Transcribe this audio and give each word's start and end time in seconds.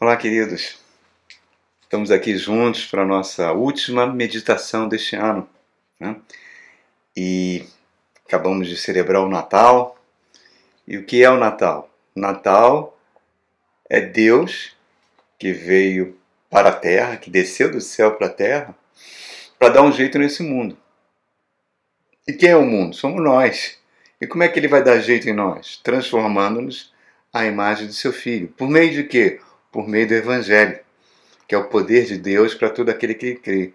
Olá, 0.00 0.16
queridos. 0.16 0.78
Estamos 1.82 2.12
aqui 2.12 2.36
juntos 2.38 2.86
para 2.86 3.02
a 3.02 3.04
nossa 3.04 3.50
última 3.50 4.06
meditação 4.06 4.88
deste 4.88 5.16
ano. 5.16 5.50
Né? 5.98 6.14
E 7.16 7.66
acabamos 8.24 8.68
de 8.68 8.76
celebrar 8.76 9.22
o 9.22 9.28
Natal. 9.28 9.98
E 10.86 10.96
o 10.96 11.04
que 11.04 11.24
é 11.24 11.28
o 11.28 11.36
Natal? 11.36 11.90
Natal 12.14 12.96
é 13.90 14.00
Deus 14.00 14.76
que 15.36 15.52
veio 15.52 16.16
para 16.48 16.68
a 16.68 16.76
terra, 16.76 17.16
que 17.16 17.28
desceu 17.28 17.68
do 17.68 17.80
céu 17.80 18.14
para 18.14 18.28
a 18.28 18.30
terra, 18.30 18.76
para 19.58 19.70
dar 19.70 19.82
um 19.82 19.90
jeito 19.90 20.16
nesse 20.16 20.44
mundo. 20.44 20.78
E 22.24 22.32
quem 22.32 22.50
é 22.50 22.56
o 22.56 22.64
mundo? 22.64 22.94
Somos 22.94 23.20
nós. 23.20 23.76
E 24.20 24.28
como 24.28 24.44
é 24.44 24.48
que 24.48 24.60
ele 24.60 24.68
vai 24.68 24.80
dar 24.80 25.00
jeito 25.00 25.28
em 25.28 25.34
nós? 25.34 25.76
Transformando-nos 25.82 26.94
à 27.32 27.44
imagem 27.46 27.88
de 27.88 27.94
seu 27.94 28.12
filho. 28.12 28.46
Por 28.56 28.68
meio 28.68 28.92
de 28.92 29.02
quê? 29.02 29.40
Por 29.70 29.88
meio 29.88 30.06
do 30.08 30.14
Evangelho, 30.14 30.78
que 31.46 31.54
é 31.54 31.58
o 31.58 31.68
poder 31.68 32.04
de 32.06 32.18
Deus 32.18 32.54
para 32.54 32.70
todo 32.70 32.88
aquele 32.88 33.14
que 33.14 33.34
crê. 33.34 33.72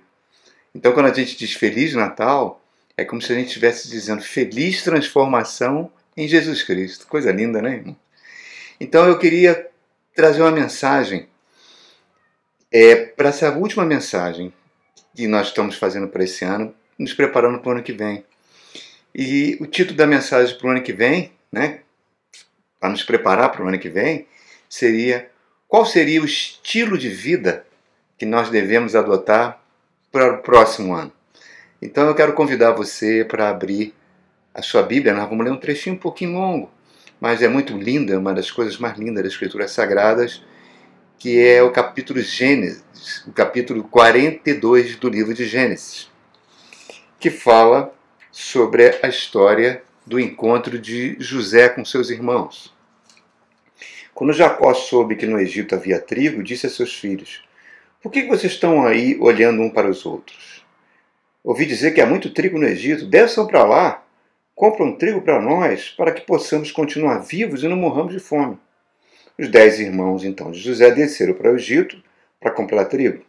Então, 0.74 0.92
quando 0.92 1.08
a 1.08 1.14
gente 1.14 1.38
diz 1.38 1.54
Feliz 1.54 1.94
Natal, 1.94 2.64
é 2.98 3.06
como 3.06 3.22
se 3.22 3.32
a 3.32 3.36
gente 3.36 3.48
estivesse 3.48 3.90
dizendo 3.90 4.22
Feliz 4.22 4.84
transformação 4.84 5.92
em 6.16 6.28
Jesus 6.28 6.64
Cristo. 6.64 7.08
Coisa 7.08 7.32
linda, 7.32 7.62
né, 7.62 7.76
irmão? 7.76 7.96
Então, 8.80 9.08
eu 9.08 9.18
queria 9.18 9.70
trazer 10.16 10.42
uma 10.42 10.52
mensagem 10.52 11.28
é, 12.72 12.96
para 12.96 13.30
essa 13.30 13.52
última 13.52 13.86
mensagem 13.86 14.52
que 15.16 15.28
nós 15.28 15.48
estamos 15.48 15.76
fazendo 15.76 16.08
para 16.08 16.24
esse 16.24 16.44
ano, 16.44 16.74
nos 16.98 17.14
preparando 17.14 17.60
para 17.60 17.70
o 17.70 17.72
ano 17.74 17.84
que 17.84 17.94
vem. 17.94 18.26
E 19.14 19.58
o 19.62 19.68
título 19.68 19.96
da 19.96 20.08
mensagem 20.08 20.58
para 20.58 20.68
o 20.68 20.72
ano 20.72 20.82
que 20.82 20.92
vem, 20.92 21.32
né, 21.52 21.82
para 22.80 22.90
nos 22.90 23.04
preparar 23.04 23.52
para 23.52 23.64
o 23.64 23.68
ano 23.68 23.78
que 23.78 23.90
vem, 23.90 24.28
seria 24.68 25.30
qual 25.74 25.88
seria 25.88 26.22
o 26.22 26.26
estilo 26.26 27.00
de 27.00 27.10
vida 27.10 27.66
que 28.16 28.28
nós 28.28 28.52
devemos 28.52 28.96
adotar 28.96 29.60
para 30.12 30.34
o 30.34 30.38
próximo 30.44 30.94
ano? 30.94 31.12
Então 31.82 32.06
eu 32.06 32.14
quero 32.14 32.34
convidar 32.34 32.74
você 32.74 33.26
para 33.26 33.50
abrir 33.50 33.92
a 34.54 34.62
sua 34.62 34.84
Bíblia. 34.84 35.16
Nós 35.16 35.28
vamos 35.28 35.44
ler 35.44 35.52
um 35.52 35.58
trechinho 35.58 35.96
um 35.96 36.00
pouquinho 36.00 36.34
longo, 36.34 36.70
mas 37.20 37.42
é 37.42 37.48
muito 37.48 37.76
linda, 37.76 38.20
uma 38.20 38.36
das 38.36 38.52
coisas 38.52 38.78
mais 38.78 39.00
lindas 39.00 39.24
das 39.24 39.34
Escrituras 39.34 39.72
Sagradas, 39.72 40.44
que 41.18 41.44
é 41.44 41.64
o 41.64 41.72
capítulo 41.72 42.22
Gênesis, 42.22 43.26
o 43.26 43.32
capítulo 43.32 43.84
42 43.86 44.98
do 44.98 45.10
livro 45.10 45.34
de 45.34 45.48
Gênesis, 45.48 46.08
que 47.20 47.32
fala 47.32 47.92
sobre 48.32 49.00
a 49.02 49.08
história 49.08 49.82
do 50.06 50.20
encontro 50.20 50.78
de 50.78 51.16
José 51.20 51.68
com 51.68 51.84
seus 51.84 52.12
irmãos. 52.12 52.73
Quando 54.14 54.32
Jacó 54.32 54.74
soube 54.74 55.16
que 55.16 55.26
no 55.26 55.40
Egito 55.40 55.74
havia 55.74 56.00
trigo, 56.00 56.44
disse 56.44 56.68
a 56.68 56.70
seus 56.70 56.94
filhos: 56.94 57.44
Por 58.02 58.12
que 58.12 58.28
vocês 58.28 58.54
estão 58.54 58.86
aí 58.86 59.18
olhando 59.20 59.62
um 59.62 59.70
para 59.70 59.90
os 59.90 60.06
outros? 60.06 60.64
Ouvi 61.44 61.66
dizer 61.66 61.94
que 61.94 62.00
há 62.00 62.06
muito 62.06 62.30
trigo 62.30 62.60
no 62.60 62.66
Egito, 62.66 63.06
desçam 63.06 63.48
para 63.48 63.66
lá, 63.66 64.06
compram 64.56 64.96
trigo 64.96 65.22
para 65.22 65.42
nós, 65.42 65.90
para 65.90 66.12
que 66.12 66.22
possamos 66.22 66.72
continuar 66.72 67.20
vivos 67.20 67.64
e 67.64 67.68
não 67.68 67.76
morramos 67.76 68.14
de 68.14 68.20
fome. 68.20 68.58
Os 69.38 69.50
dez 69.50 69.80
irmãos, 69.80 70.24
então, 70.24 70.52
de 70.52 70.60
José 70.60 70.92
desceram 70.92 71.34
para 71.34 71.52
o 71.52 71.56
Egito 71.56 72.02
para 72.40 72.52
comprar 72.52 72.86
trigo. 72.86 73.24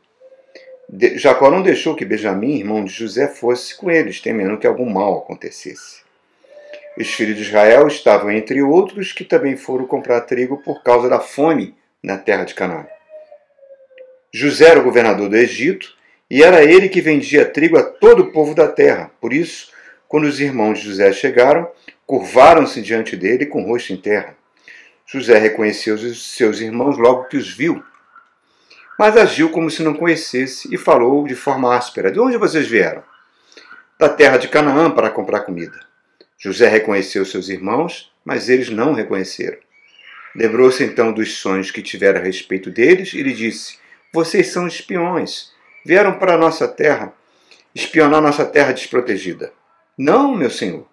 Jacó 1.16 1.50
não 1.50 1.62
deixou 1.62 1.96
que 1.96 2.04
Benjamim, 2.04 2.58
irmão 2.58 2.84
de 2.84 2.92
José, 2.92 3.26
fosse 3.26 3.74
com 3.74 3.90
eles, 3.90 4.20
temendo 4.20 4.58
que 4.58 4.66
algum 4.66 4.88
mal 4.88 5.18
acontecesse. 5.18 6.03
Os 6.96 7.12
filhos 7.12 7.36
de 7.36 7.42
Israel 7.42 7.88
estavam 7.88 8.30
entre 8.30 8.62
outros 8.62 9.12
que 9.12 9.24
também 9.24 9.56
foram 9.56 9.86
comprar 9.86 10.20
trigo 10.22 10.62
por 10.62 10.82
causa 10.82 11.08
da 11.08 11.18
fome 11.18 11.74
na 12.02 12.16
terra 12.16 12.44
de 12.44 12.54
Canaã. 12.54 12.86
José 14.32 14.68
era 14.68 14.80
o 14.80 14.84
governador 14.84 15.28
do 15.28 15.36
Egito 15.36 15.92
e 16.30 16.42
era 16.42 16.62
ele 16.62 16.88
que 16.88 17.00
vendia 17.00 17.44
trigo 17.44 17.76
a 17.76 17.82
todo 17.82 18.24
o 18.24 18.32
povo 18.32 18.54
da 18.54 18.68
terra. 18.68 19.10
Por 19.20 19.32
isso, 19.32 19.72
quando 20.08 20.24
os 20.24 20.40
irmãos 20.40 20.78
de 20.78 20.86
José 20.86 21.12
chegaram, 21.12 21.68
curvaram-se 22.06 22.80
diante 22.80 23.16
dele 23.16 23.46
com 23.46 23.64
o 23.64 23.66
rosto 23.66 23.92
em 23.92 23.96
terra. 23.96 24.36
José 25.06 25.36
reconheceu 25.38 25.96
os 25.96 26.34
seus 26.34 26.60
irmãos 26.60 26.96
logo 26.96 27.24
que 27.24 27.36
os 27.36 27.52
viu, 27.52 27.82
mas 28.98 29.16
agiu 29.16 29.50
como 29.50 29.70
se 29.70 29.82
não 29.82 29.94
conhecesse 29.94 30.72
e 30.72 30.78
falou 30.78 31.26
de 31.26 31.34
forma 31.34 31.76
áspera: 31.76 32.10
De 32.10 32.20
onde 32.20 32.36
vocês 32.36 32.66
vieram? 32.66 33.02
Da 33.98 34.08
terra 34.08 34.36
de 34.36 34.48
Canaã 34.48 34.90
para 34.90 35.10
comprar 35.10 35.40
comida. 35.40 35.93
José 36.38 36.68
reconheceu 36.68 37.24
seus 37.24 37.48
irmãos, 37.48 38.12
mas 38.24 38.48
eles 38.48 38.70
não 38.70 38.92
o 38.92 38.94
reconheceram. 38.94 39.58
Lembrou-se 40.34 40.82
então 40.82 41.12
dos 41.12 41.38
sonhos 41.38 41.70
que 41.70 41.82
tivera 41.82 42.18
a 42.18 42.22
respeito 42.22 42.70
deles 42.70 43.14
e 43.14 43.22
lhe 43.22 43.32
disse: 43.32 43.78
Vocês 44.12 44.48
são 44.48 44.66
espiões. 44.66 45.52
Vieram 45.84 46.18
para 46.18 46.34
a 46.34 46.38
nossa 46.38 46.66
terra, 46.66 47.12
espionar 47.74 48.20
nossa 48.20 48.44
terra 48.44 48.72
desprotegida. 48.72 49.52
Não, 49.96 50.34
meu 50.34 50.50
senhor. 50.50 50.86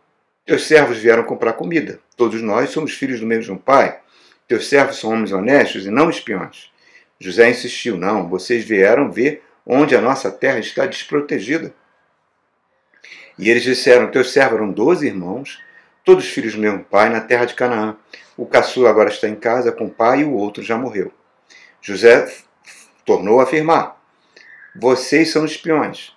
Teus 0.46 0.68
servos 0.68 0.98
vieram 0.98 1.24
comprar 1.24 1.54
comida. 1.54 2.00
Todos 2.16 2.42
nós 2.42 2.70
somos 2.70 2.94
filhos 2.94 3.20
do 3.20 3.26
mesmo 3.26 3.58
pai. 3.58 4.00
Teus 4.48 4.68
servos 4.68 5.00
são 5.00 5.12
homens 5.12 5.32
honestos 5.32 5.86
e 5.86 5.90
não 5.90 6.10
espiões. 6.10 6.70
José 7.20 7.50
insistiu: 7.50 7.98
Não, 7.98 8.28
vocês 8.28 8.64
vieram 8.64 9.12
ver 9.12 9.44
onde 9.66 9.96
a 9.96 10.02
nossa 10.02 10.30
terra 10.30 10.60
está 10.60 10.86
desprotegida. 10.86 11.74
E 13.42 13.50
eles 13.50 13.64
disseram: 13.64 14.12
Teus 14.12 14.32
servos 14.32 14.60
eram 14.60 14.72
doze 14.72 15.08
irmãos, 15.08 15.60
todos 16.06 16.30
filhos 16.30 16.54
do 16.54 16.62
mesmo 16.62 16.84
pai, 16.84 17.10
na 17.10 17.20
terra 17.20 17.46
de 17.46 17.56
Canaã. 17.56 17.98
O 18.38 18.46
caçula 18.46 18.88
agora 18.88 19.10
está 19.10 19.28
em 19.28 19.34
casa 19.34 19.72
com 19.72 19.86
o 19.86 19.90
pai 19.90 20.22
e 20.22 20.24
o 20.24 20.34
outro 20.34 20.62
já 20.62 20.78
morreu. 20.78 21.12
José 21.82 22.32
tornou 23.04 23.40
a 23.40 23.44
afirmar: 23.44 24.00
Vocês 24.76 25.32
são 25.32 25.44
espiões. 25.44 26.14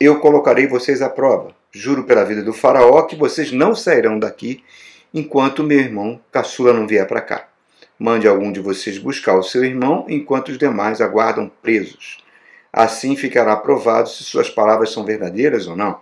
Eu 0.00 0.20
colocarei 0.20 0.66
vocês 0.66 1.02
à 1.02 1.10
prova. 1.10 1.54
Juro 1.70 2.04
pela 2.04 2.24
vida 2.24 2.42
do 2.42 2.54
Faraó 2.54 3.02
que 3.02 3.14
vocês 3.14 3.52
não 3.52 3.74
sairão 3.74 4.18
daqui 4.18 4.64
enquanto 5.12 5.62
meu 5.62 5.78
irmão 5.78 6.18
caçula 6.32 6.72
não 6.72 6.86
vier 6.86 7.06
para 7.06 7.20
cá. 7.20 7.48
Mande 7.98 8.26
algum 8.26 8.50
de 8.50 8.60
vocês 8.60 8.96
buscar 8.96 9.36
o 9.36 9.42
seu 9.42 9.62
irmão 9.64 10.06
enquanto 10.08 10.48
os 10.48 10.56
demais 10.56 11.02
aguardam 11.02 11.50
presos. 11.60 12.24
Assim 12.72 13.16
ficará 13.16 13.54
provado 13.54 14.08
se 14.08 14.24
suas 14.24 14.48
palavras 14.48 14.90
são 14.90 15.04
verdadeiras 15.04 15.66
ou 15.66 15.76
não. 15.76 16.00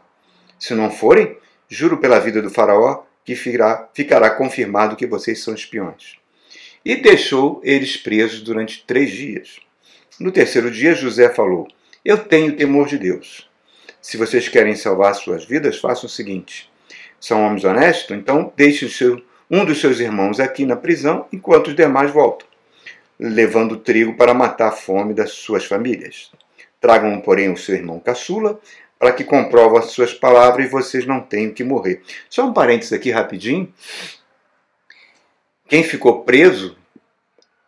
Se 0.61 0.75
não 0.75 0.91
forem, 0.91 1.39
juro 1.69 1.97
pela 1.97 2.21
vida 2.21 2.43
do 2.43 2.51
Faraó 2.51 3.03
que 3.25 3.35
ficará, 3.35 3.89
ficará 3.95 4.31
confirmado 4.31 4.95
que 4.95 5.07
vocês 5.07 5.43
são 5.43 5.55
espiões. 5.55 6.19
E 6.85 6.97
deixou 6.97 7.61
eles 7.65 7.97
presos 7.97 8.43
durante 8.43 8.85
três 8.87 9.11
dias. 9.11 9.59
No 10.19 10.31
terceiro 10.31 10.71
dia, 10.71 10.95
José 10.95 11.31
falou: 11.31 11.67
Eu 12.05 12.19
tenho 12.19 12.57
temor 12.57 12.87
de 12.87 12.99
Deus. 12.99 13.49
Se 14.03 14.19
vocês 14.19 14.49
querem 14.49 14.77
salvar 14.77 15.15
suas 15.15 15.45
vidas, 15.45 15.79
façam 15.79 16.07
o 16.07 16.11
seguinte: 16.11 16.71
são 17.19 17.43
homens 17.45 17.65
honestos, 17.65 18.17
então 18.17 18.53
deixem 18.55 18.89
seu, 18.89 19.23
um 19.51 19.65
dos 19.65 19.81
seus 19.81 19.99
irmãos 19.99 20.41
aqui 20.41 20.67
na 20.67 20.77
prisão 20.77 21.27
enquanto 21.33 21.69
os 21.69 21.75
demais 21.75 22.11
voltam, 22.11 22.47
levando 23.19 23.77
trigo 23.77 24.15
para 24.15 24.35
matar 24.35 24.69
a 24.69 24.73
fome 24.73 25.15
das 25.15 25.33
suas 25.33 25.65
famílias. 25.65 26.31
Tragam, 26.81 27.21
porém, 27.21 27.53
o 27.53 27.57
seu 27.59 27.75
irmão 27.75 28.01
caçula 28.01 28.59
para 29.01 29.13
que 29.13 29.25
comprove 29.25 29.79
as 29.79 29.87
suas 29.87 30.13
palavras 30.13 30.67
e 30.67 30.69
vocês 30.69 31.07
não 31.07 31.23
tenham 31.23 31.55
que 31.55 31.65
morrer. 31.65 32.03
Só 32.29 32.45
um 32.45 32.53
parênteses 32.53 32.93
aqui 32.93 33.11
rapidinho. 33.11 33.73
Quem 35.67 35.83
ficou 35.83 36.23
preso, 36.23 36.77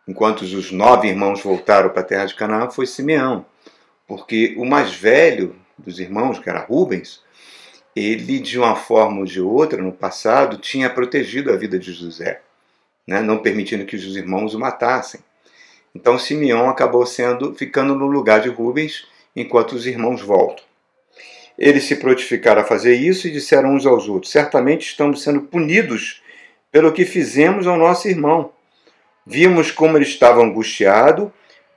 enquanto 0.07 0.43
os 0.43 0.71
nove 0.71 1.07
irmãos 1.07 1.41
voltaram 1.41 1.89
para 1.89 2.01
a 2.01 2.05
terra 2.05 2.25
de 2.25 2.35
Canaã, 2.35 2.69
foi 2.69 2.85
Simeão. 2.85 3.47
Porque 4.07 4.53
o 4.59 4.63
mais 4.63 4.93
velho 4.93 5.55
dos 5.75 5.99
irmãos, 5.99 6.37
que 6.37 6.47
era 6.47 6.59
Rubens, 6.59 7.23
ele, 7.95 8.39
de 8.39 8.59
uma 8.59 8.75
forma 8.75 9.17
ou 9.17 9.25
de 9.25 9.41
outra, 9.41 9.81
no 9.81 9.91
passado, 9.91 10.59
tinha 10.59 10.87
protegido 10.87 11.51
a 11.51 11.55
vida 11.55 11.79
de 11.79 11.93
José, 11.93 12.41
né? 13.07 13.21
não 13.21 13.39
permitindo 13.39 13.85
que 13.85 13.95
os 13.95 14.15
irmãos 14.15 14.53
o 14.53 14.59
matassem. 14.59 15.19
Então 15.95 16.19
Simeão 16.19 16.69
acabou 16.69 17.07
sendo 17.07 17.55
ficando 17.55 17.95
no 17.95 18.05
lugar 18.05 18.39
de 18.39 18.49
Rubens 18.49 19.07
enquanto 19.35 19.71
os 19.73 19.87
irmãos 19.87 20.21
voltam. 20.21 20.63
Eles 21.57 21.83
se 21.83 21.97
prontificaram 21.97 22.61
a 22.61 22.65
fazer 22.65 22.95
isso 22.95 23.27
e 23.27 23.31
disseram 23.31 23.75
uns 23.75 23.85
aos 23.85 24.07
outros: 24.07 24.31
Certamente 24.31 24.87
estamos 24.87 25.21
sendo 25.21 25.41
punidos 25.41 26.21
pelo 26.71 26.91
que 26.91 27.05
fizemos 27.05 27.67
ao 27.67 27.77
nosso 27.77 28.07
irmão. 28.07 28.51
Vimos 29.25 29.71
como 29.71 29.97
ele 29.97 30.05
estava 30.05 30.41
angustiado 30.41 31.31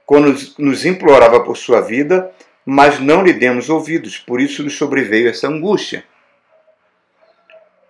quando 0.05 0.34
nos 0.58 0.84
implorava 0.84 1.40
por 1.40 1.56
sua 1.56 1.81
vida, 1.81 2.31
mas 2.64 2.99
não 2.99 3.23
lhe 3.23 3.32
demos 3.32 3.69
ouvidos, 3.69 4.19
por 4.19 4.40
isso 4.40 4.62
nos 4.62 4.76
sobreveio 4.76 5.28
essa 5.28 5.49
angústia. 5.49 6.05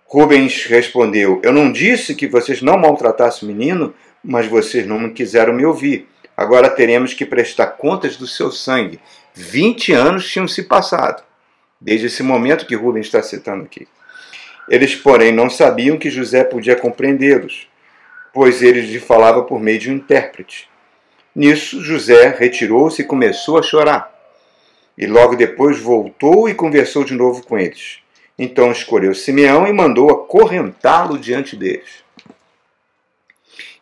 Rubens 0.05 0.65
respondeu: 0.65 1.39
Eu 1.43 1.53
não 1.53 1.71
disse 1.71 2.13
que 2.15 2.27
vocês 2.27 2.61
não 2.61 2.77
maltratassem 2.77 3.47
o 3.47 3.51
menino, 3.51 3.93
mas 4.23 4.45
vocês 4.45 4.85
não 4.85 5.09
quiseram 5.09 5.53
me 5.53 5.65
ouvir. 5.65 6.07
Agora 6.35 6.69
teremos 6.69 7.13
que 7.13 7.25
prestar 7.25 7.67
contas 7.67 8.17
do 8.17 8.27
seu 8.27 8.51
sangue. 8.51 8.99
Vinte 9.33 9.91
anos 9.93 10.29
tinham 10.29 10.47
se 10.47 10.63
passado 10.63 11.26
desde 11.79 12.07
esse 12.07 12.23
momento 12.23 12.65
que 12.65 12.75
Rubens 12.75 13.05
está 13.05 13.21
citando 13.21 13.63
aqui. 13.63 13.87
Eles, 14.69 14.95
porém, 14.95 15.31
não 15.31 15.49
sabiam 15.49 15.97
que 15.97 16.09
José 16.09 16.43
podia 16.43 16.75
compreendê-los, 16.75 17.67
pois 18.33 18.61
ele 18.61 18.81
lhe 18.81 18.99
falava 18.99 19.43
por 19.43 19.59
meio 19.59 19.79
de 19.79 19.89
um 19.89 19.95
intérprete. 19.95 20.69
Nisso, 21.33 21.81
José 21.81 22.35
retirou-se 22.37 23.01
e 23.01 23.05
começou 23.05 23.57
a 23.57 23.63
chorar. 23.63 24.13
E 24.97 25.05
logo 25.05 25.35
depois 25.35 25.79
voltou 25.79 26.49
e 26.49 26.55
conversou 26.55 27.03
de 27.03 27.13
novo 27.13 27.45
com 27.45 27.57
eles. 27.57 27.99
Então 28.37 28.71
escolheu 28.71 29.13
Simeão 29.13 29.67
e 29.67 29.73
mandou 29.73 30.11
acorrentá-lo 30.11 31.17
diante 31.17 31.55
deles. 31.55 32.03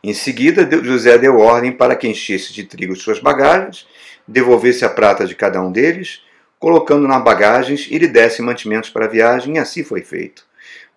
Em 0.03 0.13
seguida, 0.13 0.69
José 0.83 1.17
deu 1.17 1.39
ordem 1.39 1.71
para 1.71 1.95
que 1.95 2.07
enchesse 2.07 2.53
de 2.53 2.63
trigo 2.63 2.95
suas 2.95 3.19
bagagens, 3.19 3.87
devolvesse 4.27 4.85
a 4.85 4.89
prata 4.89 5.25
de 5.25 5.33
cada 5.33 5.59
um 5.61 5.71
deles, 5.71 6.21
colocando 6.59 7.07
nas 7.07 7.23
bagagens 7.23 7.87
e 7.89 7.97
lhe 7.97 8.07
desse 8.07 8.41
mantimentos 8.41 8.89
para 8.89 9.05
a 9.05 9.09
viagem, 9.09 9.55
e 9.55 9.59
assim 9.59 9.83
foi 9.83 10.01
feito. 10.01 10.45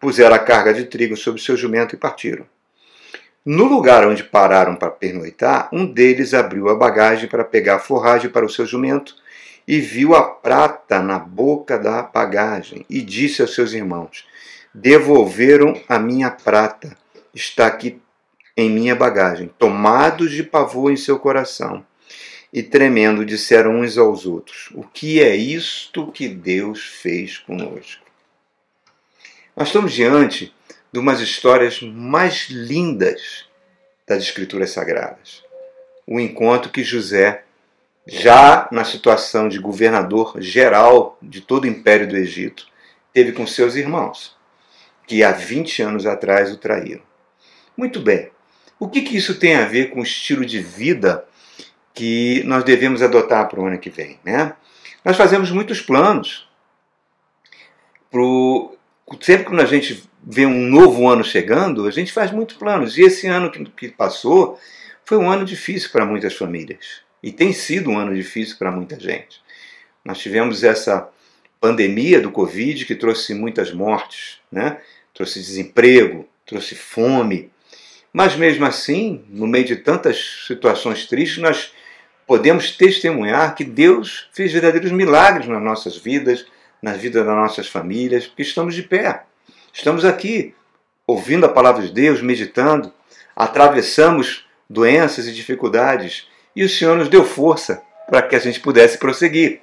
Puseram 0.00 0.34
a 0.34 0.38
carga 0.38 0.72
de 0.72 0.84
trigo 0.84 1.16
sobre 1.16 1.40
seu 1.40 1.56
jumento 1.56 1.94
e 1.94 1.98
partiram. 1.98 2.46
No 3.44 3.64
lugar 3.64 4.06
onde 4.06 4.24
pararam 4.24 4.76
para 4.76 4.90
pernoitar, 4.90 5.68
um 5.72 5.86
deles 5.86 6.34
abriu 6.34 6.68
a 6.68 6.74
bagagem 6.74 7.28
para 7.28 7.44
pegar 7.44 7.76
a 7.76 7.80
forragem 7.80 8.30
para 8.30 8.44
o 8.44 8.50
seu 8.50 8.66
jumento 8.66 9.14
e 9.66 9.80
viu 9.80 10.14
a 10.14 10.22
prata 10.22 11.00
na 11.00 11.18
boca 11.18 11.78
da 11.78 12.02
bagagem 12.02 12.84
e 12.88 13.00
disse 13.00 13.40
aos 13.40 13.54
seus 13.54 13.72
irmãos: 13.72 14.26
Devolveram 14.74 15.80
a 15.88 15.98
minha 15.98 16.30
prata, 16.30 16.96
está 17.34 17.66
aqui 17.66 18.00
em 18.56 18.68
minha 18.70 18.94
bagagem. 18.94 19.50
Tomados 19.58 20.30
de 20.30 20.42
pavor 20.42 20.92
em 20.92 20.96
seu 20.96 21.18
coração 21.18 21.84
e 22.52 22.62
tremendo, 22.62 23.24
disseram 23.24 23.80
uns 23.80 23.98
aos 23.98 24.26
outros: 24.26 24.68
O 24.74 24.82
que 24.82 25.20
é 25.20 25.34
isto 25.34 26.10
que 26.12 26.28
Deus 26.28 26.84
fez 26.84 27.38
conosco? 27.38 28.04
Nós 29.56 29.68
estamos 29.68 29.92
diante 29.92 30.54
de 30.92 30.98
umas 30.98 31.20
histórias 31.20 31.82
mais 31.82 32.48
lindas 32.48 33.46
das 34.06 34.22
Escrituras 34.22 34.70
Sagradas. 34.70 35.42
O 36.06 36.18
encontro 36.18 36.70
que 36.70 36.82
José 36.82 37.44
já 38.10 38.66
na 38.72 38.84
situação 38.84 39.50
de 39.50 39.58
governador 39.58 40.36
geral 40.38 41.18
de 41.20 41.42
todo 41.42 41.64
o 41.64 41.66
Império 41.66 42.08
do 42.08 42.16
Egito, 42.16 42.66
teve 43.12 43.32
com 43.32 43.46
seus 43.46 43.74
irmãos, 43.74 44.34
que 45.06 45.22
há 45.22 45.30
20 45.30 45.82
anos 45.82 46.06
atrás 46.06 46.50
o 46.50 46.56
traíram. 46.56 47.02
Muito 47.76 48.00
bem, 48.00 48.30
o 48.80 48.88
que, 48.88 49.02
que 49.02 49.14
isso 49.14 49.38
tem 49.38 49.56
a 49.56 49.66
ver 49.66 49.90
com 49.90 50.00
o 50.00 50.04
estilo 50.04 50.46
de 50.46 50.58
vida 50.58 51.27
que 51.98 52.44
nós 52.44 52.62
devemos 52.62 53.02
adotar 53.02 53.48
para 53.48 53.58
o 53.58 53.66
ano 53.66 53.76
que 53.76 53.90
vem? 53.90 54.20
Né? 54.24 54.54
Nós 55.04 55.16
fazemos 55.16 55.50
muitos 55.50 55.80
planos. 55.80 56.48
Pro... 58.08 58.76
Sempre 59.20 59.46
que 59.46 59.60
a 59.60 59.64
gente 59.64 60.08
vê 60.22 60.46
um 60.46 60.68
novo 60.68 61.08
ano 61.08 61.24
chegando, 61.24 61.88
a 61.88 61.90
gente 61.90 62.12
faz 62.12 62.30
muitos 62.30 62.56
planos. 62.56 62.96
E 62.96 63.02
esse 63.02 63.26
ano 63.26 63.50
que 63.50 63.88
passou 63.88 64.60
foi 65.04 65.18
um 65.18 65.28
ano 65.28 65.44
difícil 65.44 65.90
para 65.90 66.06
muitas 66.06 66.36
famílias. 66.36 67.00
E 67.20 67.32
tem 67.32 67.52
sido 67.52 67.90
um 67.90 67.98
ano 67.98 68.14
difícil 68.14 68.56
para 68.58 68.70
muita 68.70 69.00
gente. 69.00 69.42
Nós 70.04 70.20
tivemos 70.20 70.62
essa 70.62 71.10
pandemia 71.60 72.20
do 72.20 72.30
Covid 72.30 72.84
que 72.84 72.94
trouxe 72.94 73.34
muitas 73.34 73.72
mortes, 73.72 74.38
né? 74.52 74.78
trouxe 75.12 75.40
desemprego, 75.40 76.28
trouxe 76.46 76.76
fome. 76.76 77.50
Mas 78.12 78.36
mesmo 78.36 78.64
assim, 78.64 79.24
no 79.28 79.48
meio 79.48 79.64
de 79.64 79.74
tantas 79.74 80.44
situações 80.46 81.06
tristes, 81.06 81.38
nós 81.38 81.72
podemos 82.28 82.70
testemunhar 82.70 83.54
que 83.54 83.64
Deus 83.64 84.28
fez 84.34 84.52
verdadeiros 84.52 84.92
milagres 84.92 85.48
nas 85.48 85.62
nossas 85.62 85.96
vidas, 85.96 86.44
na 86.82 86.92
vida 86.92 87.24
das 87.24 87.34
nossas 87.34 87.66
famílias, 87.66 88.26
porque 88.26 88.42
estamos 88.42 88.74
de 88.74 88.82
pé. 88.82 89.22
Estamos 89.72 90.04
aqui, 90.04 90.54
ouvindo 91.06 91.46
a 91.46 91.48
palavra 91.48 91.82
de 91.82 91.90
Deus, 91.90 92.20
meditando, 92.20 92.92
atravessamos 93.34 94.46
doenças 94.68 95.26
e 95.26 95.32
dificuldades 95.32 96.28
e 96.54 96.62
o 96.62 96.68
Senhor 96.68 96.98
nos 96.98 97.08
deu 97.08 97.24
força 97.24 97.82
para 98.06 98.20
que 98.20 98.36
a 98.36 98.38
gente 98.38 98.60
pudesse 98.60 98.98
prosseguir. 98.98 99.62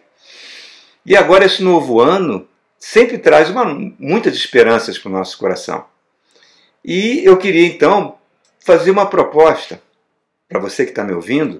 E 1.06 1.16
agora, 1.16 1.46
esse 1.46 1.62
novo 1.62 2.02
ano 2.02 2.48
sempre 2.80 3.20
traz 3.20 3.48
uma, 3.48 3.66
muitas 4.00 4.34
esperanças 4.34 4.98
para 4.98 5.10
o 5.10 5.14
nosso 5.14 5.38
coração. 5.38 5.86
E 6.84 7.24
eu 7.24 7.38
queria 7.38 7.68
então 7.68 8.18
fazer 8.60 8.90
uma 8.90 9.06
proposta 9.06 9.80
para 10.50 10.60
você 10.60 10.84
que 10.84 10.92
está 10.92 11.04
me 11.04 11.14
ouvindo, 11.14 11.60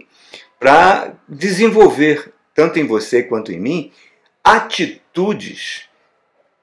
para 0.66 1.14
desenvolver, 1.30 2.34
tanto 2.56 2.80
em 2.80 2.88
você 2.88 3.22
quanto 3.22 3.52
em 3.52 3.60
mim, 3.60 3.92
atitudes 4.44 5.84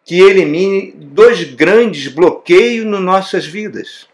que 0.05 0.19
eliminem 0.19 0.91
dois 0.97 1.45
grandes 1.45 2.09
bloqueios 2.09 2.85
nas 2.85 3.01
nossas 3.01 3.47
vidas, 3.47 4.09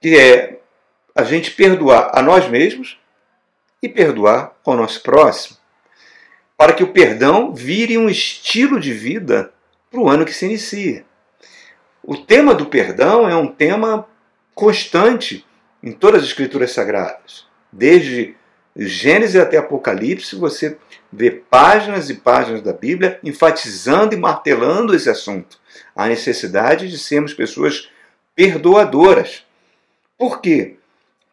que 0.00 0.16
é 0.16 0.60
a 1.16 1.24
gente 1.24 1.50
perdoar 1.50 2.12
a 2.14 2.22
nós 2.22 2.48
mesmos 2.48 2.96
e 3.82 3.88
perdoar 3.88 4.56
ao 4.64 4.76
nosso 4.76 5.02
próximo, 5.02 5.56
para 6.56 6.72
que 6.72 6.84
o 6.84 6.92
perdão 6.92 7.52
vire 7.52 7.98
um 7.98 8.08
estilo 8.08 8.78
de 8.78 8.92
vida 8.92 9.52
para 9.90 10.00
o 10.00 10.08
ano 10.08 10.24
que 10.24 10.32
se 10.32 10.46
inicia. 10.46 11.04
O 12.04 12.16
tema 12.16 12.54
do 12.54 12.66
perdão 12.66 13.28
é 13.28 13.34
um 13.34 13.48
tema 13.48 14.06
constante 14.54 15.44
em 15.82 15.90
todas 15.90 16.22
as 16.22 16.28
escrituras 16.28 16.70
sagradas. 16.70 17.50
Desde 17.72 18.38
Gênesis 18.76 19.36
até 19.36 19.56
Apocalipse, 19.56 20.36
você 20.36 20.78
vê 21.12 21.30
páginas 21.30 22.08
e 22.08 22.14
páginas 22.14 22.62
da 22.62 22.72
Bíblia 22.72 23.18
enfatizando 23.22 24.14
e 24.14 24.18
martelando 24.18 24.94
esse 24.94 25.10
assunto. 25.10 25.58
A 25.94 26.06
necessidade 26.06 26.88
de 26.88 26.98
sermos 26.98 27.34
pessoas 27.34 27.90
perdoadoras. 28.34 29.44
Por 30.16 30.40
quê? 30.40 30.76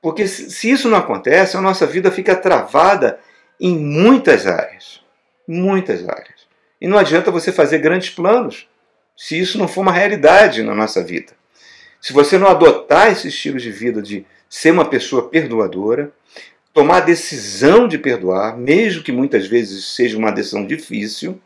Porque 0.01 0.27
se 0.27 0.69
isso 0.71 0.89
não 0.89 0.97
acontece, 0.97 1.57
a 1.57 1.61
nossa 1.61 1.85
vida 1.85 2.11
fica 2.11 2.35
travada 2.35 3.19
em 3.59 3.77
muitas 3.77 4.47
áreas. 4.47 5.01
Muitas 5.47 6.07
áreas. 6.07 6.47
E 6.79 6.87
não 6.87 6.97
adianta 6.97 7.31
você 7.31 7.51
fazer 7.51 7.79
grandes 7.79 8.09
planos 8.09 8.67
se 9.15 9.39
isso 9.39 9.57
não 9.57 9.67
for 9.67 9.81
uma 9.81 9.91
realidade 9.91 10.61
na 10.61 10.75
nossa 10.75 11.03
vida. 11.03 11.33
Se 11.99 12.13
você 12.13 12.37
não 12.37 12.47
adotar 12.47 13.11
esse 13.11 13.29
estilo 13.29 13.57
de 13.57 13.71
vida 13.71 14.01
de 14.01 14.25
ser 14.47 14.71
uma 14.71 14.85
pessoa 14.85 15.27
perdoadora, 15.27 16.11
tomar 16.77 16.97
a 16.97 17.05
decisão 17.05 17.87
de 17.87 17.97
perdoar, 17.97 18.55
mesmo 18.55 19.01
que 19.01 19.11
muitas 19.11 19.47
vezes 19.47 19.95
seja 19.95 20.15
uma 20.15 20.31
decisão 20.31 20.63
difícil, 20.63 21.41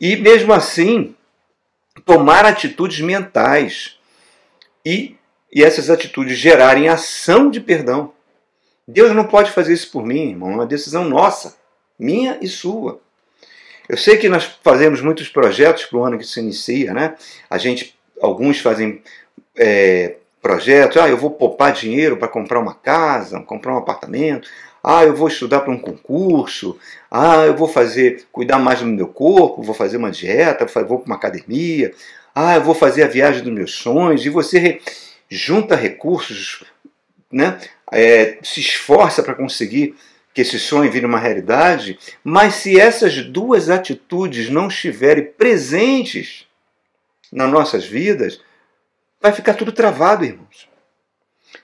e 0.00 0.16
mesmo 0.16 0.50
assim 0.50 1.14
tomar 2.06 2.46
atitudes 2.46 3.00
mentais 3.00 3.98
e 4.82 5.14
e 5.52 5.62
essas 5.62 5.90
atitudes 5.90 6.38
gerarem 6.38 6.88
ação 6.88 7.50
de 7.50 7.60
perdão. 7.60 8.14
Deus 8.88 9.14
não 9.14 9.26
pode 9.26 9.50
fazer 9.50 9.74
isso 9.74 9.90
por 9.90 10.04
mim, 10.04 10.30
irmão, 10.30 10.52
é 10.52 10.54
uma 10.54 10.66
decisão 10.66 11.04
nossa, 11.04 11.56
minha 11.98 12.38
e 12.40 12.48
sua. 12.48 12.98
Eu 13.86 13.98
sei 13.98 14.16
que 14.16 14.28
nós 14.28 14.44
fazemos 14.64 15.02
muitos 15.02 15.28
projetos 15.28 15.84
para 15.84 15.98
o 15.98 16.04
ano 16.04 16.18
que 16.18 16.26
se 16.26 16.40
inicia, 16.40 16.94
né? 16.94 17.14
A 17.50 17.58
gente, 17.58 17.94
alguns 18.22 18.60
fazem 18.60 19.02
é, 19.54 20.16
projetos, 20.46 20.96
ah, 20.98 21.08
eu 21.08 21.16
vou 21.16 21.32
poupar 21.32 21.72
dinheiro 21.72 22.16
para 22.16 22.28
comprar 22.28 22.60
uma 22.60 22.72
casa, 22.72 23.40
comprar 23.40 23.74
um 23.74 23.78
apartamento, 23.78 24.48
ah, 24.82 25.02
eu 25.02 25.12
vou 25.12 25.26
estudar 25.26 25.58
para 25.58 25.72
um 25.72 25.78
concurso, 25.78 26.78
ah, 27.10 27.44
eu 27.44 27.56
vou 27.56 27.66
fazer, 27.66 28.24
cuidar 28.30 28.60
mais 28.60 28.78
do 28.78 28.86
meu 28.86 29.08
corpo, 29.08 29.60
vou 29.60 29.74
fazer 29.74 29.96
uma 29.96 30.08
dieta, 30.08 30.64
vou 30.84 31.00
para 31.00 31.06
uma 31.06 31.16
academia, 31.16 31.92
ah, 32.32 32.54
eu 32.54 32.62
vou 32.62 32.76
fazer 32.76 33.02
a 33.02 33.08
viagem 33.08 33.42
dos 33.42 33.52
meus 33.52 33.74
sonhos, 33.74 34.24
e 34.24 34.28
você 34.28 34.80
junta 35.28 35.74
recursos, 35.74 36.62
né? 37.32 37.58
É, 37.90 38.38
se 38.40 38.60
esforça 38.60 39.24
para 39.24 39.34
conseguir 39.34 39.96
que 40.32 40.42
esse 40.42 40.60
sonho 40.60 40.92
vire 40.92 41.06
uma 41.06 41.18
realidade, 41.18 41.98
mas 42.22 42.54
se 42.54 42.78
essas 42.78 43.20
duas 43.24 43.68
atitudes 43.68 44.48
não 44.48 44.68
estiverem 44.68 45.24
presentes 45.24 46.46
nas 47.32 47.50
nossas 47.50 47.84
vidas, 47.84 48.40
vai 49.20 49.32
ficar 49.32 49.54
tudo 49.54 49.72
travado, 49.72 50.24
irmãos. 50.24 50.68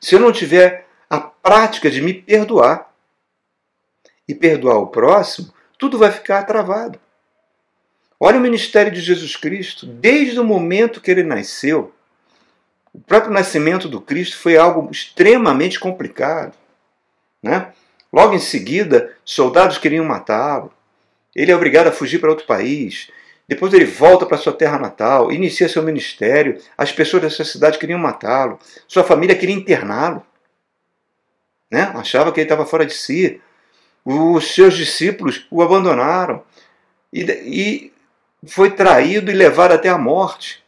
Se 0.00 0.14
eu 0.14 0.20
não 0.20 0.32
tiver 0.32 0.86
a 1.08 1.20
prática 1.20 1.90
de 1.90 2.00
me 2.00 2.14
perdoar 2.14 2.92
e 4.26 4.34
perdoar 4.34 4.78
o 4.78 4.86
próximo, 4.86 5.52
tudo 5.78 5.98
vai 5.98 6.10
ficar 6.10 6.44
travado. 6.44 6.98
Olha 8.18 8.38
o 8.38 8.40
ministério 8.40 8.92
de 8.92 9.00
Jesus 9.00 9.36
Cristo, 9.36 9.84
desde 9.84 10.38
o 10.38 10.44
momento 10.44 11.00
que 11.00 11.10
ele 11.10 11.24
nasceu, 11.24 11.92
o 12.92 13.00
próprio 13.00 13.32
nascimento 13.32 13.88
do 13.88 14.00
Cristo 14.00 14.36
foi 14.36 14.56
algo 14.56 14.88
extremamente 14.90 15.80
complicado. 15.80 16.54
Né? 17.42 17.72
Logo 18.12 18.34
em 18.34 18.38
seguida, 18.38 19.16
soldados 19.24 19.78
queriam 19.78 20.04
matá-lo. 20.04 20.72
Ele 21.34 21.50
é 21.50 21.56
obrigado 21.56 21.88
a 21.88 21.92
fugir 21.92 22.20
para 22.20 22.30
outro 22.30 22.46
país. 22.46 23.10
Depois 23.52 23.74
ele 23.74 23.84
volta 23.84 24.24
para 24.24 24.38
sua 24.38 24.54
terra 24.54 24.78
natal, 24.78 25.30
inicia 25.30 25.68
seu 25.68 25.82
ministério. 25.82 26.58
As 26.76 26.90
pessoas 26.90 27.22
dessa 27.22 27.44
cidade 27.44 27.78
queriam 27.78 27.98
matá-lo. 27.98 28.58
Sua 28.88 29.04
família 29.04 29.36
queria 29.36 29.54
interná-lo. 29.54 30.24
Né? 31.70 31.92
Achava 31.94 32.32
que 32.32 32.40
ele 32.40 32.46
estava 32.46 32.64
fora 32.64 32.86
de 32.86 32.94
si. 32.94 33.42
Os 34.02 34.54
seus 34.54 34.74
discípulos 34.74 35.46
o 35.50 35.60
abandonaram. 35.60 36.42
E, 37.12 37.20
e 37.22 37.92
foi 38.46 38.70
traído 38.70 39.30
e 39.30 39.34
levado 39.34 39.72
até 39.72 39.90
a 39.90 39.98
morte. 39.98 40.64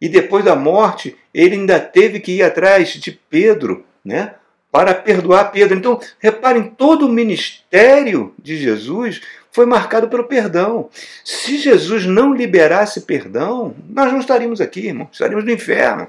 E 0.00 0.08
depois 0.08 0.42
da 0.42 0.56
morte, 0.56 1.14
ele 1.34 1.56
ainda 1.56 1.78
teve 1.78 2.20
que 2.20 2.38
ir 2.38 2.42
atrás 2.42 2.88
de 2.88 3.12
Pedro, 3.28 3.84
né? 4.02 4.36
para 4.70 4.94
perdoar 4.94 5.52
Pedro. 5.52 5.76
Então, 5.76 6.00
reparem, 6.18 6.70
todo 6.70 7.04
o 7.04 7.12
ministério 7.12 8.34
de 8.38 8.56
Jesus 8.56 9.20
foi 9.52 9.66
marcado 9.66 10.08
pelo 10.08 10.24
perdão. 10.24 10.88
Se 11.22 11.58
Jesus 11.58 12.06
não 12.06 12.34
liberasse 12.34 13.02
perdão, 13.02 13.76
nós 13.88 14.10
não 14.10 14.18
estaríamos 14.18 14.60
aqui, 14.60 14.88
irmão, 14.88 15.08
estaríamos 15.12 15.44
no 15.44 15.50
inferno. 15.52 16.08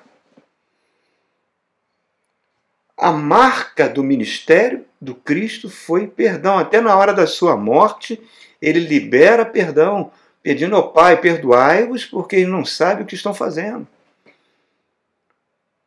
A 2.98 3.12
marca 3.12 3.90
do 3.90 4.02
ministério 4.02 4.86
do 5.00 5.14
Cristo 5.14 5.70
foi 5.70 6.08
perdão. 6.08 6.58
Até 6.58 6.80
na 6.80 6.96
hora 6.96 7.14
da 7.14 7.28
sua 7.28 7.58
morte, 7.58 8.22
ele 8.62 8.80
libera 8.80 9.46
perdão, 9.46 10.10
pedindo 10.42 10.76
ao 10.76 10.94
Pai: 10.94 11.20
perdoai-vos, 11.20 12.06
porque 12.06 12.38
eles 12.38 12.50
não 12.50 12.64
sabem 12.64 13.04
o 13.04 13.08
que 13.08 13.16
estão 13.16 13.34
fazendo. 13.34 13.86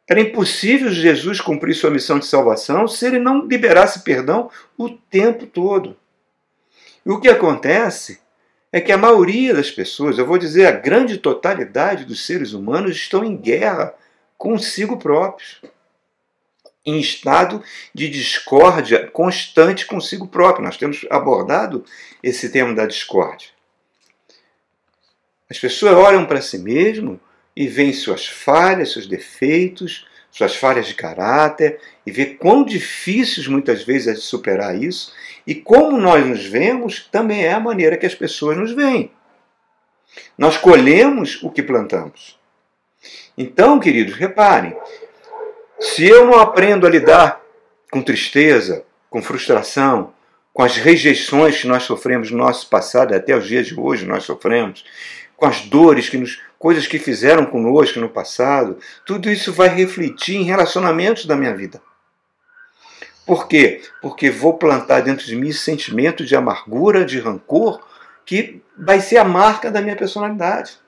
Era 0.07 0.21
impossível 0.21 0.91
Jesus 0.91 1.41
cumprir 1.41 1.75
sua 1.75 1.91
missão 1.91 2.19
de 2.19 2.27
salvação 2.27 2.87
se 2.87 3.07
ele 3.07 3.19
não 3.19 3.47
liberasse 3.47 4.05
perdão 4.05 4.51
o 4.77 4.91
tempo 4.91 5.47
todo. 5.47 5.97
E 7.07 7.11
o 7.11 7.21
que 7.21 7.29
acontece 7.29 8.19
é 8.73 8.81
que 8.81 8.91
a 8.91 8.99
maioria 8.99 9.55
das 9.55 9.71
pessoas, 9.71 10.19
eu 10.19 10.27
vou 10.27 10.37
dizer 10.37 10.67
a 10.67 10.73
grande 10.73 11.19
totalidade 11.19 12.05
dos 12.05 12.27
seres 12.27 12.53
humanos, 12.53 12.97
estão 12.97 13.25
em 13.25 13.37
guerra 13.37 13.95
consigo 14.37 14.97
próprios, 14.97 15.63
em 16.85 16.99
estado 16.99 17.63
de 17.95 18.11
discórdia 18.11 19.07
constante 19.07 19.87
consigo 19.87 20.27
próprio. 20.27 20.65
Nós 20.65 20.77
temos 20.77 21.07
abordado 21.09 21.85
esse 22.23 22.51
tema 22.51 22.75
da 22.75 22.87
discórdia. 22.87 23.51
As 25.49 25.61
pessoas 25.61 25.95
olham 25.95 26.27
para 26.27 26.41
si 26.41 26.59
mesmo 26.59 27.21
e 27.55 27.69
vem 27.69 27.93
suas 27.93 28.27
falhas, 28.27 28.93
seus 28.93 29.07
defeitos, 29.07 30.09
suas 30.37 30.55
falhas 30.55 30.87
de 30.87 30.95
caráter 30.95 31.81
e 32.05 32.13
vê 32.13 32.27
quão 32.27 32.63
difíceis 32.63 33.49
muitas 33.49 33.83
vezes 33.83 34.09
é 34.09 34.13
de 34.13 34.21
superar 34.21 34.77
isso 34.77 35.15
e 35.47 35.55
como 35.55 35.97
nós 35.97 36.27
nos 36.27 36.45
vemos 36.45 37.09
também 37.11 37.47
é 37.47 37.55
a 37.55 37.61
maneira 37.61 37.97
que 37.97 38.05
as 38.05 38.15
pessoas 38.15 38.55
nos 38.55 38.73
veem. 38.73 39.11
Nós 40.37 40.59
colhemos 40.59 41.43
o 41.43 41.51
que 41.51 41.63
plantamos. 41.63 42.39
Então, 43.39 43.81
queridos, 43.81 44.13
reparem, 44.13 44.77
se 45.81 46.07
eu 46.07 46.27
não 46.27 46.39
aprendo 46.39 46.87
a 46.87 46.91
lidar 46.91 47.41
com 47.91 48.03
tristeza, 48.03 48.85
com 49.09 49.23
frustração, 49.23 50.13
com 50.53 50.63
as 50.63 50.77
rejeições 50.77 51.63
que 51.63 51.67
nós 51.67 51.85
sofremos 51.85 52.31
no 52.31 52.37
nosso 52.37 52.69
passado, 52.69 53.15
até 53.15 53.35
os 53.35 53.47
dias 53.47 53.69
de 53.69 53.81
hoje 53.81 54.05
nós 54.05 54.25
sofremos, 54.25 54.85
com 55.35 55.47
as 55.47 55.63
dores 55.63 56.11
que 56.11 56.19
nos 56.19 56.43
coisas 56.59 56.87
que 56.87 56.99
fizeram 56.99 57.47
conosco 57.47 58.01
no 58.01 58.09
passado, 58.09 58.79
tudo 59.05 59.31
isso 59.31 59.53
vai 59.53 59.69
refletir 59.69 60.37
em 60.37 60.45
relacionamentos 60.45 61.27
da 61.27 61.37
minha 61.37 61.55
vida. 61.55 61.81
Por 63.27 63.49
quê? 63.49 63.83
Porque 64.01 64.31
vou 64.31 64.57
plantar 64.57 65.01
dentro 65.01 65.27
de 65.27 65.35
mim 65.35 65.53
sentimento 65.53 66.25
de 66.25 66.37
amargura, 66.37 67.05
de 67.05 67.19
rancor, 67.19 67.85
que 68.25 68.63
vai 68.79 69.01
ser 69.01 69.17
a 69.19 69.25
marca 69.25 69.71
da 69.71 69.83
minha 69.83 69.97
personalidade. 69.97 70.79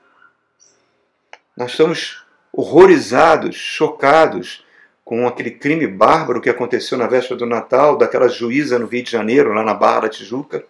Nós 1.56 1.72
estamos 1.72 2.25
horrorizados, 2.52 3.56
chocados 3.56 4.64
com 5.04 5.26
aquele 5.26 5.50
crime 5.50 5.87
bárbaro 5.87 6.40
que 6.40 6.50
aconteceu 6.50 6.96
na 6.96 7.06
véspera 7.06 7.37
do 7.37 7.46
Natal, 7.46 7.96
daquela 7.96 8.28
juíza 8.28 8.78
no 8.78 8.87
Rio 8.87 9.02
de 9.02 9.10
Janeiro, 9.10 9.52
lá 9.52 9.64
na 9.64 9.75
Barra 9.75 10.00
da 10.00 10.08
Tijuca, 10.08 10.64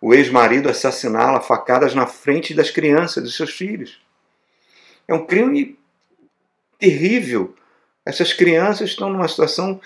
o 0.00 0.14
ex-marido 0.14 0.68
assassiná-la 0.68 1.40
facadas 1.40 1.94
na 1.94 2.06
frente 2.06 2.54
das 2.54 2.70
crianças, 2.70 3.22
dos 3.22 3.36
seus 3.36 3.50
filhos. 3.50 4.00
É 5.06 5.14
um 5.14 5.26
crime 5.26 5.78
terrível. 6.78 7.54
Essas 8.04 8.32
crianças 8.32 8.90
estão 8.90 9.08
numa 9.10 9.28
situação 9.28 9.80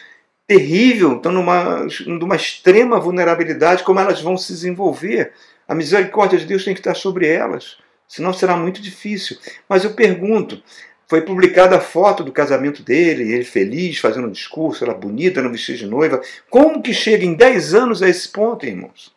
terrível, 0.46 1.16
estão 1.16 1.32
numa, 1.32 1.86
numa 2.06 2.36
extrema 2.36 3.00
vulnerabilidade, 3.00 3.82
como 3.82 4.00
elas 4.00 4.20
vão 4.20 4.36
se 4.36 4.52
desenvolver. 4.52 5.32
A 5.68 5.74
misericórdia 5.74 6.38
de 6.38 6.46
Deus 6.46 6.64
tem 6.64 6.74
que 6.74 6.80
estar 6.80 6.94
sobre 6.94 7.26
elas, 7.26 7.76
senão 8.08 8.32
será 8.32 8.56
muito 8.56 8.80
difícil. 8.80 9.36
Mas 9.68 9.84
eu 9.84 9.94
pergunto, 9.94 10.62
foi 11.08 11.22
publicada 11.22 11.76
a 11.76 11.80
foto 11.80 12.24
do 12.24 12.32
casamento 12.32 12.82
dele, 12.82 13.32
ele 13.32 13.44
feliz, 13.44 13.98
fazendo 13.98 14.28
um 14.28 14.32
discurso, 14.32 14.84
ela 14.84 14.94
bonita 14.94 15.42
no 15.42 15.50
vestido 15.50 15.78
de 15.78 15.86
noiva. 15.86 16.20
Como 16.48 16.80
que 16.80 16.94
chega 16.94 17.24
em 17.24 17.34
10 17.34 17.74
anos 17.74 18.02
a 18.02 18.08
esse 18.08 18.28
ponto, 18.28 18.64
irmãos? 18.64 19.14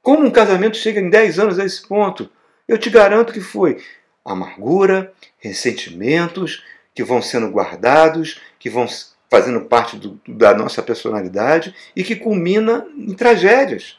Como 0.00 0.24
um 0.24 0.30
casamento 0.30 0.76
chega 0.76 1.00
em 1.00 1.10
10 1.10 1.38
anos 1.38 1.58
a 1.58 1.64
esse 1.64 1.86
ponto? 1.86 2.30
Eu 2.68 2.78
te 2.78 2.90
garanto 2.90 3.32
que 3.32 3.40
foi 3.40 3.78
amargura, 4.24 5.12
ressentimentos 5.38 6.64
que 6.94 7.04
vão 7.04 7.20
sendo 7.20 7.48
guardados, 7.48 8.40
que 8.58 8.70
vão 8.70 8.86
fazendo 9.30 9.62
parte 9.62 9.96
do, 9.96 10.20
da 10.28 10.54
nossa 10.54 10.82
personalidade 10.82 11.74
e 11.94 12.04
que 12.04 12.16
culmina 12.16 12.86
em 12.96 13.14
tragédias. 13.14 13.98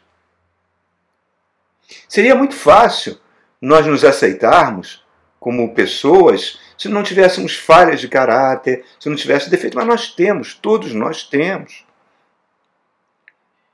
Seria 2.07 2.35
muito 2.35 2.55
fácil 2.55 3.19
nós 3.61 3.85
nos 3.85 4.03
aceitarmos 4.03 5.03
como 5.39 5.73
pessoas 5.73 6.59
se 6.77 6.89
não 6.89 7.03
tivéssemos 7.03 7.55
falhas 7.55 8.01
de 8.01 8.07
caráter, 8.07 8.83
se 8.99 9.09
não 9.09 9.15
tivéssemos 9.15 9.51
defeito, 9.51 9.77
mas 9.77 9.85
nós 9.85 10.13
temos, 10.13 10.53
todos 10.55 10.93
nós 10.93 11.23
temos. 11.23 11.85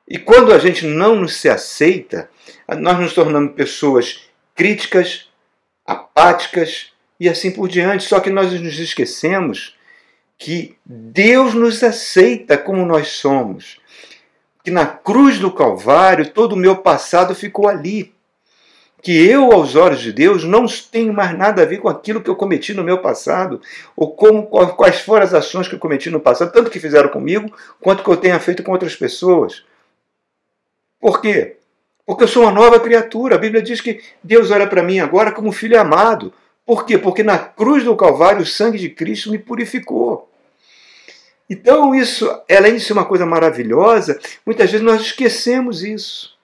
E 0.08 0.20
quando 0.20 0.53
a 0.53 0.60
gente 0.60 0.86
não 0.86 1.25
se 1.27 1.50
aceita, 1.50 2.29
nós 2.79 3.00
nos 3.00 3.13
tornamos 3.13 3.53
pessoas 3.53 4.29
críticas, 4.53 5.31
apáticas 5.86 6.92
e 7.20 7.30
assim 7.30 7.52
por 7.52 7.68
diante. 7.68 8.04
Só 8.04 8.20
que 8.20 8.30
nós 8.30 8.52
nos 8.60 8.80
esquecemos 8.80 9.76
que 10.38 10.76
Deus 10.84 11.54
nos 11.54 11.84
aceita 11.84 12.58
como 12.58 12.86
nós 12.86 13.10
somos. 13.10 13.80
Que 14.64 14.72
na 14.72 14.86
cruz 14.86 15.38
do 15.38 15.52
Calvário 15.52 16.32
todo 16.32 16.54
o 16.54 16.58
meu 16.58 16.78
passado 16.78 17.36
ficou 17.36 17.68
ali. 17.68 18.14
Que 19.04 19.26
eu, 19.26 19.52
aos 19.52 19.76
olhos 19.76 20.00
de 20.00 20.12
Deus, 20.12 20.44
não 20.44 20.66
tenho 20.92 21.12
mais 21.14 21.36
nada 21.36 21.62
a 21.64 21.66
ver 21.66 21.78
com 21.78 21.90
aquilo 21.90 22.22
que 22.22 22.30
eu 22.30 22.36
cometi 22.36 22.72
no 22.72 22.84
meu 22.84 23.00
passado, 23.00 23.60
ou 23.96 24.16
como, 24.16 24.46
quais 24.46 25.00
foram 25.02 25.26
as 25.26 25.34
ações 25.34 25.68
que 25.68 25.74
eu 25.74 25.80
cometi 25.80 26.12
no 26.12 26.20
passado, 26.20 26.52
tanto 26.52 26.70
que 26.70 26.80
fizeram 26.80 27.10
comigo, 27.10 27.52
quanto 27.80 28.04
que 28.04 28.10
eu 28.10 28.18
tenha 28.18 28.40
feito 28.40 28.62
com 28.62 28.72
outras 28.72 28.96
pessoas. 28.96 29.64
Por 31.00 31.20
quê? 31.20 31.58
Porque 32.12 32.25
eu 32.25 32.27
sou 32.27 32.44
uma 32.44 32.51
nova 32.51 32.77
criatura. 32.77 33.36
A 33.36 33.38
Bíblia 33.38 33.62
diz 33.62 33.80
que 33.80 34.03
Deus 34.22 34.51
olha 34.51 34.68
para 34.68 34.84
mim 34.84 35.00
agora 35.00 35.32
como 35.32 35.50
filho 35.50 35.80
amado. 35.80 36.34
Por 36.65 36.86
quê? 36.86 36.98
Porque 36.98 37.24
na 37.24 37.39
cruz 37.39 37.86
do 37.86 37.96
Calvário 37.96 38.41
o 38.41 38.46
sangue 38.46 38.77
de 38.77 38.89
Cristo 38.89 39.32
me 39.32 39.39
purificou. 39.39 40.30
Então, 41.50 41.96
isso, 41.96 42.30
além 42.51 42.75
de 42.75 42.82
ser 42.82 42.91
uma 42.91 43.06
coisa 43.06 43.25
maravilhosa, 43.25 44.20
muitas 44.46 44.70
vezes 44.70 44.86
nós 44.86 45.00
esquecemos 45.00 45.86
isso. 45.86 46.38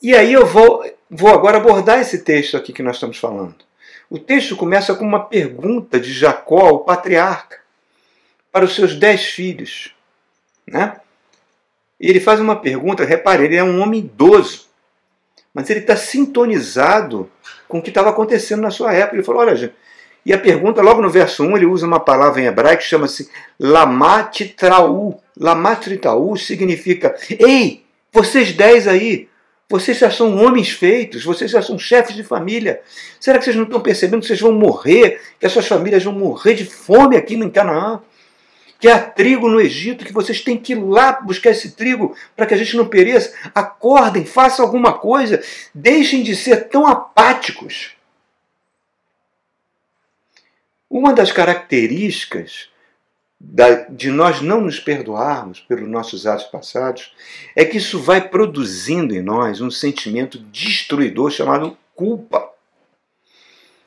E 0.00 0.14
aí 0.14 0.32
eu 0.32 0.46
vou, 0.46 0.88
vou 1.10 1.30
agora 1.30 1.56
abordar 1.56 1.98
esse 1.98 2.22
texto 2.22 2.56
aqui 2.56 2.72
que 2.72 2.84
nós 2.84 2.94
estamos 2.94 3.18
falando. 3.18 3.56
O 4.08 4.16
texto 4.16 4.54
começa 4.54 4.94
com 4.94 5.04
uma 5.04 5.24
pergunta 5.24 5.98
de 5.98 6.12
Jacó, 6.12 6.68
o 6.68 6.84
patriarca, 6.84 7.58
para 8.52 8.64
os 8.64 8.76
seus 8.76 8.94
dez 8.94 9.24
filhos. 9.24 9.92
Né? 10.64 11.00
E 12.04 12.10
ele 12.10 12.20
faz 12.20 12.38
uma 12.38 12.54
pergunta, 12.54 13.02
repare, 13.02 13.46
ele 13.46 13.56
é 13.56 13.64
um 13.64 13.80
homem 13.80 14.00
idoso, 14.00 14.66
mas 15.54 15.70
ele 15.70 15.80
está 15.80 15.96
sintonizado 15.96 17.30
com 17.66 17.78
o 17.78 17.82
que 17.82 17.88
estava 17.88 18.10
acontecendo 18.10 18.60
na 18.60 18.70
sua 18.70 18.92
época. 18.92 19.16
Ele 19.16 19.22
falou: 19.24 19.40
olha, 19.40 19.56
gente, 19.56 19.72
e 20.26 20.30
a 20.30 20.38
pergunta, 20.38 20.82
logo 20.82 21.00
no 21.00 21.08
verso 21.08 21.42
1, 21.42 21.56
ele 21.56 21.64
usa 21.64 21.86
uma 21.86 21.98
palavra 21.98 22.42
em 22.42 22.44
hebraico 22.44 22.82
que 22.82 22.88
chama-se 22.90 23.30
lamatritaú. 23.58 25.18
Lamatritaú 25.34 26.36
significa: 26.36 27.16
Ei, 27.38 27.86
vocês 28.12 28.52
dez 28.52 28.86
aí, 28.86 29.26
vocês 29.66 29.96
já 29.96 30.10
são 30.10 30.36
homens 30.44 30.68
feitos, 30.68 31.24
vocês 31.24 31.50
já 31.50 31.62
são 31.62 31.78
chefes 31.78 32.14
de 32.14 32.22
família. 32.22 32.82
Será 33.18 33.38
que 33.38 33.44
vocês 33.44 33.56
não 33.56 33.64
estão 33.64 33.80
percebendo 33.80 34.20
que 34.20 34.26
vocês 34.26 34.42
vão 34.42 34.52
morrer, 34.52 35.22
que 35.40 35.46
as 35.46 35.52
suas 35.52 35.66
famílias 35.66 36.04
vão 36.04 36.12
morrer 36.12 36.52
de 36.52 36.66
fome 36.66 37.16
aqui 37.16 37.34
em 37.34 37.48
Canaã? 37.48 38.02
Que 38.78 38.88
há 38.88 38.98
trigo 38.98 39.48
no 39.48 39.60
Egito, 39.60 40.04
que 40.04 40.12
vocês 40.12 40.40
têm 40.40 40.58
que 40.58 40.72
ir 40.72 40.82
lá 40.82 41.20
buscar 41.20 41.50
esse 41.50 41.72
trigo 41.72 42.16
para 42.36 42.46
que 42.46 42.54
a 42.54 42.56
gente 42.56 42.76
não 42.76 42.86
pereça. 42.86 43.34
Acordem, 43.54 44.24
façam 44.24 44.64
alguma 44.64 44.98
coisa, 44.98 45.42
deixem 45.74 46.22
de 46.22 46.36
ser 46.36 46.68
tão 46.68 46.86
apáticos. 46.86 47.92
Uma 50.88 51.12
das 51.12 51.32
características 51.32 52.68
de 53.90 54.10
nós 54.10 54.40
não 54.40 54.60
nos 54.60 54.80
perdoarmos 54.80 55.60
pelos 55.60 55.88
nossos 55.88 56.26
atos 56.26 56.46
passados 56.46 57.12
é 57.54 57.64
que 57.64 57.76
isso 57.76 58.00
vai 58.00 58.28
produzindo 58.28 59.14
em 59.14 59.20
nós 59.20 59.60
um 59.60 59.70
sentimento 59.70 60.38
destruidor 60.38 61.30
chamado 61.30 61.76
culpa. 61.94 62.53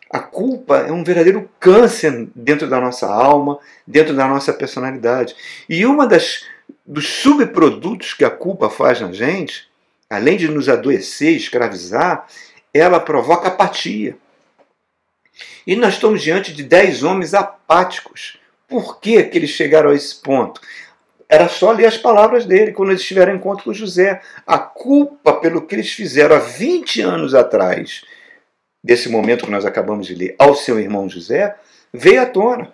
A 0.10 0.20
culpa 0.20 0.78
é 0.78 0.92
um 0.92 1.04
verdadeiro 1.04 1.50
câncer 1.60 2.30
dentro 2.34 2.68
da 2.68 2.80
nossa 2.80 3.08
alma, 3.08 3.60
dentro 3.86 4.16
da 4.16 4.28
nossa 4.28 4.54
personalidade. 4.54 5.36
E 5.68 5.86
uma 5.86 6.08
das 6.08 6.46
dos 6.86 7.08
subprodutos 7.08 8.14
que 8.14 8.24
a 8.24 8.30
culpa 8.30 8.70
faz 8.70 9.02
na 9.02 9.12
gente, 9.12 9.68
além 10.10 10.38
de 10.38 10.48
nos 10.48 10.70
adoecer, 10.70 11.36
escravizar, 11.36 12.26
ela 12.74 13.00
provoca 13.00 13.50
apatia. 13.50 14.18
E 15.66 15.76
nós 15.76 15.96
estamos 15.96 16.22
diante 16.22 16.54
de 16.54 16.64
dez 16.64 17.04
homens 17.04 17.34
apáticos, 17.34 18.38
Por 18.68 19.00
que, 19.00 19.24
que 19.24 19.38
eles 19.38 19.52
chegaram 19.52 19.92
a 19.92 19.96
esse 19.96 20.16
ponto? 20.16 20.60
Era 21.30 21.48
só 21.48 21.72
ler 21.72 21.86
as 21.86 21.98
palavras 21.98 22.46
dele 22.46 22.72
quando 22.72 22.90
eles 22.90 23.04
tiveram 23.04 23.36
encontro 23.36 23.66
com 23.66 23.74
José. 23.74 24.22
A 24.46 24.58
culpa 24.58 25.34
pelo 25.34 25.62
que 25.62 25.76
eles 25.76 25.92
fizeram 25.92 26.36
há 26.36 26.40
20 26.40 27.02
anos 27.02 27.34
atrás, 27.34 28.04
desse 28.88 29.10
momento 29.10 29.44
que 29.44 29.52
nós 29.52 29.66
acabamos 29.66 30.08
de 30.08 30.16
ler, 30.16 30.34
ao 30.40 30.56
seu 30.56 30.80
irmão 30.80 31.10
José, 31.10 31.54
veio 31.94 32.22
à 32.22 32.26
tona. 32.26 32.74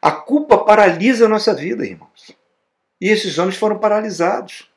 A 0.00 0.10
culpa 0.10 0.56
paralisa 0.56 1.26
a 1.26 1.28
nossa 1.28 1.52
vida, 1.52 1.84
irmãos. 1.84 2.30
E 2.98 3.08
esses 3.10 3.36
homens 3.36 3.58
foram 3.58 3.78
paralisados. 3.78 4.70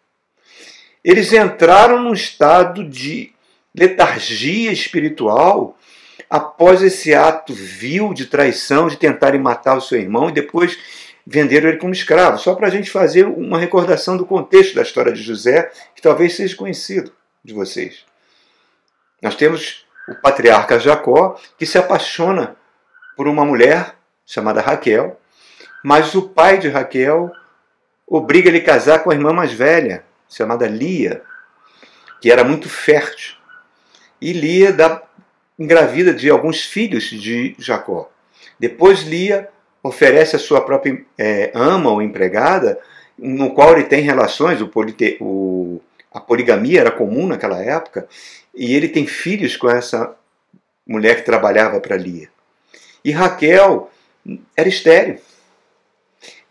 Eles 1.02 1.32
entraram 1.32 2.02
num 2.02 2.12
estado 2.12 2.84
de 2.84 3.34
letargia 3.74 4.74
espiritual 4.74 5.78
após 6.30 6.82
esse 6.82 7.14
ato 7.14 7.54
vil 7.54 8.14
de 8.14 8.26
traição, 8.26 8.90
de 8.90 8.98
tentarem 8.98 9.40
matar 9.40 9.78
o 9.78 9.82
seu 9.82 9.98
irmão 9.98 10.28
e 10.28 10.34
depois 10.34 10.78
venderam 11.26 11.70
ele 11.70 11.78
como 11.78 11.94
escravo. 11.94 12.38
Só 12.38 12.56
para 12.56 12.68
a 12.68 12.70
gente 12.70 12.92
fazer 12.92 13.26
uma 13.26 13.58
recordação 13.58 14.18
do 14.18 14.26
contexto 14.26 14.76
da 14.76 14.82
história 14.82 15.14
de 15.14 15.24
José, 15.24 15.72
que 15.96 16.02
talvez 16.02 16.36
seja 16.36 16.58
conhecido 16.58 17.14
de 17.42 17.54
vocês. 17.54 18.04
Nós 19.22 19.36
temos 19.36 19.83
o 20.08 20.16
patriarca 20.16 20.80
Jacó, 20.80 21.40
que 21.58 21.66
se 21.66 21.78
apaixona 21.78 22.56
por 23.16 23.28
uma 23.28 23.46
mulher 23.46 23.96
chamada 24.26 24.62
Raquel, 24.62 25.20
mas 25.84 26.16
o 26.16 26.30
pai 26.30 26.58
de 26.58 26.70
Raquel 26.70 27.32
obriga 28.08 28.50
ele 28.50 28.60
a 28.60 28.64
casar 28.64 29.00
com 29.00 29.12
a 29.12 29.14
irmã 29.14 29.34
mais 29.34 29.52
velha, 29.52 30.04
chamada 30.30 30.68
Lia, 30.68 31.22
que 32.22 32.32
era 32.32 32.44
muito 32.44 32.70
fértil. 32.70 33.36
E 34.22 34.34
Lia 34.34 34.72
dá, 34.72 35.02
engravida 35.58 36.14
de 36.14 36.30
alguns 36.30 36.64
filhos 36.64 37.06
de 37.06 37.56
Jacó. 37.60 38.10
Depois 38.60 39.04
Lia 39.04 39.50
oferece 39.82 40.36
a 40.36 40.40
sua 40.40 40.62
própria 40.62 41.06
é, 41.18 41.52
ama 41.54 41.92
ou 41.92 42.02
empregada, 42.02 42.80
no 43.18 43.54
qual 43.54 43.74
ele 43.74 43.84
tem 43.84 44.02
relações, 44.02 44.62
o, 44.62 44.68
polite, 44.68 45.18
o, 45.20 45.82
a 46.12 46.20
poligamia 46.20 46.80
era 46.80 46.92
comum 46.92 47.28
naquela 47.28 47.62
época, 47.62 48.08
e 48.54 48.76
ele 48.76 48.88
tem 48.88 49.08
filhos 49.08 49.58
com 49.58 49.70
essa 49.70 50.16
mulher 50.86 51.18
que 51.18 51.26
trabalhava 51.26 51.80
para 51.80 51.98
Lia. 51.98 52.30
E 53.04 53.12
Raquel 53.12 53.92
era 54.56 54.70
estéreo. 54.70 55.20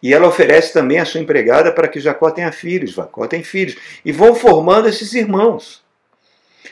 E 0.02 0.12
ela 0.12 0.26
oferece 0.26 0.72
também 0.72 0.98
a 0.98 1.04
sua 1.04 1.20
empregada 1.20 1.70
para 1.70 1.86
que 1.86 2.00
Jacó 2.00 2.30
tenha 2.30 2.50
filhos. 2.50 2.92
Jacó 2.92 3.26
tem 3.26 3.44
filhos. 3.44 3.76
E 4.04 4.10
vão 4.10 4.34
formando 4.34 4.88
esses 4.88 5.12
irmãos. 5.12 5.82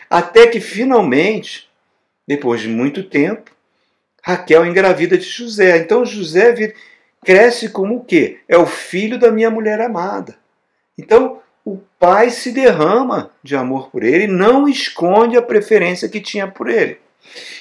Até 0.09 0.49
que 0.49 0.61
finalmente, 0.61 1.71
depois 2.27 2.61
de 2.61 2.69
muito 2.69 3.05
tempo, 3.05 3.53
Raquel 4.23 4.67
engravida 4.67 5.17
de 5.17 5.25
José. 5.25 5.79
Então 5.79 6.05
José 6.05 6.75
cresce 7.25 7.69
como 7.69 7.99
o 7.99 8.05
quê? 8.05 8.41
É 8.49 8.59
o 8.59 8.67
filho 8.67 9.19
da 9.19 9.31
minha 9.31 9.51
mulher 9.51 9.81
amada. 9.81 10.37
Então 10.99 11.41
pai 12.01 12.31
se 12.31 12.51
derrama 12.51 13.31
de 13.43 13.55
amor 13.55 13.91
por 13.91 14.03
ele 14.03 14.27
não 14.27 14.67
esconde 14.67 15.37
a 15.37 15.43
preferência 15.43 16.09
que 16.09 16.19
tinha 16.19 16.49
por 16.49 16.69
ele. 16.69 16.99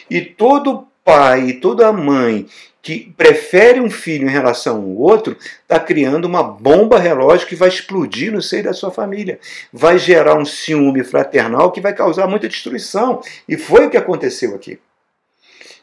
E 0.09 0.21
todo 0.21 0.87
pai 1.03 1.49
e 1.49 1.53
toda 1.53 1.91
mãe 1.91 2.47
que 2.81 3.13
prefere 3.17 3.81
um 3.81 3.89
filho 3.89 4.27
em 4.27 4.31
relação 4.31 4.77
ao 4.77 4.95
outro 4.95 5.37
está 5.61 5.77
criando 5.77 6.23
uma 6.23 6.41
bomba 6.41 6.97
relógio 6.97 7.47
que 7.47 7.55
vai 7.55 7.67
explodir 7.67 8.31
no 8.31 8.41
seio 8.41 8.63
da 8.63 8.73
sua 8.73 8.89
família. 8.89 9.39
Vai 9.73 9.99
gerar 9.99 10.37
um 10.37 10.45
ciúme 10.45 11.03
fraternal 11.03 11.71
que 11.73 11.81
vai 11.81 11.93
causar 11.93 12.25
muita 12.25 12.47
destruição. 12.47 13.21
E 13.47 13.57
foi 13.57 13.85
o 13.85 13.89
que 13.89 13.97
aconteceu 13.97 14.55
aqui. 14.55 14.79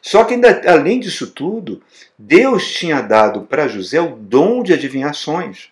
Só 0.00 0.24
que, 0.24 0.34
ainda, 0.34 0.62
além 0.66 1.00
disso 1.00 1.26
tudo, 1.26 1.82
Deus 2.18 2.72
tinha 2.72 3.02
dado 3.02 3.42
para 3.42 3.68
José 3.68 4.00
o 4.00 4.16
dom 4.16 4.62
de 4.62 4.72
adivinhações. 4.72 5.68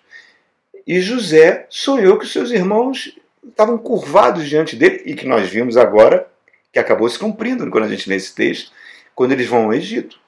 E 0.86 1.00
José 1.00 1.66
sonhou 1.70 2.18
que 2.18 2.26
seus 2.26 2.50
irmãos 2.50 3.18
estavam 3.46 3.78
curvados 3.78 4.48
diante 4.48 4.76
dele, 4.76 5.02
e 5.06 5.14
que 5.14 5.26
nós 5.26 5.48
vimos 5.48 5.76
agora 5.76 6.28
que 6.72 6.78
acabou 6.78 7.08
se 7.08 7.18
cumprindo 7.18 7.70
quando 7.70 7.84
a 7.84 7.88
gente 7.88 8.08
lê 8.08 8.16
esse 8.16 8.34
texto, 8.34 8.72
quando 9.14 9.32
eles 9.32 9.46
vão 9.46 9.64
ao 9.64 9.74
Egito. 9.74 10.18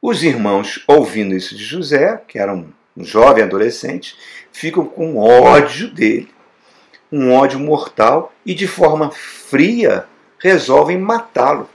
Os 0.00 0.22
irmãos, 0.22 0.84
ouvindo 0.86 1.34
isso 1.34 1.56
de 1.56 1.64
José, 1.64 2.22
que 2.28 2.38
era 2.38 2.54
um 2.54 2.72
jovem 2.98 3.42
adolescente, 3.42 4.16
ficam 4.52 4.84
com 4.84 5.16
ódio 5.16 5.90
dele, 5.90 6.32
um 7.10 7.32
ódio 7.32 7.58
mortal, 7.58 8.32
e 8.46 8.54
de 8.54 8.66
forma 8.66 9.10
fria 9.10 10.06
resolvem 10.38 10.98
matá-lo 10.98 11.68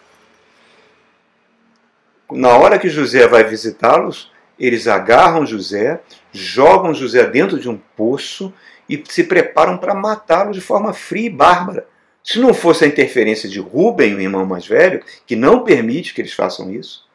na 2.34 2.50
hora 2.50 2.80
que 2.80 2.90
José 2.90 3.28
vai 3.28 3.44
visitá-los, 3.44 4.32
eles 4.66 4.88
agarram 4.88 5.46
José, 5.46 6.00
jogam 6.32 6.94
José 6.94 7.26
dentro 7.26 7.60
de 7.60 7.68
um 7.68 7.78
poço 7.98 8.54
e 8.88 9.02
se 9.10 9.26
preparam 9.26 9.78
para 9.78 9.94
matá-lo 9.94 10.54
de 10.54 10.62
forma 10.62 10.94
fria 10.94 11.28
e 11.28 11.30
bárbara. 11.30 11.86
Se 12.24 12.40
não 12.40 12.54
fosse 12.54 12.86
a 12.86 12.88
interferência 12.88 13.50
de 13.50 13.60
Rubem, 13.60 14.16
o 14.16 14.22
irmão 14.22 14.46
mais 14.46 14.66
velho, 14.66 15.04
que 15.28 15.36
não 15.36 15.66
permite 15.66 16.14
que 16.14 16.22
eles 16.22 16.32
façam 16.32 16.72
isso, 16.72 17.06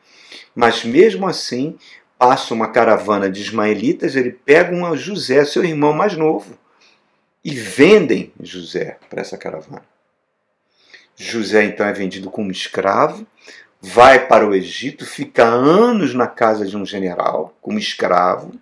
mas 0.55 0.85
mesmo 0.85 1.27
assim 1.27 1.79
passa 2.19 2.53
uma 2.53 2.69
caravana 2.69 3.31
de 3.31 3.41
ismaelitas, 3.41 4.15
ele 4.15 4.33
pegam 4.33 4.85
a 4.85 4.95
José, 4.95 5.43
seu 5.47 5.65
irmão 5.65 5.95
mais 5.95 6.17
novo, 6.17 6.59
e 7.43 7.55
vendem 7.55 8.31
José 8.41 8.99
para 9.09 9.23
essa 9.23 9.39
caravana. 9.39 9.83
José 11.17 11.65
então 11.65 11.87
é 11.87 11.93
vendido 11.93 12.31
como 12.31 12.51
escravo, 12.51 13.27
vai 13.81 14.27
para 14.27 14.47
o 14.47 14.55
Egito, 14.55 15.07
fica 15.07 15.45
anos 15.45 16.15
na 16.15 16.27
casa 16.27 16.67
de 16.67 16.77
um 16.77 16.85
general, 16.85 17.57
como 17.61 17.79
escravo, 17.79 18.53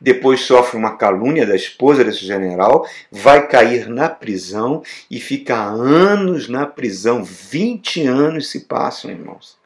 depois 0.00 0.40
sofre 0.40 0.76
uma 0.76 0.96
calúnia 0.96 1.46
da 1.46 1.54
esposa 1.54 2.02
desse 2.02 2.26
general, 2.26 2.86
vai 3.10 3.46
cair 3.46 3.88
na 3.88 4.08
prisão 4.08 4.82
e 5.08 5.20
fica 5.20 5.56
anos 5.56 6.48
na 6.48 6.66
prisão. 6.66 7.22
20 7.22 8.06
anos 8.08 8.50
se 8.50 8.60
passam, 8.60 9.12
irmãos, 9.12 9.56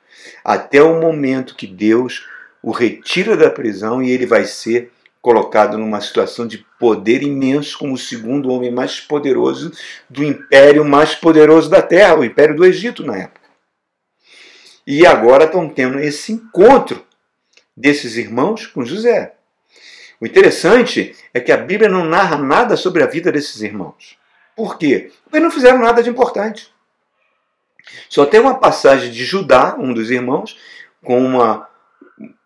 até 0.45 0.83
o 0.83 1.01
momento 1.01 1.57
que 1.57 1.67
Deus 1.67 2.27
o 2.63 2.71
retira 2.71 3.37
da 3.37 3.49
prisão 3.49 4.03
e 4.03 4.11
ele 4.11 4.27
vai 4.27 4.45
ser 4.45 4.93
colocado 5.23 5.79
numa 5.79 6.01
situação 6.01 6.47
de 6.47 6.65
poder 6.79 7.23
imenso 7.23 7.79
como 7.79 7.95
o 7.95 7.99
segundo 7.99 8.51
homem 8.51 8.71
mais 8.71 9.01
poderoso 9.01 9.73
do 10.09 10.23
império 10.23 10.85
mais 10.85 11.15
poderoso 11.15 11.71
da 11.71 11.81
terra, 11.81 12.19
o 12.19 12.25
império 12.25 12.55
do 12.55 12.65
Egito 12.65 13.05
na 13.05 13.17
época. 13.17 13.46
E 14.87 15.05
agora 15.05 15.45
estão 15.45 15.69
tendo 15.69 15.99
esse 15.99 16.33
encontro 16.33 17.05
desses 17.77 18.17
irmãos 18.17 18.67
com 18.67 18.85
José. 18.85 19.35
O 20.21 20.27
interessante 20.27 21.15
é 21.35 21.41
que 21.41 21.53
a 21.53 21.57
Bíblia 21.57 21.91
não 21.91 22.05
narra 22.05 22.39
nada 22.39 22.77
sobre 22.77 23.03
a 23.03 23.07
vida 23.07 23.31
desses 23.33 23.61
irmãos. 23.61 24.17
Por 24.55 24.79
quê? 24.79 25.13
Porque 25.25 25.41
não 25.41 25.51
fizeram 25.51 25.79
nada 25.79 26.03
de 26.03 26.09
importante. 26.09 26.73
Só 28.09 28.25
tem 28.25 28.41
uma 28.41 28.59
passagem 28.59 29.11
de 29.11 29.25
Judá, 29.25 29.77
um 29.79 29.93
dos 29.93 30.11
irmãos, 30.11 30.57
com 31.05 31.19
uma 31.19 31.69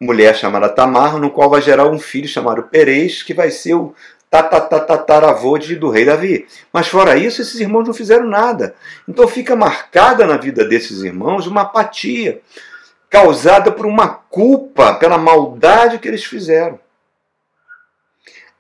mulher 0.01 0.35
chamada 0.35 0.69
Tamar, 0.69 1.19
no 1.19 1.31
qual 1.31 1.49
vai 1.49 1.63
gerar 1.63 1.87
um 1.87 1.99
filho 1.99 2.27
chamado 2.27 2.65
Perez, 2.65 3.23
que 3.23 3.33
vai 3.33 3.51
ser 3.51 3.75
o 3.75 3.95
tataravô 4.31 5.59
do 5.59 5.91
rei 5.91 6.05
Davi. 6.05 6.47
Mas 6.73 6.87
fora 6.87 7.17
isso, 7.17 7.43
esses 7.43 7.59
irmãos 7.59 7.87
não 7.87 7.93
fizeram 7.93 8.27
nada. 8.27 8.75
Então 9.09 9.27
fica 9.27 9.57
marcada 9.57 10.27
na 10.27 10.37
vida 10.37 10.65
desses 10.65 11.03
irmãos 11.03 11.49
uma 11.49 11.63
apatia, 11.63 12.41
causada 13.09 13.73
por 13.73 13.87
uma 13.87 14.09
culpa 14.09 14.95
pela 14.95 15.19
maldade 15.19 15.99
que 15.99 16.07
eles 16.07 16.25
fizeram. 16.25 16.79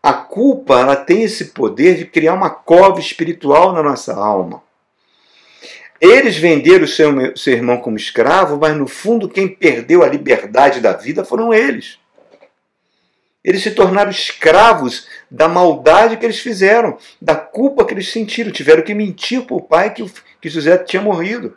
A 0.02 0.12
culpa 0.12 0.80
ela 0.80 0.96
tem 0.96 1.22
esse 1.22 1.46
poder 1.46 1.96
de 1.96 2.06
criar 2.06 2.35
uma 2.35 2.50
cova 2.50 2.98
espiritual 2.98 3.72
na 3.72 3.83
nossa 3.83 4.14
alma. 4.14 4.62
Eles 6.00 6.38
venderam 6.38 6.85
o 6.85 6.88
seu, 6.88 7.37
seu 7.37 7.52
irmão 7.52 7.76
como 7.76 7.96
escravo, 7.96 8.59
mas 8.59 8.74
no 8.74 8.88
fundo 8.88 9.28
quem 9.28 9.46
perdeu 9.46 10.02
a 10.02 10.09
liberdade 10.09 10.80
da 10.80 10.94
vida 10.94 11.22
foram 11.22 11.52
eles. 11.52 11.98
Eles 13.42 13.62
se 13.62 13.70
tornaram 13.70 14.11
escravos 14.11 15.09
da 15.31 15.48
maldade 15.48 16.16
que 16.18 16.26
eles 16.26 16.40
fizeram, 16.40 16.98
da 17.20 17.35
culpa 17.35 17.87
que 17.87 17.94
eles 17.94 18.12
sentiram. 18.12 18.53
Tiveram 18.53 18.83
que 18.83 18.94
mentir 18.94 19.42
para 19.42 19.57
o 19.57 19.62
pai 19.62 19.94
que, 19.94 20.05
que 20.40 20.48
José 20.48 20.76
tinha 20.79 21.03
morrido. 21.03 21.57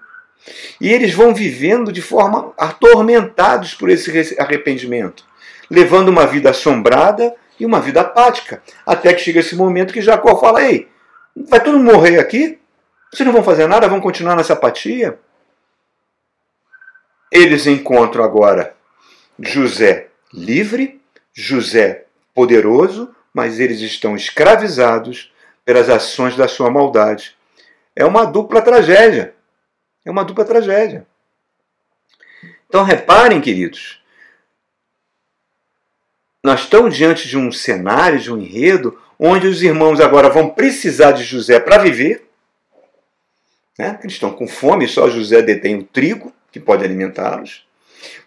E 0.79 0.91
eles 0.91 1.13
vão 1.13 1.33
vivendo 1.33 1.91
de 1.91 2.01
forma 2.01 2.53
atormentados 2.57 3.73
por 3.73 3.89
esse 3.89 4.39
arrependimento, 4.39 5.25
levando 5.69 6.09
uma 6.09 6.25
vida 6.25 6.49
assombrada 6.49 7.35
e 7.59 7.65
uma 7.65 7.79
vida 7.79 8.01
apática. 8.01 8.61
Até 8.85 9.13
que 9.13 9.21
chega 9.21 9.39
esse 9.39 9.55
momento 9.55 9.93
que 9.93 10.01
Jacó 10.01 10.37
fala: 10.37 10.63
Ei, 10.63 10.87
vai 11.35 11.61
todo 11.61 11.77
mundo 11.77 11.93
morrer 11.93 12.19
aqui? 12.19 12.59
Vocês 13.11 13.25
não 13.25 13.33
vão 13.33 13.43
fazer 13.43 13.67
nada? 13.67 13.87
Vão 13.87 14.01
continuar 14.01 14.35
nessa 14.35 14.53
apatia? 14.53 15.19
Eles 17.31 17.67
encontram 17.67 18.23
agora 18.23 18.75
José 19.39 20.07
livre 20.33 21.02
José 21.33 22.05
poderoso, 22.33 23.13
mas 23.33 23.59
eles 23.59 23.79
estão 23.79 24.15
escravizados 24.15 25.33
pelas 25.65 25.89
ações 25.89 26.35
da 26.35 26.47
sua 26.47 26.69
maldade. 26.69 27.35
É 27.95 28.05
uma 28.05 28.25
dupla 28.25 28.61
tragédia. 28.61 29.33
É 30.05 30.11
uma 30.11 30.23
dupla 30.23 30.45
tragédia. 30.45 31.07
Então 32.67 32.83
reparem, 32.83 33.39
queridos, 33.39 34.01
nós 36.43 36.61
estamos 36.61 36.95
diante 36.95 37.27
de 37.27 37.37
um 37.37 37.51
cenário, 37.51 38.19
de 38.19 38.31
um 38.31 38.37
enredo, 38.37 38.99
onde 39.17 39.47
os 39.47 39.63
irmãos 39.63 39.99
agora 40.01 40.29
vão 40.29 40.49
precisar 40.49 41.13
de 41.13 41.23
José 41.23 41.59
para 41.59 41.77
viver. 41.77 42.27
Né? 43.77 43.97
Eles 44.01 44.13
estão 44.13 44.31
com 44.31 44.47
fome, 44.47 44.87
só 44.87 45.09
José 45.09 45.41
detém 45.41 45.77
o 45.77 45.83
trigo 45.83 46.33
que 46.51 46.59
pode 46.59 46.83
alimentá-los. 46.83 47.65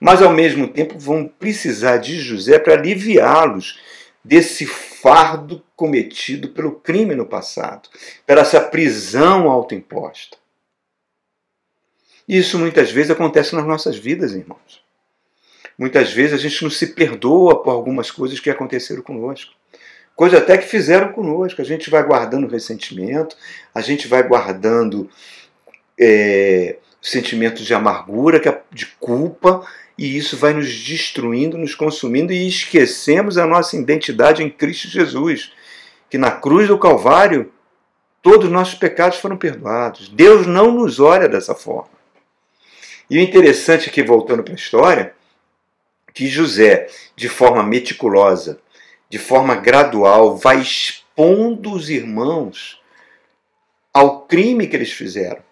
Mas 0.01 0.23
ao 0.23 0.33
mesmo 0.33 0.69
tempo 0.69 0.99
vão 0.99 1.27
precisar 1.27 1.99
de 1.99 2.19
José 2.19 2.59
para 2.59 2.75
aliviá-los 2.75 3.79
desse 4.25 4.67
fardo 4.67 5.63
cometido 5.77 6.49
pelo 6.49 6.73
crime 6.73 7.15
no 7.15 7.27
passado, 7.27 7.89
pela 8.27 8.41
essa 8.41 8.61
prisão 8.61 9.49
autoimposta. 9.49 10.37
Isso 12.29 12.59
muitas 12.59 12.91
vezes 12.91 13.11
acontece 13.11 13.55
nas 13.55 13.65
nossas 13.65 13.97
vidas, 13.97 14.33
irmãos. 14.33 14.85
Muitas 15.79 16.13
vezes 16.13 16.33
a 16.33 16.39
gente 16.39 16.63
não 16.63 16.71
se 16.71 16.89
perdoa 16.89 17.63
por 17.63 17.71
algumas 17.71 18.11
coisas 18.11 18.41
que 18.41 18.51
aconteceram 18.51 19.03
conosco. 19.03 19.53
Coisas 20.17 20.41
até 20.41 20.57
que 20.57 20.67
fizeram 20.67 21.13
conosco. 21.13 21.61
A 21.61 21.65
gente 21.65 21.91
vai 21.91 22.03
guardando 22.03 22.49
ressentimento, 22.49 23.37
a 23.75 23.81
gente 23.81 24.09
vai 24.09 24.27
guardando 24.27 25.09
é, 26.01 26.79
sentimentos 27.07 27.65
de 27.65 27.73
amargura, 27.73 28.43
é 28.45 28.63
de 28.73 28.87
culpa, 28.99 29.65
e 29.97 30.17
isso 30.17 30.37
vai 30.37 30.53
nos 30.53 30.69
destruindo, 30.69 31.57
nos 31.57 31.75
consumindo 31.75 32.33
e 32.33 32.49
esquecemos 32.49 33.39
a 33.39 33.47
nossa 33.47 33.77
identidade 33.77 34.43
em 34.43 34.51
Cristo 34.51 34.89
Jesus, 34.89 35.53
que 36.11 36.19
na 36.19 36.33
cruz 36.33 36.67
do 36.67 36.77
Calvário 36.77 37.53
todos 38.21 38.47
os 38.47 38.53
nossos 38.53 38.75
pecados 38.75 39.19
foram 39.19 39.37
perdoados. 39.37 40.09
Deus 40.09 40.47
não 40.49 40.73
nos 40.73 40.99
olha 40.99 41.29
dessa 41.29 41.55
forma. 41.55 41.97
E 43.09 43.19
o 43.19 43.21
interessante 43.21 43.89
aqui, 43.89 44.03
voltando 44.03 44.43
para 44.43 44.53
a 44.53 44.57
história, 44.57 45.15
que 46.13 46.27
José, 46.27 46.89
de 47.15 47.29
forma 47.29 47.63
meticulosa, 47.63 48.59
de 49.09 49.19
forma 49.19 49.55
gradual, 49.55 50.37
vai 50.37 50.61
expondo 50.61 51.73
os 51.73 51.89
irmãos 51.89 52.83
ao 53.95 54.23
crime 54.23 54.67
que 54.67 54.75
eles 54.75 54.91
fizeram 54.91 55.46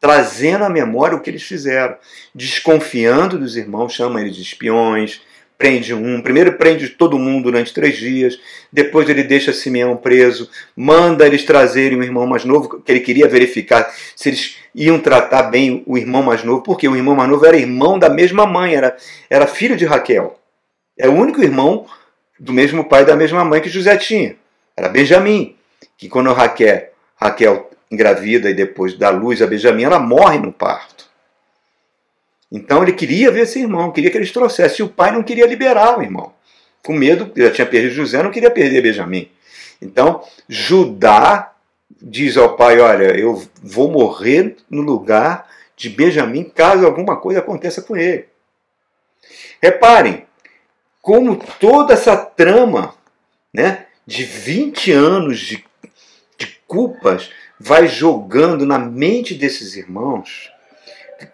trazendo 0.00 0.64
à 0.64 0.68
memória 0.68 1.16
o 1.16 1.20
que 1.20 1.30
eles 1.30 1.42
fizeram, 1.42 1.96
desconfiando 2.34 3.38
dos 3.38 3.56
irmãos, 3.56 3.92
chama 3.92 4.20
eles 4.20 4.36
de 4.36 4.42
espiões, 4.42 5.20
prende 5.58 5.92
um, 5.92 6.22
primeiro 6.22 6.52
prende 6.52 6.88
todo 6.88 7.18
mundo 7.18 7.44
durante 7.44 7.74
três 7.74 7.96
dias, 7.96 8.38
depois 8.72 9.08
ele 9.08 9.24
deixa 9.24 9.52
Simeão 9.52 9.96
preso, 9.96 10.48
manda 10.76 11.26
eles 11.26 11.44
trazerem 11.44 11.98
o 11.98 12.02
irmão 12.02 12.26
mais 12.26 12.44
novo, 12.44 12.80
que 12.80 12.92
ele 12.92 13.00
queria 13.00 13.26
verificar 13.26 13.92
se 14.14 14.28
eles 14.28 14.56
iam 14.72 15.00
tratar 15.00 15.44
bem 15.44 15.82
o 15.84 15.98
irmão 15.98 16.22
mais 16.22 16.44
novo, 16.44 16.62
porque 16.62 16.88
o 16.88 16.94
irmão 16.94 17.16
mais 17.16 17.28
novo 17.28 17.44
era 17.44 17.56
irmão 17.56 17.98
da 17.98 18.08
mesma 18.08 18.46
mãe, 18.46 18.74
era, 18.76 18.96
era 19.28 19.48
filho 19.48 19.76
de 19.76 19.84
Raquel. 19.84 20.38
É 20.96 21.08
o 21.08 21.12
único 21.12 21.42
irmão 21.42 21.86
do 22.38 22.52
mesmo 22.52 22.84
pai 22.84 23.04
da 23.04 23.16
mesma 23.16 23.44
mãe 23.44 23.60
que 23.60 23.68
José 23.68 23.96
tinha. 23.96 24.36
Era 24.76 24.88
Benjamim, 24.88 25.56
que 25.96 26.08
quando 26.08 26.32
Raquel, 26.32 26.90
Raquel 27.16 27.67
engravida 27.90 28.50
e 28.50 28.54
depois 28.54 28.94
dá 28.94 29.10
luz 29.10 29.40
a 29.40 29.46
Benjamim, 29.46 29.84
ela 29.84 29.98
morre 29.98 30.38
no 30.38 30.52
parto. 30.52 31.06
Então 32.50 32.82
ele 32.82 32.92
queria 32.92 33.30
ver 33.30 33.42
esse 33.42 33.60
irmão, 33.60 33.92
queria 33.92 34.10
que 34.10 34.16
eles 34.16 34.32
trouxessem. 34.32 34.84
E 34.84 34.88
o 34.88 34.92
pai 34.92 35.10
não 35.10 35.22
queria 35.22 35.46
liberar 35.46 35.98
o 35.98 36.02
irmão. 36.02 36.32
Com 36.82 36.94
medo, 36.94 37.30
já 37.36 37.50
tinha 37.50 37.66
perdido 37.66 37.94
José, 37.94 38.22
não 38.22 38.30
queria 38.30 38.50
perder 38.50 38.82
Benjamim. 38.82 39.30
Então, 39.80 40.24
Judá 40.48 41.52
diz 42.00 42.36
ao 42.36 42.56
pai: 42.56 42.80
Olha, 42.80 43.18
eu 43.18 43.42
vou 43.62 43.90
morrer 43.90 44.56
no 44.70 44.82
lugar 44.82 45.48
de 45.76 45.88
Benjamim 45.88 46.44
caso 46.44 46.86
alguma 46.86 47.16
coisa 47.16 47.40
aconteça 47.40 47.82
com 47.82 47.96
ele. 47.96 48.26
Reparem 49.62 50.26
como 51.00 51.36
toda 51.60 51.94
essa 51.94 52.16
trama 52.16 52.94
né, 53.52 53.86
de 54.06 54.24
20 54.24 54.92
anos 54.92 55.38
de, 55.40 55.64
de 56.36 56.46
culpas 56.66 57.30
vai 57.58 57.88
jogando 57.88 58.64
na 58.64 58.78
mente 58.78 59.34
desses 59.34 59.74
irmãos 59.74 60.50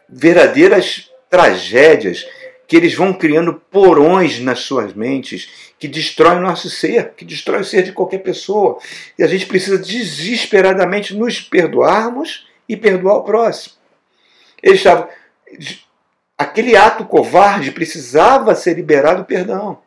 verdadeiras 0.09 1.11
tragédias 1.29 2.27
que 2.67 2.77
eles 2.77 2.95
vão 2.95 3.13
criando 3.13 3.55
porões 3.71 4.41
nas 4.41 4.61
suas 4.61 4.95
mentes 4.95 5.75
que 5.79 5.87
destroem 5.87 6.41
nosso 6.41 6.71
ser, 6.71 7.13
que 7.15 7.25
destrói 7.25 7.61
o 7.61 7.65
ser 7.65 7.83
de 7.83 7.93
qualquer 7.93 8.19
pessoa. 8.19 8.79
E 9.19 9.23
a 9.23 9.27
gente 9.27 9.45
precisa 9.45 9.77
desesperadamente 9.77 11.15
nos 11.15 11.41
perdoarmos 11.41 12.47
e 12.67 12.75
perdoar 12.75 13.17
o 13.17 13.25
próximo. 13.25 13.75
Eles 14.63 14.79
estavam 14.79 15.09
aquele 16.39 16.75
ato 16.75 17.05
covarde 17.05 17.71
precisava 17.71 18.55
ser 18.55 18.75
liberado 18.75 19.25
perdão. 19.27 19.83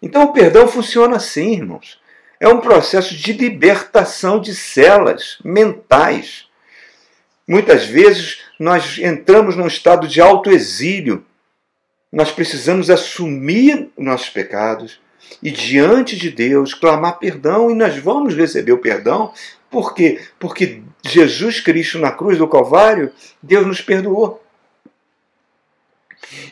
Então 0.00 0.24
o 0.24 0.32
perdão 0.32 0.66
funciona 0.66 1.16
assim, 1.16 1.52
irmãos 1.52 1.98
é 2.40 2.48
um 2.48 2.60
processo 2.60 3.14
de 3.16 3.32
libertação 3.32 4.40
de 4.40 4.54
celas 4.54 5.38
mentais. 5.44 6.46
Muitas 7.46 7.86
vezes 7.86 8.40
nós 8.58 8.98
entramos 8.98 9.56
num 9.56 9.66
estado 9.66 10.06
de 10.06 10.20
autoexílio. 10.20 11.24
Nós 12.12 12.30
precisamos 12.30 12.90
assumir 12.90 13.90
nossos 13.96 14.28
pecados 14.28 15.00
e 15.42 15.50
diante 15.50 16.16
de 16.16 16.30
Deus 16.30 16.74
clamar 16.74 17.18
perdão 17.18 17.70
e 17.70 17.74
nós 17.74 17.96
vamos 17.98 18.34
receber 18.34 18.72
o 18.72 18.78
perdão. 18.78 19.32
Por 19.70 19.94
quê? 19.94 20.20
Porque 20.38 20.82
Jesus 21.02 21.60
Cristo 21.60 21.98
na 21.98 22.10
cruz 22.10 22.38
do 22.38 22.48
Calvário, 22.48 23.12
Deus 23.42 23.66
nos 23.66 23.80
perdoou. 23.80 24.42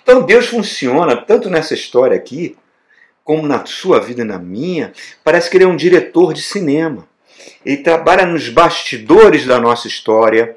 Então 0.02 0.22
Deus 0.22 0.46
funciona 0.46 1.16
tanto 1.16 1.50
nessa 1.50 1.74
história 1.74 2.16
aqui, 2.16 2.56
como 3.26 3.44
na 3.44 3.66
sua 3.66 3.98
vida 3.98 4.22
e 4.22 4.24
na 4.24 4.38
minha, 4.38 4.92
parece 5.24 5.50
que 5.50 5.56
ele 5.56 5.64
é 5.64 5.66
um 5.66 5.76
diretor 5.76 6.32
de 6.32 6.40
cinema. 6.40 7.06
Ele 7.64 7.78
trabalha 7.78 8.24
nos 8.24 8.48
bastidores 8.48 9.44
da 9.44 9.58
nossa 9.60 9.88
história. 9.88 10.56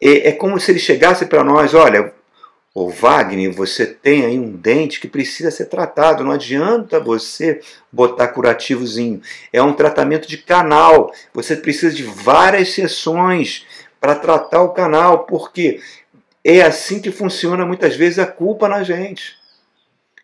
É, 0.00 0.30
é 0.30 0.32
como 0.32 0.58
se 0.58 0.72
ele 0.72 0.78
chegasse 0.78 1.26
para 1.26 1.44
nós: 1.44 1.74
olha, 1.74 2.14
o 2.74 2.88
Wagner, 2.88 3.52
você 3.52 3.84
tem 3.84 4.24
aí 4.24 4.38
um 4.38 4.50
dente 4.50 4.98
que 4.98 5.06
precisa 5.06 5.50
ser 5.50 5.66
tratado. 5.66 6.24
Não 6.24 6.32
adianta 6.32 6.98
você 6.98 7.60
botar 7.92 8.28
curativozinho. 8.28 9.20
É 9.52 9.62
um 9.62 9.74
tratamento 9.74 10.26
de 10.26 10.38
canal. 10.38 11.12
Você 11.34 11.54
precisa 11.54 11.94
de 11.94 12.02
várias 12.02 12.72
sessões 12.72 13.66
para 14.00 14.14
tratar 14.14 14.62
o 14.62 14.70
canal, 14.70 15.24
porque 15.26 15.80
é 16.42 16.62
assim 16.62 16.98
que 16.98 17.10
funciona 17.10 17.66
muitas 17.66 17.94
vezes 17.94 18.18
a 18.18 18.26
culpa 18.26 18.66
na 18.66 18.82
gente 18.82 19.39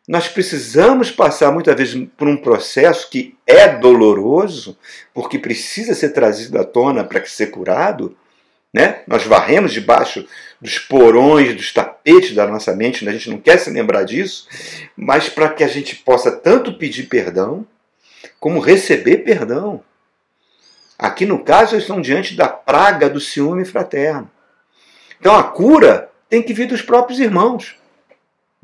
nós 0.07 0.29
precisamos 0.29 1.11
passar 1.11 1.51
muitas 1.51 1.75
vezes 1.75 2.09
por 2.17 2.29
um 2.29 2.37
processo 2.37 3.11
que 3.11 3.37
é 3.45 3.69
doloroso, 3.69 4.79
porque 5.13 5.39
precisa 5.39 5.95
ser 5.95 6.11
trazido 6.11 6.59
à 6.61 6.65
tona 6.65 7.03
para 7.03 7.25
ser 7.25 7.49
curado. 7.49 8.17
Né? 8.73 9.01
Nós 9.07 9.25
varremos 9.25 9.73
debaixo 9.73 10.25
dos 10.61 10.79
porões, 10.79 11.57
dos 11.57 11.73
tapetes 11.73 12.35
da 12.35 12.47
nossa 12.47 12.75
mente, 12.75 13.05
né? 13.05 13.11
a 13.11 13.15
gente 13.15 13.31
não 13.31 13.39
quer 13.39 13.59
se 13.59 13.69
lembrar 13.71 14.05
disso, 14.05 14.47
mas 14.97 15.29
para 15.29 15.49
que 15.49 15.65
a 15.65 15.69
gente 15.69 15.97
possa 15.97 16.31
tanto 16.31 16.75
pedir 16.75 17.05
perdão, 17.05 17.67
como 18.39 18.61
receber 18.61 19.19
perdão. 19.19 19.83
Aqui 20.97 21.27
no 21.27 21.43
caso, 21.43 21.75
eles 21.75 21.83
estão 21.83 22.01
diante 22.01 22.35
da 22.37 22.49
praga 22.49 23.11
do 23.11 23.21
ciúme 23.21 23.65
fraterno. 23.65 24.31
Então 25.19 25.35
a 25.35 25.43
cura 25.43 26.11
tem 26.29 26.43
que 26.43 26.55
vir 26.55 26.69
dos 26.69 26.83
próprios 26.83 27.19
irmãos 27.19 27.77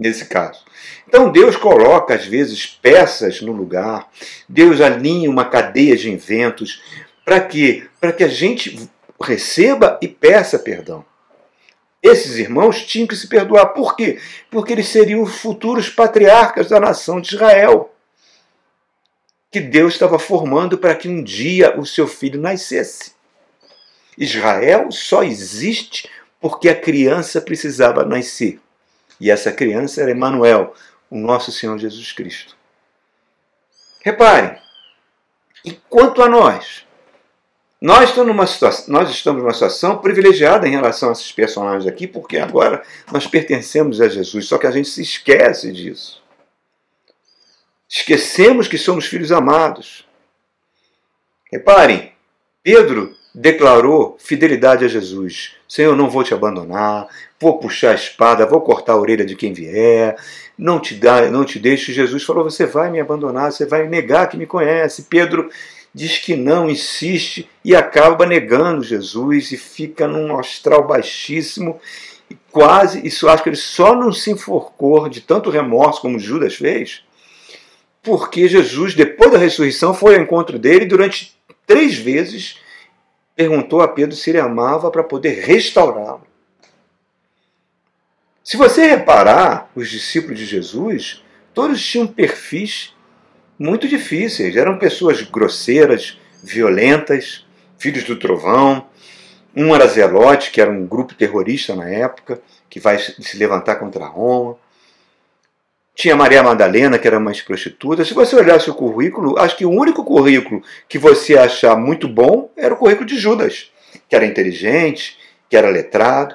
nesse 0.03 0.27
caso. 0.27 0.65
Então 1.09 1.31
Deus 1.31 1.57
coloca 1.57 2.15
às 2.15 2.27
vezes 2.27 2.67
peças 2.67 3.41
no 3.41 3.53
lugar, 3.53 4.09
Deus 4.49 4.81
alinha 4.81 5.31
uma 5.31 5.45
cadeia 5.45 5.97
de 5.97 6.11
inventos 6.11 6.83
para 7.25 7.41
que 7.41 7.88
para 8.01 8.12
que 8.12 8.25
a 8.25 8.29
gente 8.29 8.91
receba 9.21 9.99
e 10.03 10.09
peça 10.09 10.59
perdão. 10.59 11.05
Esses 12.03 12.37
irmãos 12.37 12.85
tinham 12.85 13.07
que 13.07 13.15
se 13.15 13.29
perdoar. 13.29 13.67
Por 13.67 13.95
quê? 13.95 14.19
Porque 14.51 14.73
eles 14.73 14.88
seriam 14.88 15.23
os 15.23 15.37
futuros 15.37 15.88
patriarcas 15.88 16.69
da 16.69 16.81
nação 16.81 17.21
de 17.21 17.35
Israel. 17.35 17.95
Que 19.53 19.61
Deus 19.61 19.93
estava 19.93 20.19
formando 20.19 20.77
para 20.77 20.97
que 20.97 21.09
um 21.09 21.23
dia 21.23 21.79
o 21.79 21.87
seu 21.87 22.09
filho 22.09 22.41
nascesse. 22.41 23.12
Israel 24.19 24.91
só 24.91 25.23
existe 25.23 26.09
porque 26.41 26.69
a 26.69 26.75
criança 26.75 27.41
precisava 27.41 28.05
nascer. 28.05 28.59
E 29.23 29.31
essa 29.31 29.53
criança 29.53 30.03
era 30.03 30.11
Emmanuel, 30.11 30.75
o 31.09 31.17
nosso 31.17 31.53
Senhor 31.53 31.79
Jesus 31.79 32.11
Cristo. 32.11 32.57
Reparem, 34.05 34.59
e 35.65 35.71
quanto 35.89 36.25
a 36.25 36.29
nós? 36.29 36.85
Nós 37.81 38.09
estamos, 38.09 38.27
numa 38.27 38.49
situação, 38.49 38.93
nós 38.93 39.09
estamos 39.11 39.41
numa 39.41 39.53
situação 39.53 39.99
privilegiada 39.99 40.67
em 40.67 40.73
relação 40.73 41.09
a 41.11 41.13
esses 41.13 41.31
personagens 41.31 41.87
aqui, 41.87 42.09
porque 42.09 42.37
agora 42.37 42.83
nós 43.13 43.25
pertencemos 43.25 44.01
a 44.01 44.09
Jesus, 44.09 44.47
só 44.49 44.59
que 44.59 44.67
a 44.67 44.73
gente 44.73 44.89
se 44.89 45.03
esquece 45.03 45.71
disso. 45.71 46.21
Esquecemos 47.89 48.67
que 48.67 48.77
somos 48.77 49.07
filhos 49.07 49.31
amados. 49.31 50.05
Reparem, 51.53 52.13
Pedro 52.61 53.17
declarou 53.35 54.16
fidelidade 54.18 54.85
a 54.85 54.88
Jesus. 54.88 55.55
Senhor, 55.68 55.97
não 55.97 56.11
vou 56.11 56.23
te 56.23 56.35
abandonar, 56.35 57.07
vou 57.40 57.59
puxar 57.59 57.92
a 57.92 57.95
espada, 57.95 58.47
vou 58.47 58.61
cortar 58.61 58.92
a 58.92 58.99
orelha 58.99 59.25
de 59.25 59.35
quem 59.35 59.53
vier, 59.53 60.16
não 60.57 60.79
te 60.79 60.95
dá, 60.95 61.31
não 61.31 61.45
te 61.45 61.59
deixe. 61.59 61.92
Jesus 61.92 62.23
falou: 62.23 62.45
você 62.45 62.66
vai 62.66 62.90
me 62.90 63.01
abandonar, 63.01 63.51
você 63.51 63.64
vai 63.64 63.88
negar 63.88 64.29
que 64.29 64.37
me 64.37 64.47
conhece. 64.47 65.05
Pedro 65.05 65.51
diz 65.95 66.18
que 66.18 66.37
não, 66.37 66.68
insiste 66.68 67.49
e 67.64 67.75
acaba 67.75 68.27
negando 68.27 68.83
Jesus 68.83 69.53
e 69.53 69.57
fica 69.57 70.07
num 70.07 70.38
astral 70.38 70.87
baixíssimo. 70.87 71.81
E 72.31 72.37
quase, 72.51 73.07
isso 73.07 73.29
acho 73.29 73.42
que 73.42 73.49
ele 73.49 73.57
só 73.57 73.95
não 73.95 74.12
se 74.12 74.31
enforcou 74.31 75.09
de 75.09 75.21
tanto 75.21 75.51
remorso 75.51 76.01
como 76.01 76.18
Judas 76.18 76.55
fez, 76.55 77.03
porque 78.03 78.49
Jesus, 78.49 78.95
depois 78.95 79.31
da 79.31 79.38
ressurreição, 79.38 79.92
foi 79.92 80.16
ao 80.16 80.23
encontro 80.23 80.59
dele 80.59 80.87
durante 80.87 81.37
três 81.66 81.97
vezes 81.97 82.62
perguntou 83.42 83.81
a 83.81 83.88
Pedro 83.88 84.14
se 84.14 84.31
ele 84.31 84.38
amava 84.38 84.88
para 84.88 85.02
poder 85.02 85.44
restaurá-lo. 85.44 86.22
Se 88.44 88.57
você 88.57 88.87
reparar, 88.87 89.68
os 89.74 89.90
discípulos 89.90 90.38
de 90.38 90.46
Jesus, 90.46 91.24
todos 91.52 91.85
tinham 91.85 92.07
perfis 92.07 92.94
muito 93.59 93.88
difíceis. 93.88 94.55
Eram 94.55 94.78
pessoas 94.78 95.22
grosseiras, 95.22 96.18
violentas, 96.42 97.44
filhos 97.78 98.05
do 98.05 98.16
trovão. 98.16 98.87
Um 99.57 99.74
era 99.74 99.88
Zelote, 99.88 100.52
que 100.52 100.61
era 100.61 100.70
um 100.70 100.87
grupo 100.87 101.14
terrorista 101.14 101.74
na 101.74 101.88
época, 101.88 102.40
que 102.70 102.78
vai 102.78 102.96
se 102.98 103.37
levantar 103.37 103.76
contra 103.76 104.07
Roma. 104.07 104.57
Tinha 105.94 106.16
Maria 106.16 106.42
Madalena, 106.42 106.98
que 106.98 107.07
era 107.07 107.18
uma 107.18 107.33
prostituta. 107.44 108.05
Se 108.05 108.14
você 108.14 108.35
olhasse 108.35 108.70
o 108.70 108.74
currículo, 108.74 109.38
acho 109.38 109.57
que 109.57 109.66
o 109.66 109.70
único 109.70 110.05
currículo 110.05 110.62
que 110.88 110.98
você 110.98 111.37
achar 111.37 111.76
muito 111.76 112.09
bom 112.09 112.50
era 112.57 112.72
o 112.72 112.76
currículo 112.76 113.07
de 113.07 113.18
Judas, 113.18 113.70
que 114.09 114.16
era 114.16 114.24
inteligente, 114.24 115.18
que 115.48 115.57
era 115.57 115.68
letrado. 115.68 116.35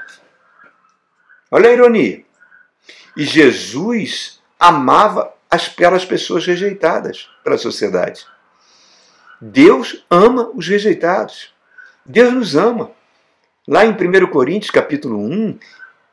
Olha 1.49 1.69
a 1.69 1.73
ironia. 1.73 2.23
E 3.15 3.23
Jesus 3.25 4.39
amava 4.59 5.33
aquelas 5.49 6.05
pessoas 6.05 6.45
rejeitadas 6.45 7.27
pela 7.43 7.57
sociedade. 7.57 8.25
Deus 9.41 10.05
ama 10.09 10.51
os 10.53 10.67
rejeitados. 10.67 11.53
Deus 12.05 12.33
nos 12.33 12.55
ama. 12.55 12.91
Lá 13.67 13.85
em 13.85 13.91
1 13.91 14.27
Coríntios, 14.27 14.71
capítulo 14.71 15.19
1, 15.19 15.59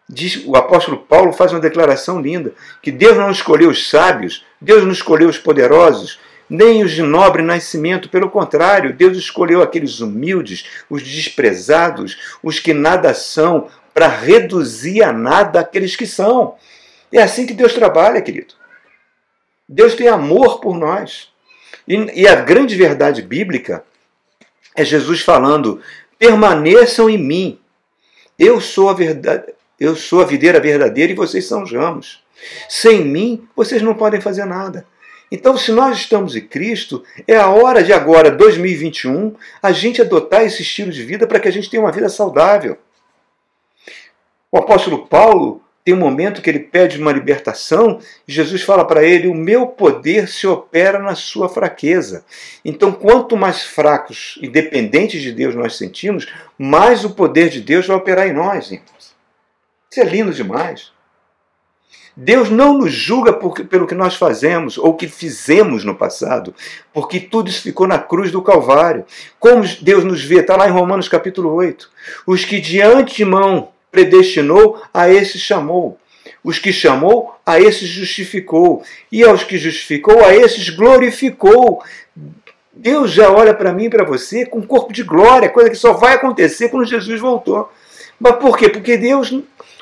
diz, 0.09 0.43
o 0.45 0.57
apóstolo 0.57 0.99
Paulo 0.99 1.33
faz 1.33 1.53
uma 1.53 1.61
declaração 1.61 2.21
linda: 2.21 2.53
que 2.83 2.91
Deus 2.91 3.17
não 3.17 3.31
escolheu 3.31 3.71
os 3.71 3.89
sábios, 3.89 4.45
Deus 4.61 4.85
não 4.85 4.93
escolheu 4.93 5.29
os 5.29 5.39
poderosos, 5.39 6.19
nem 6.49 6.83
os 6.83 6.93
de 6.93 7.03
nobre 7.03 7.43
nascimento. 7.43 8.09
Pelo 8.09 8.31
contrário, 8.31 8.93
Deus 8.93 9.17
escolheu 9.17 9.63
aqueles 9.63 10.01
humildes, 10.01 10.67
os 10.89 11.03
desprezados, 11.03 12.37
os 12.43 12.59
que 12.59 12.75
nada 12.75 13.15
são, 13.15 13.69
para 13.93 14.09
reduzir 14.09 15.03
a 15.03 15.13
nada 15.13 15.61
aqueles 15.61 15.97
que 15.97 16.07
são. 16.07 16.57
É 17.13 17.23
assim 17.23 17.47
que 17.47 17.55
Deus 17.55 17.73
trabalha, 17.73 18.21
querido. 18.21 18.55
Deus 19.69 19.95
tem 19.95 20.09
amor 20.09 20.61
por 20.61 20.77
nós. 20.77 21.29
E, 21.87 22.23
e 22.23 22.29
a 22.29 22.35
grande 22.35 22.75
verdade 22.77 23.23
bíblica 23.23 23.85
é 24.75 24.85
Jesus 24.85 25.21
falando: 25.21 25.81
permaneçam 26.19 27.09
em 27.09 27.19
mim. 27.19 27.59
Eu 28.37 28.61
sou 28.61 28.89
a 28.89 28.95
verdade, 28.95 29.54
eu 29.79 29.97
sou 29.97 30.21
a 30.21 30.25
videira 30.25 30.61
verdadeira 30.61 31.13
e 31.13 31.17
vocês 31.17 31.47
são 31.47 31.63
os 31.63 31.73
ramos. 31.73 32.23
Sem 32.69 33.05
mim, 33.05 33.47
vocês 33.55 33.83
não 33.83 33.95
podem 33.95 34.21
fazer 34.21 34.45
nada. 34.45 34.87
Então, 35.31 35.57
se 35.57 35.73
nós 35.73 35.99
estamos 35.99 36.37
em 36.37 36.47
Cristo, 36.47 37.03
é 37.27 37.37
a 37.37 37.49
hora 37.49 37.83
de 37.83 37.93
agora, 37.93 38.31
2021, 38.31 39.35
a 39.63 39.73
gente 39.73 40.01
adotar 40.01 40.43
esse 40.43 40.63
estilo 40.63 40.93
de 40.93 41.03
vida 41.03 41.27
para 41.27 41.41
que 41.41 41.49
a 41.49 41.51
gente 41.51 41.69
tenha 41.69 41.83
uma 41.83 41.93
vida 41.93 42.09
saudável. 42.09 42.77
O 44.51 44.59
apóstolo 44.59 45.07
Paulo 45.07 45.61
tem 45.85 45.93
um 45.93 45.99
momento 45.99 46.41
que 46.41 46.49
ele 46.49 46.61
pede 46.61 47.01
uma 47.01 47.13
libertação 47.13 47.99
e 48.27 48.33
Jesus 48.33 48.63
fala 48.63 48.87
para 48.87 49.03
ele: 49.03 49.27
O 49.27 49.35
meu 49.35 49.67
poder 49.67 50.29
se 50.29 50.47
opera 50.47 50.99
na 50.99 51.15
sua 51.15 51.49
fraqueza. 51.49 52.25
Então, 52.65 52.93
quanto 52.93 53.37
mais 53.37 53.63
fracos 53.63 54.39
e 54.41 54.49
dependentes 54.49 55.21
de 55.21 55.33
Deus 55.33 55.55
nós 55.55 55.77
sentimos, 55.77 56.33
mais 56.57 57.05
o 57.05 57.11
poder 57.11 57.49
de 57.49 57.61
Deus 57.61 57.87
vai 57.87 57.97
operar 57.97 58.29
em 58.29 58.33
nós. 58.33 58.71
Irmãos. 58.71 59.14
Isso 59.95 60.01
é 60.01 60.05
lindo 60.07 60.33
demais. 60.33 60.91
Deus 62.17 62.51
não 62.51 62.77
nos 62.77 62.93
julga 62.93 63.33
por, 63.33 63.55
pelo 63.67 63.87
que 63.87 63.95
nós 63.95 64.17
fazemos 64.17 64.77
ou 64.77 64.95
que 64.95 65.07
fizemos 65.07 65.85
no 65.85 65.95
passado, 65.95 66.53
porque 66.93 67.21
tudo 67.21 67.49
isso 67.49 67.63
ficou 67.63 67.87
na 67.87 67.97
cruz 67.97 68.33
do 68.33 68.43
Calvário. 68.43 69.05
Como 69.39 69.63
Deus 69.83 70.03
nos 70.03 70.25
vê, 70.25 70.41
está 70.41 70.57
lá 70.57 70.67
em 70.67 70.73
Romanos 70.73 71.09
capítulo 71.09 71.55
8. 71.55 71.89
Os 72.27 72.45
que 72.45 72.61
de 72.61 72.83
antemão 72.83 73.69
predestinou, 73.93 74.83
a 74.93 75.09
esses 75.09 75.41
chamou. 75.41 75.97
Os 76.43 76.59
que 76.59 76.73
chamou, 76.73 77.37
a 77.47 77.61
esses 77.61 77.89
justificou. 77.89 78.83
E 79.13 79.23
aos 79.23 79.45
que 79.45 79.57
justificou, 79.57 80.25
a 80.25 80.35
esses 80.35 80.71
glorificou. 80.71 81.81
Deus 82.73 83.13
já 83.13 83.31
olha 83.31 83.55
para 83.55 83.73
mim 83.73 83.85
e 83.85 83.91
para 83.91 84.03
você 84.03 84.45
com 84.45 84.59
um 84.59 84.67
corpo 84.67 84.93
de 84.93 85.05
glória, 85.05 85.49
coisa 85.49 85.71
que 85.71 85.77
só 85.77 85.93
vai 85.93 86.15
acontecer 86.15 86.69
quando 86.69 86.85
Jesus 86.85 87.21
voltou. 87.21 87.71
Mas 88.19 88.37
por 88.37 88.57
quê? 88.57 88.69
Porque 88.69 88.97
Deus 88.97 89.33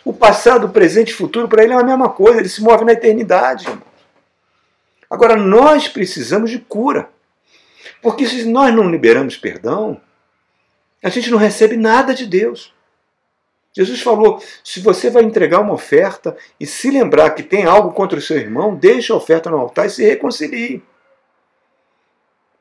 o 0.04 0.12
passado, 0.12 0.66
o 0.66 0.70
presente 0.70 1.10
e 1.10 1.14
o 1.14 1.16
futuro, 1.16 1.48
para 1.48 1.62
ele 1.62 1.72
é 1.72 1.76
a 1.76 1.84
mesma 1.84 2.08
coisa, 2.08 2.38
ele 2.38 2.48
se 2.48 2.62
move 2.62 2.84
na 2.84 2.92
eternidade. 2.92 3.66
Agora, 5.08 5.36
nós 5.36 5.88
precisamos 5.88 6.50
de 6.50 6.58
cura. 6.58 7.08
Porque 8.00 8.26
se 8.26 8.44
nós 8.44 8.74
não 8.74 8.90
liberamos 8.90 9.36
perdão, 9.36 10.00
a 11.02 11.08
gente 11.08 11.30
não 11.30 11.38
recebe 11.38 11.76
nada 11.76 12.14
de 12.14 12.26
Deus. 12.26 12.74
Jesus 13.72 14.00
falou: 14.00 14.42
se 14.62 14.80
você 14.80 15.08
vai 15.08 15.22
entregar 15.22 15.60
uma 15.60 15.74
oferta 15.74 16.36
e 16.58 16.66
se 16.66 16.90
lembrar 16.90 17.30
que 17.30 17.42
tem 17.42 17.64
algo 17.64 17.92
contra 17.92 18.18
o 18.18 18.22
seu 18.22 18.36
irmão, 18.36 18.74
deixe 18.74 19.12
a 19.12 19.16
oferta 19.16 19.50
no 19.50 19.58
altar 19.58 19.86
e 19.86 19.90
se 19.90 20.04
reconcilie. 20.04 20.82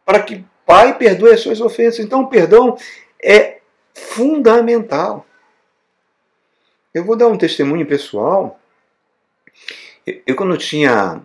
Para 0.05 0.21
que 0.21 0.45
Pai 0.65 0.97
perdoe 0.97 1.33
as 1.33 1.41
suas 1.41 1.59
ofensas. 1.59 1.99
Então, 1.99 2.21
o 2.21 2.27
perdão 2.27 2.77
é 3.21 3.59
fundamental. 3.93 5.25
Eu 6.93 7.05
vou 7.05 7.15
dar 7.15 7.27
um 7.27 7.37
testemunho 7.37 7.85
pessoal. 7.85 8.59
Eu, 10.05 10.35
quando 10.35 10.51
eu 10.51 10.57
tinha 10.57 11.21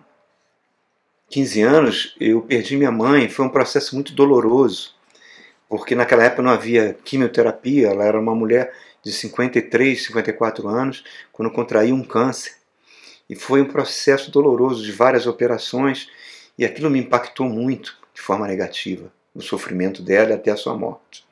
15 1.29 1.61
anos, 1.61 2.15
eu 2.21 2.41
perdi 2.41 2.77
minha 2.77 2.91
mãe. 2.91 3.27
Foi 3.27 3.45
um 3.45 3.49
processo 3.49 3.93
muito 3.93 4.13
doloroso, 4.13 4.95
porque 5.67 5.93
naquela 5.93 6.23
época 6.23 6.41
não 6.41 6.51
havia 6.51 6.97
quimioterapia. 7.03 7.89
Ela 7.89 8.05
era 8.05 8.17
uma 8.17 8.33
mulher 8.33 8.73
de 9.03 9.11
53, 9.11 10.05
54 10.05 10.69
anos, 10.69 11.03
quando 11.33 11.51
contraí 11.51 11.91
um 11.91 12.03
câncer. 12.03 12.55
E 13.29 13.35
foi 13.35 13.61
um 13.61 13.67
processo 13.67 14.31
doloroso 14.31 14.81
de 14.85 14.93
várias 14.93 15.27
operações, 15.27 16.09
e 16.57 16.63
aquilo 16.63 16.89
me 16.89 16.99
impactou 16.99 17.49
muito 17.49 17.97
de 18.13 18.21
forma 18.21 18.47
negativa, 18.47 19.11
o 19.35 19.41
sofrimento 19.41 20.01
dela 20.01 20.35
até 20.35 20.49
a 20.49 20.55
sua 20.55 20.77
morte. 20.77 21.27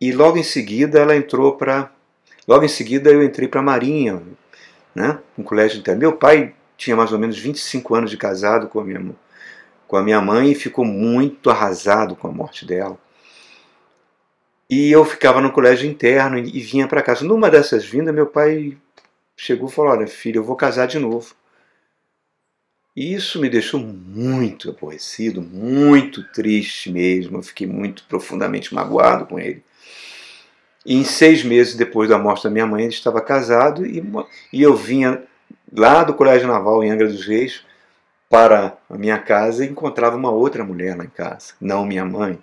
E 0.00 0.12
logo 0.12 0.38
em 0.38 0.42
seguida 0.42 0.98
ela 0.98 1.14
entrou 1.14 1.56
para 1.56 1.92
Logo 2.48 2.64
em 2.64 2.68
seguida 2.68 3.10
eu 3.10 3.22
entrei 3.22 3.46
para 3.46 3.60
a 3.60 3.62
Marinha, 3.62 4.22
né, 4.94 5.18
um 5.36 5.42
colégio 5.42 5.78
interno. 5.78 6.00
Meu 6.00 6.16
pai 6.16 6.54
tinha 6.78 6.96
mais 6.96 7.12
ou 7.12 7.18
menos 7.18 7.38
25 7.38 7.94
anos 7.94 8.10
de 8.10 8.16
casado 8.16 8.68
com 8.68 8.80
a 8.80 8.84
minha, 8.84 9.14
com 9.86 9.96
a 9.98 10.02
minha 10.02 10.18
mãe 10.22 10.52
e 10.52 10.54
ficou 10.54 10.82
muito 10.82 11.50
arrasado 11.50 12.16
com 12.16 12.26
a 12.26 12.32
morte 12.32 12.64
dela. 12.64 12.98
E 14.70 14.90
eu 14.90 15.04
ficava 15.04 15.42
no 15.42 15.52
colégio 15.52 15.90
interno 15.90 16.38
e 16.38 16.60
vinha 16.60 16.88
para 16.88 17.02
casa. 17.02 17.22
Numa 17.22 17.50
dessas 17.50 17.84
vindas, 17.84 18.14
meu 18.14 18.26
pai 18.26 18.78
chegou 19.36 19.68
e 19.68 19.72
falou: 19.72 19.92
Olha, 19.92 20.06
filho, 20.06 20.38
eu 20.38 20.44
vou 20.44 20.56
casar 20.56 20.86
de 20.86 20.98
novo. 20.98 21.34
E 22.96 23.14
isso 23.14 23.40
me 23.40 23.48
deixou 23.50 23.78
muito 23.78 24.70
aborrecido, 24.70 25.42
muito 25.42 26.22
triste 26.32 26.90
mesmo. 26.90 27.38
Eu 27.38 27.42
fiquei 27.42 27.66
muito 27.66 28.04
profundamente 28.04 28.74
magoado 28.74 29.26
com 29.26 29.38
ele. 29.38 29.62
E 30.88 30.94
em 30.94 31.04
seis 31.04 31.44
meses 31.44 31.74
depois 31.74 32.08
da 32.08 32.16
morte 32.16 32.44
da 32.44 32.50
minha 32.50 32.66
mãe, 32.66 32.84
ele 32.84 32.94
estava 32.94 33.20
casado 33.20 33.84
e, 33.84 34.02
e 34.50 34.62
eu 34.62 34.74
vinha 34.74 35.22
lá 35.70 36.02
do 36.02 36.14
Colégio 36.14 36.48
Naval 36.48 36.82
em 36.82 36.90
Angra 36.90 37.06
dos 37.06 37.26
Reis 37.26 37.62
para 38.26 38.74
a 38.88 38.96
minha 38.96 39.18
casa 39.18 39.62
e 39.62 39.68
encontrava 39.68 40.16
uma 40.16 40.30
outra 40.30 40.64
mulher 40.64 40.96
lá 40.96 41.04
em 41.04 41.10
casa, 41.10 41.52
não 41.60 41.84
minha 41.84 42.06
mãe. 42.06 42.42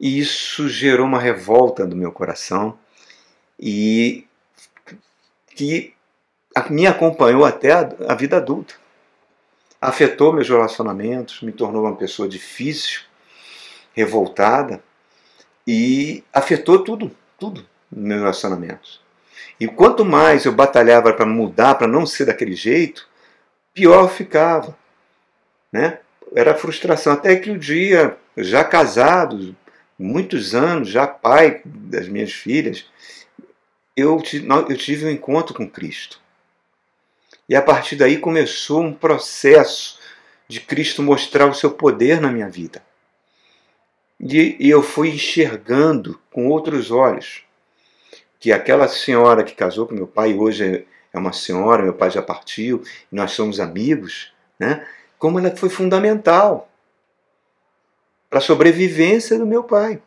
E 0.00 0.18
isso 0.18 0.68
gerou 0.68 1.06
uma 1.06 1.20
revolta 1.20 1.86
do 1.86 1.94
meu 1.94 2.10
coração 2.10 2.76
e 3.60 4.26
que 5.54 5.94
me 6.68 6.84
acompanhou 6.84 7.44
até 7.44 7.74
a, 7.74 7.88
a 8.08 8.14
vida 8.16 8.38
adulta. 8.38 8.74
Afetou 9.80 10.32
meus 10.32 10.48
relacionamentos, 10.48 11.42
me 11.42 11.52
tornou 11.52 11.84
uma 11.84 11.94
pessoa 11.94 12.28
difícil, 12.28 13.02
revoltada 13.94 14.82
e 15.70 16.24
afetou 16.32 16.82
tudo, 16.82 17.14
tudo 17.38 17.62
nos 17.92 18.02
meus 18.02 18.20
relacionamentos. 18.20 19.02
E 19.60 19.68
quanto 19.68 20.02
mais 20.02 20.46
eu 20.46 20.52
batalhava 20.52 21.12
para 21.12 21.26
mudar, 21.26 21.74
para 21.74 21.86
não 21.86 22.06
ser 22.06 22.24
daquele 22.24 22.54
jeito, 22.54 23.06
pior 23.74 24.08
ficava. 24.08 24.74
Né? 25.70 25.98
Era 26.34 26.54
frustração. 26.54 27.12
Até 27.12 27.36
que 27.36 27.50
o 27.50 27.54
um 27.54 27.58
dia, 27.58 28.16
já 28.34 28.64
casado, 28.64 29.54
muitos 29.98 30.54
anos, 30.54 30.88
já 30.88 31.06
pai 31.06 31.60
das 31.66 32.08
minhas 32.08 32.32
filhas, 32.32 32.86
eu 33.94 34.22
tive 34.22 35.04
um 35.04 35.10
encontro 35.10 35.52
com 35.52 35.68
Cristo. 35.68 36.18
E 37.46 37.54
a 37.54 37.60
partir 37.60 37.96
daí 37.96 38.16
começou 38.16 38.80
um 38.82 38.94
processo 38.94 39.98
de 40.48 40.60
Cristo 40.60 41.02
mostrar 41.02 41.46
o 41.46 41.54
seu 41.54 41.70
poder 41.70 42.22
na 42.22 42.32
minha 42.32 42.48
vida. 42.48 42.87
E, 44.20 44.56
e 44.58 44.68
eu 44.70 44.82
fui 44.82 45.10
enxergando 45.10 46.20
com 46.30 46.48
outros 46.48 46.90
olhos 46.90 47.44
que 48.40 48.52
aquela 48.52 48.88
senhora 48.88 49.44
que 49.44 49.54
casou 49.54 49.86
com 49.86 49.94
meu 49.94 50.06
pai, 50.06 50.34
hoje 50.34 50.86
é 51.12 51.18
uma 51.18 51.32
senhora, 51.32 51.82
meu 51.82 51.94
pai 51.94 52.10
já 52.10 52.22
partiu, 52.22 52.82
nós 53.10 53.32
somos 53.32 53.58
amigos, 53.58 54.32
né? 54.58 54.86
como 55.18 55.38
ela 55.38 55.54
foi 55.56 55.68
fundamental 55.68 56.68
para 58.30 58.38
a 58.38 58.42
sobrevivência 58.42 59.38
do 59.38 59.46
meu 59.46 59.64
pai. 59.64 60.00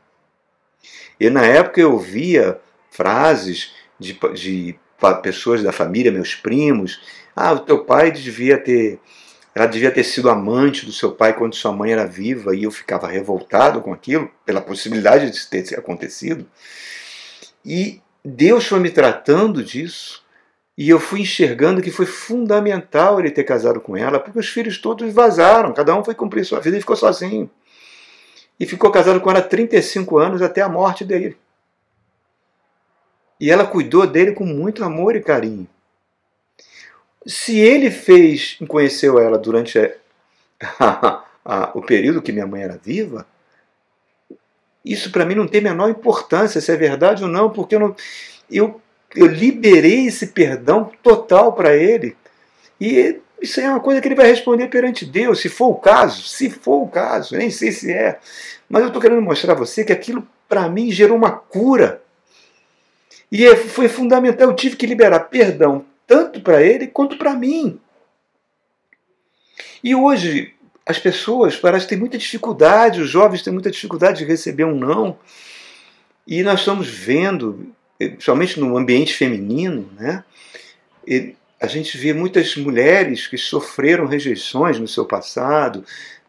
E 1.19 1.30
na 1.30 1.45
época 1.45 1.82
eu 1.82 1.93
ouvia 1.93 2.60
frases 2.89 3.74
de, 4.00 4.17
de 4.34 4.80
pessoas 5.21 5.63
da 5.63 5.71
família, 5.71 6.12
meus 6.12 6.36
primos, 6.36 7.02
ah, 7.36 7.54
o 7.54 7.60
teu 7.60 7.84
pai 7.86 8.12
devia 8.12 8.58
ter. 8.58 9.00
Ela 9.54 9.66
devia 9.66 9.92
ter 9.92 10.04
sido 10.04 10.30
amante 10.30 10.86
do 10.86 10.92
seu 10.92 11.12
pai 11.12 11.36
quando 11.36 11.56
sua 11.56 11.74
mãe 11.74 11.92
era 11.92 12.06
viva 12.06 12.56
e 12.56 12.64
eu 12.64 12.72
ficava 12.72 13.08
revoltado 13.08 13.82
com 13.82 13.92
aquilo, 13.92 14.32
pela 14.46 14.62
possibilidade 14.62 15.30
de 15.30 15.48
ter 15.48 15.78
acontecido. 15.78 16.48
E 17.66 18.02
Deus 18.24 18.66
foi 18.66 18.80
me 18.80 18.90
tratando 18.90 19.64
disso 19.64 20.24
e 20.78 20.90
eu 20.90 21.00
fui 21.00 21.22
enxergando 21.22 21.82
que 21.82 21.92
foi 21.92 22.06
fundamental 22.06 23.20
ele 23.20 23.30
ter 23.30 23.44
casado 23.44 23.82
com 23.82 23.98
ela, 23.98 24.20
porque 24.20 24.40
os 24.40 24.48
filhos 24.48 24.78
todos 24.78 25.14
vazaram, 25.14 25.74
cada 25.74 25.96
um 25.96 26.04
foi 26.04 26.16
cumprir 26.16 26.46
sua 26.46 26.60
vida 26.60 26.78
e 26.78 26.80
ficou 26.80 26.96
sozinho. 26.96 27.50
E 28.60 28.66
ficou 28.66 28.90
casado 28.90 29.20
com 29.20 29.30
ela 29.30 29.42
35 29.42 30.18
anos 30.18 30.42
até 30.42 30.62
a 30.62 30.70
morte 30.70 31.04
dele. 31.04 31.38
E 33.40 33.52
ela 33.52 33.66
cuidou 33.66 34.08
dele 34.08 34.32
com 34.32 34.46
muito 34.46 34.84
amor 34.84 35.16
e 35.16 35.22
carinho. 35.22 35.68
Se 37.26 37.60
ele 37.60 37.92
fez, 37.92 38.58
conheceu 38.68 39.20
ela 39.20 39.38
durante 39.38 39.80
a, 40.80 41.24
a, 41.46 41.72
o 41.76 41.82
período 41.82 42.22
que 42.22 42.32
minha 42.32 42.48
mãe 42.48 42.64
era 42.64 42.80
viva, 42.84 43.26
isso 44.84 45.12
para 45.12 45.26
mim 45.26 45.36
não 45.36 45.48
tem 45.48 45.62
a 45.62 45.66
menor 45.66 45.90
importância 45.90 46.60
se 46.60 46.72
é 46.72 46.76
verdade 46.76 47.24
ou 47.24 47.30
não, 47.30 47.50
porque 47.50 47.76
eu, 47.76 47.80
não, 47.80 47.96
eu, 48.50 48.82
eu 49.16 49.28
liberei 49.28 50.08
esse 50.08 50.28
perdão 50.28 50.92
total 51.04 51.54
para 51.54 51.76
ele. 51.76 52.16
E 52.80 53.20
isso 53.40 53.60
é 53.62 53.70
uma 53.70 53.80
coisa 53.80 54.02
que 54.02 54.08
ele 54.08 54.16
vai 54.16 54.28
responder 54.28 54.68
perante 54.68 55.06
Deus, 55.06 55.40
se 55.40 55.50
for 55.50 55.68
o 55.68 55.76
caso, 55.76 56.24
se 56.24 56.50
for 56.50 56.82
o 56.82 56.88
caso, 56.88 57.38
nem 57.38 57.52
sei 57.52 57.72
se 57.72 57.92
é. 57.92 58.20
Mas 58.68 58.82
eu 58.82 58.88
estou 58.88 59.02
querendo 59.02 59.22
mostrar 59.22 59.54
a 59.54 59.58
você 59.58 59.84
que 59.84 59.94
aquilo 59.94 60.28
para 60.50 60.68
mim 60.68 60.92
gerou 60.92 61.16
uma 61.16 61.32
cura. 61.32 62.02
E 63.32 63.46
é, 63.46 63.56
foi 63.56 63.88
fundamental, 63.88 64.50
eu 64.50 64.56
tive 64.56 64.76
que 64.76 64.88
liberar 64.88 65.20
perdão 65.22 65.86
tanto 66.12 66.41
para 66.41 66.62
ele 66.62 66.88
quanto 66.88 67.17
para 67.17 67.34
mim. 67.34 67.80
E 69.82 69.95
hoje 69.95 70.54
as 70.86 71.00
pessoas 71.00 71.56
parecem 71.56 71.88
ter 71.88 71.95
muita 71.95 72.17
dificuldade, 72.17 73.00
os 73.00 73.10
jovens 73.10 73.41
têm 73.41 73.54
muita 73.54 73.71
dificuldade 73.71 74.19
de 74.19 74.26
receber 74.26 74.65
um 74.65 74.78
não. 74.78 75.17
E 76.28 76.43
nós 76.43 76.60
estamos 76.60 76.89
vendo, 76.89 77.74
principalmente 77.97 78.60
no 78.60 78.78
ambiente 78.78 79.13
feminino, 79.13 79.89
né? 79.97 80.26
a 81.62 81.67
gente 81.67 81.97
vê 81.97 82.12
muitas 82.12 82.58
mulheres 82.58 83.26
que 83.26 83.38
sofreram 83.38 84.06
rejeições 84.06 84.78
no 84.78 84.89
seu 84.89 85.06
passado, 85.06 85.86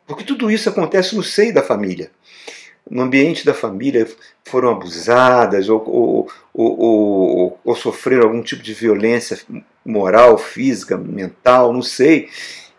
porque 0.07 0.23
tudo 0.23 0.49
isso 0.49 0.69
acontece 0.69 1.17
no 1.17 1.25
seio 1.25 1.53
da 1.53 1.63
família 1.63 2.09
no 2.91 3.03
ambiente 3.03 3.45
da 3.45 3.55
família 3.55 4.09
foram 4.45 4.71
abusadas 4.71 5.69
ou, 5.69 5.83
ou, 5.89 6.29
ou, 6.53 7.59
ou, 7.65 7.77
sofreram 7.77 8.25
algum 8.25 8.43
tipo 8.43 8.63
de 8.63 8.75
violência 8.75 9.39
moral, 9.85 10.37
física, 10.37 10.97
mental, 10.97 11.73
não 11.73 11.83
sei. 11.83 12.29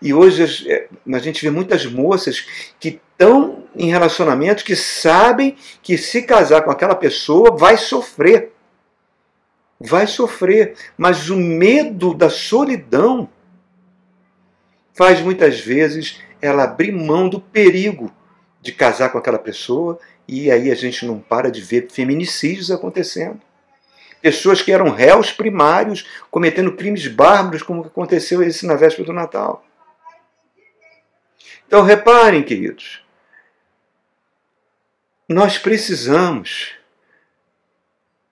E 0.01 0.13
hoje 0.13 0.69
é, 0.69 0.87
a 1.13 1.19
gente 1.19 1.41
vê 1.41 1.49
muitas 1.49 1.85
moças 1.85 2.45
que 2.79 2.99
estão 3.11 3.63
em 3.75 3.89
relacionamentos 3.89 4.63
que 4.63 4.75
sabem 4.75 5.55
que 5.81 5.97
se 5.97 6.21
casar 6.23 6.61
com 6.63 6.71
aquela 6.71 6.95
pessoa 6.95 7.55
vai 7.55 7.77
sofrer. 7.77 8.51
Vai 9.79 10.05
sofrer. 10.05 10.75
Mas 10.97 11.29
o 11.29 11.37
medo 11.37 12.13
da 12.13 12.29
solidão 12.29 13.29
faz 14.93 15.21
muitas 15.21 15.59
vezes 15.59 16.21
ela 16.41 16.65
abrir 16.65 16.91
mão 16.91 17.29
do 17.29 17.39
perigo 17.39 18.11
de 18.63 18.71
casar 18.71 19.11
com 19.11 19.17
aquela 19.17 19.37
pessoa 19.37 19.99
e 20.25 20.49
aí 20.49 20.71
a 20.71 20.75
gente 20.75 21.05
não 21.05 21.19
para 21.19 21.51
de 21.51 21.59
ver 21.59 21.89
feminicídios 21.91 22.71
acontecendo. 22.71 23.41
Pessoas 24.21 24.61
que 24.61 24.71
eram 24.71 24.89
réus 24.89 25.33
primários 25.33 26.07
cometendo 26.31 26.71
crimes 26.71 27.05
bárbaros, 27.07 27.61
como 27.61 27.81
aconteceu 27.81 28.41
esse 28.41 28.65
na 28.65 28.75
véspera 28.75 29.07
do 29.07 29.11
Natal. 29.11 29.65
Então 31.67 31.83
reparem, 31.83 32.41
queridos, 32.41 33.03
nós 35.27 35.57
precisamos 35.57 36.71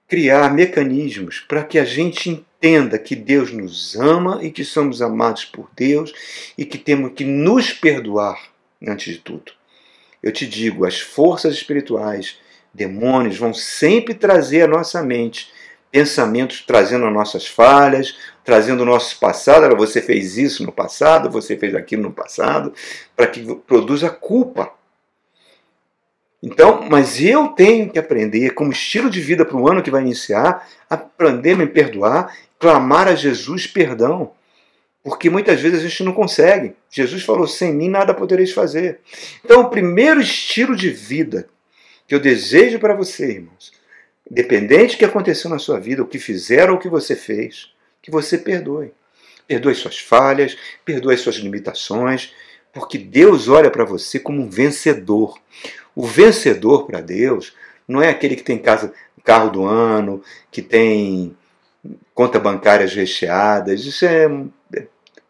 criar 0.08 0.54
mecanismos 0.54 1.42
para 1.42 1.66
que 1.66 1.78
a 1.78 1.84
gente 1.84 2.30
entenda 2.30 2.98
que 2.98 3.18
Deus 3.18 3.52
nos 3.52 3.98
ama 3.98 4.40
e 4.42 4.50
que 4.50 4.64
somos 4.64 5.02
amados 5.02 5.44
por 5.44 5.70
Deus 5.76 6.14
e 6.58 6.64
que 6.64 6.78
temos 6.78 7.12
que 7.12 7.26
nos 7.26 7.74
perdoar 7.74 8.42
antes 8.88 9.14
de 9.14 9.20
tudo. 9.20 9.61
Eu 10.22 10.32
te 10.32 10.48
digo, 10.48 10.86
as 10.86 11.00
forças 11.00 11.54
espirituais, 11.54 12.38
demônios, 12.74 13.38
vão 13.38 13.54
sempre 13.54 14.14
trazer 14.14 14.64
à 14.64 14.68
nossa 14.68 15.02
mente 15.02 15.52
pensamentos 15.92 16.64
trazendo 16.66 17.06
as 17.06 17.14
nossas 17.14 17.46
falhas, 17.46 18.16
trazendo 18.44 18.84
o 18.84 18.86
nosso 18.86 19.20
passado. 19.20 19.76
Você 19.76 20.02
fez 20.02 20.38
isso 20.38 20.64
no 20.64 20.72
passado, 20.72 21.30
você 21.30 21.58
fez 21.58 21.76
aquilo 21.76 22.04
no 22.04 22.14
passado, 22.14 22.74
para 23.16 23.28
que 23.28 23.56
produza 23.68 24.10
culpa. 24.10 24.72
Então, 26.42 26.88
mas 26.90 27.22
eu 27.22 27.50
tenho 27.50 27.92
que 27.92 28.00
aprender, 28.00 28.52
como 28.52 28.72
estilo 28.72 29.10
de 29.10 29.22
vida 29.22 29.46
para 29.46 29.58
o 29.58 29.70
ano 29.70 29.84
que 29.84 29.92
vai 29.92 30.02
iniciar, 30.02 30.68
aprender 30.90 31.52
a 31.52 31.58
me 31.58 31.68
perdoar, 31.68 32.36
clamar 32.58 33.08
a 33.08 33.14
Jesus 33.14 33.68
perdão. 33.68 34.32
Porque 35.04 35.30
muitas 35.30 35.60
vezes 35.60 35.80
a 35.80 35.88
gente 35.88 36.04
não 36.04 36.14
consegue. 36.14 36.76
Jesus 36.90 37.24
falou: 37.24 37.48
sem 37.48 37.74
mim 37.74 37.90
nada 37.90 38.14
podereis 38.14 38.52
fazer. 38.52 39.00
Então, 39.44 39.62
o 39.62 39.70
primeiro 39.70 40.22
estilo 40.22 40.76
de 40.76 40.90
vida 40.90 41.50
que 42.08 42.14
eu 42.14 42.20
desejo 42.20 42.78
para 42.78 42.94
você, 42.94 43.32
irmãos, 43.32 43.72
independente 44.30 44.96
do 44.96 45.00
que 45.00 45.06
aconteceu 45.06 45.50
na 45.50 45.58
sua 45.58 45.80
vida, 45.80 46.04
o 46.04 46.08
que 46.08 46.20
fizeram 46.20 46.74
ou 46.74 46.80
o 46.80 46.82
que 46.82 46.90
você 46.90 47.16
fez, 47.16 47.72
que 48.02 48.12
você 48.12 48.38
perdoe. 48.38 48.92
Perdoe 49.48 49.74
suas 49.76 49.98
falhas, 49.98 50.58
perdoe 50.86 51.18
suas 51.18 51.36
limitações, 51.36 52.34
porque 52.72 52.98
Deus 52.98 53.48
olha 53.48 53.70
para 53.70 53.84
você 53.84 54.20
como 54.20 54.42
um 54.42 54.50
vencedor. 54.50 55.38
O 55.96 56.06
vencedor 56.06 56.86
para 56.86 57.02
Deus 57.02 57.54
não 57.88 58.02
é 58.02 58.10
aquele 58.10 58.36
que 58.36 58.44
tem 58.44 58.58
casa, 58.58 58.94
carro 59.24 59.50
do 59.50 59.66
ano, 59.66 60.24
que 60.50 60.62
tem 60.62 61.36
conta 62.14 62.40
bancárias 62.40 62.94
recheadas. 62.94 63.86
Isso 63.86 64.06
é 64.06 64.28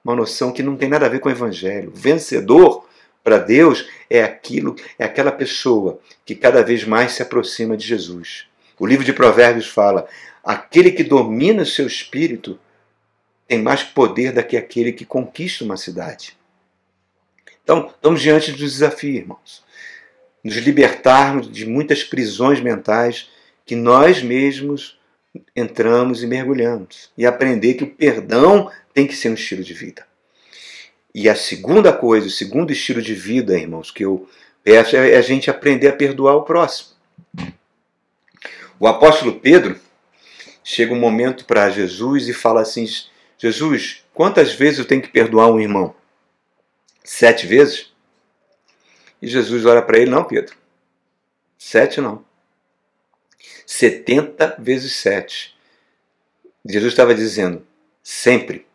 uma 0.04 0.16
noção 0.16 0.52
que 0.52 0.64
não 0.64 0.76
tem 0.76 0.90
nada 0.90 1.06
a 1.06 1.10
ver 1.10 1.20
com 1.20 1.30
o 1.30 1.32
evangelho. 1.32 1.92
Vencedor 1.94 2.88
para 3.24 3.38
Deus 3.38 3.88
é 4.10 4.24
aquilo, 4.24 4.76
é 4.98 5.06
aquela 5.06 5.32
pessoa 5.32 6.00
que 6.26 6.36
cada 6.36 6.64
vez 6.64 6.84
mais 6.84 7.14
se 7.14 7.22
aproxima 7.22 7.78
de 7.78 7.86
Jesus. 7.86 8.48
O 8.80 8.86
livro 8.86 9.06
de 9.06 9.14
Provérbios 9.14 9.68
fala: 9.68 10.08
aquele 10.44 10.92
que 10.92 11.04
domina 11.04 11.64
o 11.64 11.66
seu 11.66 11.86
espírito 11.86 12.60
tem 13.48 13.62
mais 13.62 13.84
poder 13.84 14.32
do 14.32 14.44
que 14.44 14.58
aquele 14.58 14.92
que 14.92 15.06
conquista 15.06 15.64
uma 15.64 15.78
cidade. 15.78 16.38
Então, 17.64 17.92
estamos 17.94 18.22
diante 18.22 18.52
do 18.52 18.58
desafio, 18.58 19.14
irmãos. 19.14 19.64
Nos 20.44 20.56
libertarmos 20.56 21.52
de 21.52 21.66
muitas 21.66 22.04
prisões 22.04 22.60
mentais 22.60 23.30
que 23.66 23.76
nós 23.76 24.24
mesmos 24.24 25.00
entramos 25.56 26.24
e 26.24 26.28
mergulhamos. 26.28 27.12
E 27.18 27.26
aprender 27.26 27.76
que 27.76 27.84
o 27.84 27.96
perdão 27.96 28.72
tem 28.94 29.08
que 29.08 29.16
ser 29.16 29.30
um 29.30 29.36
estilo 29.36 29.64
de 29.64 29.74
vida. 29.74 30.06
E 31.14 31.30
a 31.30 31.36
segunda 31.36 31.92
coisa, 31.92 32.28
o 32.28 32.32
segundo 32.32 32.72
estilo 32.72 33.02
de 33.02 33.14
vida, 33.14 33.58
irmãos, 33.58 33.92
que 33.92 34.06
eu 34.06 34.30
peço 34.64 34.96
é 34.96 35.16
a 35.16 35.22
gente 35.22 35.50
aprender 35.50 35.88
a 35.88 35.94
perdoar 35.94 36.36
o 36.36 36.44
próximo. 36.44 36.92
O 38.80 38.88
apóstolo 38.88 39.40
Pedro 39.40 39.80
chega 40.64 40.94
um 40.94 41.00
momento 41.00 41.46
para 41.46 41.70
Jesus 41.70 42.28
e 42.28 42.34
fala 42.34 42.62
assim: 42.62 42.86
Jesus, 43.38 44.04
quantas 44.14 44.54
vezes 44.54 44.80
eu 44.80 44.86
tenho 44.86 45.02
que 45.02 45.10
perdoar 45.10 45.52
um 45.52 45.60
irmão? 45.60 45.94
Sete 47.04 47.46
vezes? 47.46 47.92
E 49.22 49.28
Jesus 49.28 49.66
olha 49.66 49.82
para 49.82 50.00
ele: 50.00 50.10
Não, 50.10 50.24
Pedro, 50.24 50.56
sete 51.58 52.00
não. 52.00 52.24
70 53.72 54.58
vezes 54.60 54.98
7. 54.98 55.56
Jesus 56.66 56.92
estava 56.92 57.16
dizendo, 57.16 57.66
sempre. 58.04 58.66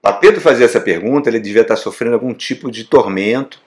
Para 0.00 0.16
Pedro 0.16 0.40
fazer 0.40 0.64
essa 0.64 0.80
pergunta, 0.80 1.28
ele 1.28 1.38
devia 1.38 1.60
estar 1.60 1.76
sofrendo 1.76 2.14
algum 2.14 2.32
tipo 2.32 2.70
de 2.70 2.84
tormento, 2.84 3.60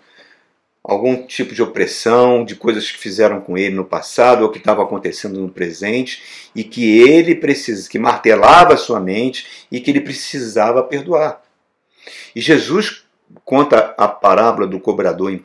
algum 0.84 1.28
tipo 1.28 1.54
de 1.54 1.62
opressão, 1.62 2.44
de 2.44 2.56
coisas 2.56 2.90
que 2.90 2.98
fizeram 2.98 3.40
com 3.40 3.56
ele 3.56 3.76
no 3.76 3.86
passado 3.86 4.42
ou 4.42 4.50
que 4.50 4.58
estava 4.58 4.82
acontecendo 4.82 5.40
no 5.40 5.50
presente 5.50 6.50
e 6.56 6.64
que 6.64 7.00
ele 7.02 7.36
precisa, 7.36 7.88
que 7.88 8.00
martelava 8.00 8.74
a 8.74 8.78
sua 8.78 9.00
mente 9.00 9.68
e 9.72 9.80
que 9.80 9.92
ele 9.92 10.02
precisava 10.02 10.82
perdoar. 10.82 11.44
E 12.36 12.42
Jesus 12.42 13.06
conta 13.44 13.94
a 13.96 14.08
parábola 14.08 14.66
do 14.66 14.80
cobrador 14.80 15.40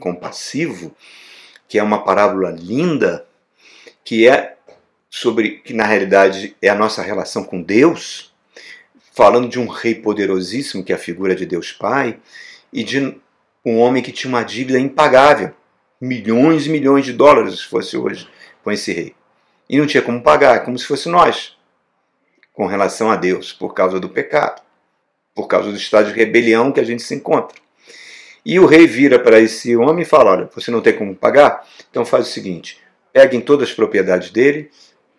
compassivo, 0.00 0.96
que 1.68 1.78
é 1.78 1.82
uma 1.82 2.02
parábola 2.02 2.50
linda, 2.50 3.26
que 4.04 4.28
é 4.28 4.56
sobre 5.08 5.58
que 5.58 5.74
na 5.74 5.84
realidade 5.84 6.56
é 6.60 6.68
a 6.68 6.74
nossa 6.74 7.02
relação 7.02 7.44
com 7.44 7.62
Deus, 7.62 8.32
falando 9.12 9.48
de 9.48 9.58
um 9.58 9.66
rei 9.66 9.94
poderosíssimo 9.94 10.82
que 10.82 10.92
é 10.92 10.96
a 10.96 10.98
figura 10.98 11.34
de 11.34 11.44
Deus 11.44 11.72
Pai 11.72 12.18
e 12.72 12.82
de 12.82 13.20
um 13.64 13.78
homem 13.78 14.02
que 14.02 14.10
tinha 14.10 14.28
uma 14.30 14.42
dívida 14.42 14.78
impagável, 14.78 15.52
milhões 16.00 16.66
e 16.66 16.70
milhões 16.70 17.04
de 17.04 17.12
dólares 17.12 17.58
se 17.60 17.66
fosse 17.66 17.96
hoje 17.96 18.28
com 18.64 18.72
esse 18.72 18.92
rei. 18.92 19.14
E 19.68 19.78
não 19.78 19.86
tinha 19.86 20.02
como 20.02 20.22
pagar, 20.22 20.64
como 20.64 20.78
se 20.78 20.86
fosse 20.86 21.08
nós, 21.08 21.56
com 22.52 22.66
relação 22.66 23.10
a 23.10 23.16
Deus, 23.16 23.52
por 23.52 23.74
causa 23.74 24.00
do 24.00 24.08
pecado, 24.08 24.62
por 25.34 25.46
causa 25.46 25.70
do 25.70 25.76
estado 25.76 26.08
de 26.08 26.18
rebelião 26.18 26.72
que 26.72 26.80
a 26.80 26.84
gente 26.84 27.02
se 27.02 27.14
encontra. 27.14 27.56
E 28.44 28.58
o 28.58 28.66
rei 28.66 28.86
vira 28.86 29.18
para 29.18 29.38
esse 29.38 29.76
homem 29.76 30.02
e 30.02 30.06
fala: 30.06 30.32
Olha, 30.32 30.50
você 30.52 30.70
não 30.70 30.80
tem 30.80 30.92
como 30.96 31.14
pagar? 31.14 31.66
Então 31.90 32.04
faz 32.04 32.26
o 32.26 32.30
seguinte: 32.30 32.80
peguem 33.12 33.40
todas 33.40 33.68
as 33.68 33.74
propriedades 33.74 34.30
dele, 34.30 34.70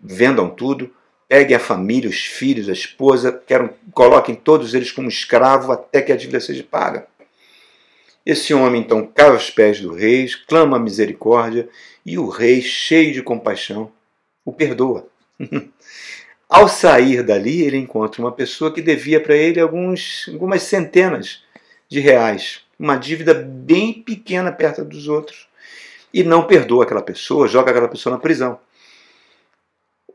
vendam 0.01 0.49
tudo, 0.49 0.93
peguem 1.27 1.55
a 1.55 1.59
família, 1.59 2.09
os 2.09 2.25
filhos, 2.25 2.69
a 2.69 2.73
esposa, 2.73 3.31
quero, 3.45 3.73
coloquem 3.93 4.35
todos 4.35 4.73
eles 4.73 4.91
como 4.91 5.07
escravo 5.07 5.71
até 5.71 6.01
que 6.01 6.11
a 6.11 6.15
dívida 6.15 6.39
seja 6.39 6.63
paga. 6.63 7.07
Esse 8.25 8.53
homem 8.53 8.81
então 8.81 9.05
cai 9.05 9.29
aos 9.29 9.49
pés 9.49 9.81
do 9.81 9.93
rei, 9.93 10.27
clama 10.47 10.77
a 10.77 10.79
misericórdia 10.79 11.67
e 12.05 12.17
o 12.17 12.29
rei, 12.29 12.61
cheio 12.61 13.13
de 13.13 13.21
compaixão, 13.21 13.91
o 14.45 14.53
perdoa. 14.53 15.07
Ao 16.47 16.67
sair 16.67 17.23
dali, 17.23 17.63
ele 17.63 17.77
encontra 17.77 18.21
uma 18.21 18.31
pessoa 18.31 18.71
que 18.71 18.81
devia 18.81 19.19
para 19.19 19.35
ele 19.35 19.59
alguns, 19.59 20.29
algumas 20.31 20.61
centenas 20.61 21.41
de 21.89 21.99
reais, 21.99 22.61
uma 22.77 22.95
dívida 22.95 23.33
bem 23.33 23.91
pequena 23.91 24.51
perto 24.51 24.85
dos 24.85 25.07
outros, 25.07 25.47
e 26.13 26.23
não 26.23 26.45
perdoa 26.45 26.83
aquela 26.83 27.01
pessoa, 27.01 27.47
joga 27.47 27.71
aquela 27.71 27.87
pessoa 27.87 28.13
na 28.13 28.19
prisão 28.19 28.59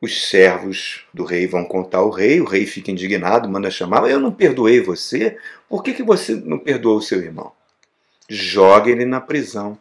os 0.00 0.28
servos 0.28 1.04
do 1.12 1.24
rei 1.24 1.46
vão 1.46 1.64
contar 1.64 1.98
ao 1.98 2.10
rei, 2.10 2.40
o 2.40 2.44
rei 2.44 2.66
fica 2.66 2.90
indignado, 2.90 3.48
manda 3.48 3.70
chamar, 3.70 4.08
eu 4.08 4.20
não 4.20 4.32
perdoei 4.32 4.80
você, 4.80 5.36
por 5.68 5.82
que, 5.82 5.92
que 5.92 6.02
você 6.02 6.34
não 6.34 6.58
perdoou 6.58 6.98
o 6.98 7.02
seu 7.02 7.20
irmão? 7.20 7.52
Jogue 8.28 8.90
ele 8.90 9.04
na 9.04 9.20
prisão 9.20 9.78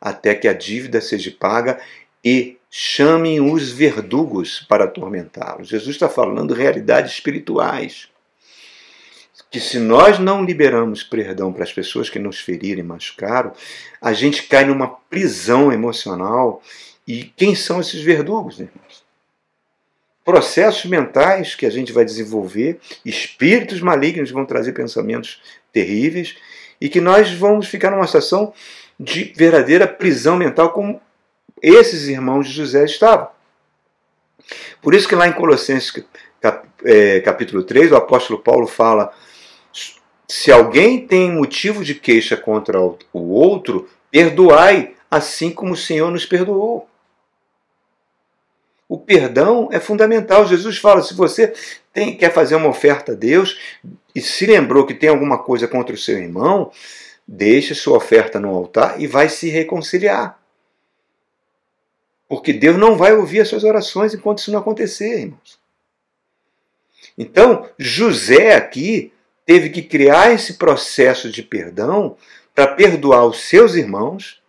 até 0.00 0.34
que 0.34 0.48
a 0.48 0.52
dívida 0.52 1.00
seja 1.00 1.34
paga 1.38 1.78
e 2.24 2.56
chamem 2.70 3.40
os 3.40 3.70
verdugos 3.70 4.60
para 4.68 4.84
atormentá-lo. 4.84 5.64
Jesus 5.64 5.96
está 5.96 6.08
falando 6.08 6.54
realidades 6.54 7.12
espirituais. 7.12 8.08
Que 9.50 9.60
se 9.60 9.78
nós 9.78 10.18
não 10.18 10.44
liberamos 10.44 11.02
perdão 11.02 11.52
para 11.52 11.64
as 11.64 11.72
pessoas 11.72 12.10
que 12.10 12.18
nos 12.18 12.38
ferirem 12.38 12.84
e 12.84 12.86
machucaram, 12.86 13.52
a 14.00 14.12
gente 14.12 14.42
cai 14.42 14.64
numa 14.64 14.88
prisão 14.88 15.72
emocional. 15.72 16.62
E 17.06 17.24
quem 17.36 17.54
são 17.54 17.80
esses 17.80 18.02
verdugos, 18.02 18.60
irmãos? 18.60 19.08
processos 20.28 20.84
mentais 20.84 21.54
que 21.54 21.64
a 21.64 21.70
gente 21.70 21.90
vai 21.90 22.04
desenvolver, 22.04 22.78
espíritos 23.02 23.80
malignos 23.80 24.30
vão 24.30 24.44
trazer 24.44 24.72
pensamentos 24.72 25.40
terríveis 25.72 26.36
e 26.78 26.86
que 26.90 27.00
nós 27.00 27.32
vamos 27.32 27.66
ficar 27.66 27.90
numa 27.90 28.04
situação 28.04 28.52
de 29.00 29.32
verdadeira 29.34 29.88
prisão 29.88 30.36
mental 30.36 30.70
como 30.74 31.00
esses 31.62 32.08
irmãos 32.08 32.46
de 32.46 32.52
José 32.52 32.84
estavam. 32.84 33.28
Por 34.82 34.92
isso 34.92 35.08
que 35.08 35.14
lá 35.14 35.26
em 35.26 35.32
Colossenses 35.32 36.04
é, 36.84 37.20
capítulo 37.20 37.62
3, 37.62 37.92
o 37.92 37.96
apóstolo 37.96 38.38
Paulo 38.38 38.66
fala: 38.66 39.10
se 40.30 40.52
alguém 40.52 41.06
tem 41.06 41.32
motivo 41.32 41.82
de 41.82 41.94
queixa 41.94 42.36
contra 42.36 42.78
o 42.80 42.98
outro, 43.12 43.88
perdoai, 44.10 44.94
assim 45.10 45.50
como 45.50 45.72
o 45.72 45.76
Senhor 45.76 46.10
nos 46.10 46.26
perdoou. 46.26 46.86
O 48.86 48.98
perdão 48.98 49.68
é 49.72 49.80
fundamental. 49.80 50.46
Jesus 50.46 50.76
fala: 50.76 51.02
se 51.02 51.14
você 51.14 51.54
tem, 51.92 52.16
quer 52.16 52.32
fazer 52.32 52.56
uma 52.56 52.68
oferta 52.68 53.12
a 53.12 53.14
Deus 53.14 53.58
e 54.14 54.20
se 54.20 54.46
lembrou 54.46 54.86
que 54.86 54.94
tem 54.94 55.08
alguma 55.08 55.38
coisa 55.38 55.66
contra 55.66 55.94
o 55.94 55.98
seu 55.98 56.18
irmão, 56.18 56.70
deixe 57.26 57.74
sua 57.74 57.96
oferta 57.96 58.38
no 58.38 58.48
altar 58.50 59.00
e 59.00 59.06
vai 59.06 59.28
se 59.28 59.48
reconciliar. 59.48 60.38
Porque 62.28 62.52
Deus 62.52 62.76
não 62.76 62.96
vai 62.96 63.14
ouvir 63.14 63.40
as 63.40 63.48
suas 63.48 63.64
orações 63.64 64.12
enquanto 64.12 64.38
isso 64.38 64.52
não 64.52 64.60
acontecer, 64.60 65.20
irmãos. 65.20 65.58
Então, 67.16 67.68
José 67.78 68.54
aqui 68.54 69.12
teve 69.48 69.70
que 69.70 69.80
criar 69.80 70.30
esse 70.30 70.58
processo 70.58 71.30
de 71.30 71.42
perdão 71.42 72.18
para 72.54 72.66
perdoar 72.66 73.24
os 73.24 73.40
seus 73.40 73.76
irmãos, 73.76 74.42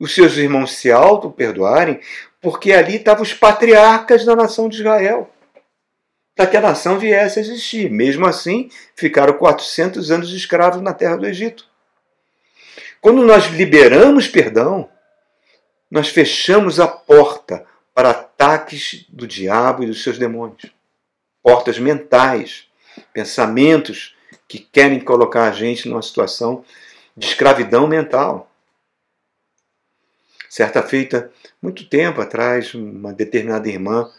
os 0.00 0.14
seus 0.14 0.38
irmãos 0.38 0.72
se 0.72 0.90
auto-perdoarem, 0.90 2.00
porque 2.40 2.72
ali 2.72 2.96
estavam 2.96 3.22
os 3.22 3.34
patriarcas 3.34 4.24
da 4.24 4.34
nação 4.34 4.70
de 4.70 4.78
Israel, 4.78 5.30
para 6.34 6.46
que 6.46 6.56
a 6.56 6.62
nação 6.62 6.98
viesse 6.98 7.38
a 7.38 7.42
existir. 7.42 7.90
Mesmo 7.90 8.26
assim, 8.26 8.70
ficaram 8.96 9.34
400 9.34 10.10
anos 10.10 10.32
escravos 10.32 10.80
na 10.80 10.94
terra 10.94 11.16
do 11.16 11.26
Egito. 11.26 11.66
Quando 13.02 13.22
nós 13.26 13.48
liberamos 13.48 14.28
perdão, 14.28 14.88
nós 15.90 16.08
fechamos 16.08 16.80
a 16.80 16.88
porta 16.88 17.66
para 17.92 18.12
ataques 18.12 19.04
do 19.10 19.26
diabo 19.26 19.82
e 19.82 19.86
dos 19.88 20.02
seus 20.02 20.16
demônios. 20.16 20.72
Portas 21.42 21.78
mentais, 21.78 22.64
pensamentos 23.12 24.16
que 24.52 24.58
querem 24.58 25.00
colocar 25.00 25.48
a 25.48 25.50
gente 25.50 25.88
numa 25.88 26.02
situação 26.02 26.62
de 27.16 27.26
escravidão 27.26 27.86
mental. 27.86 28.52
Certa 30.46 30.82
feita, 30.82 31.32
muito 31.62 31.88
tempo 31.88 32.20
atrás, 32.20 32.74
uma 32.74 33.14
determinada 33.14 33.66
irmã, 33.66 34.10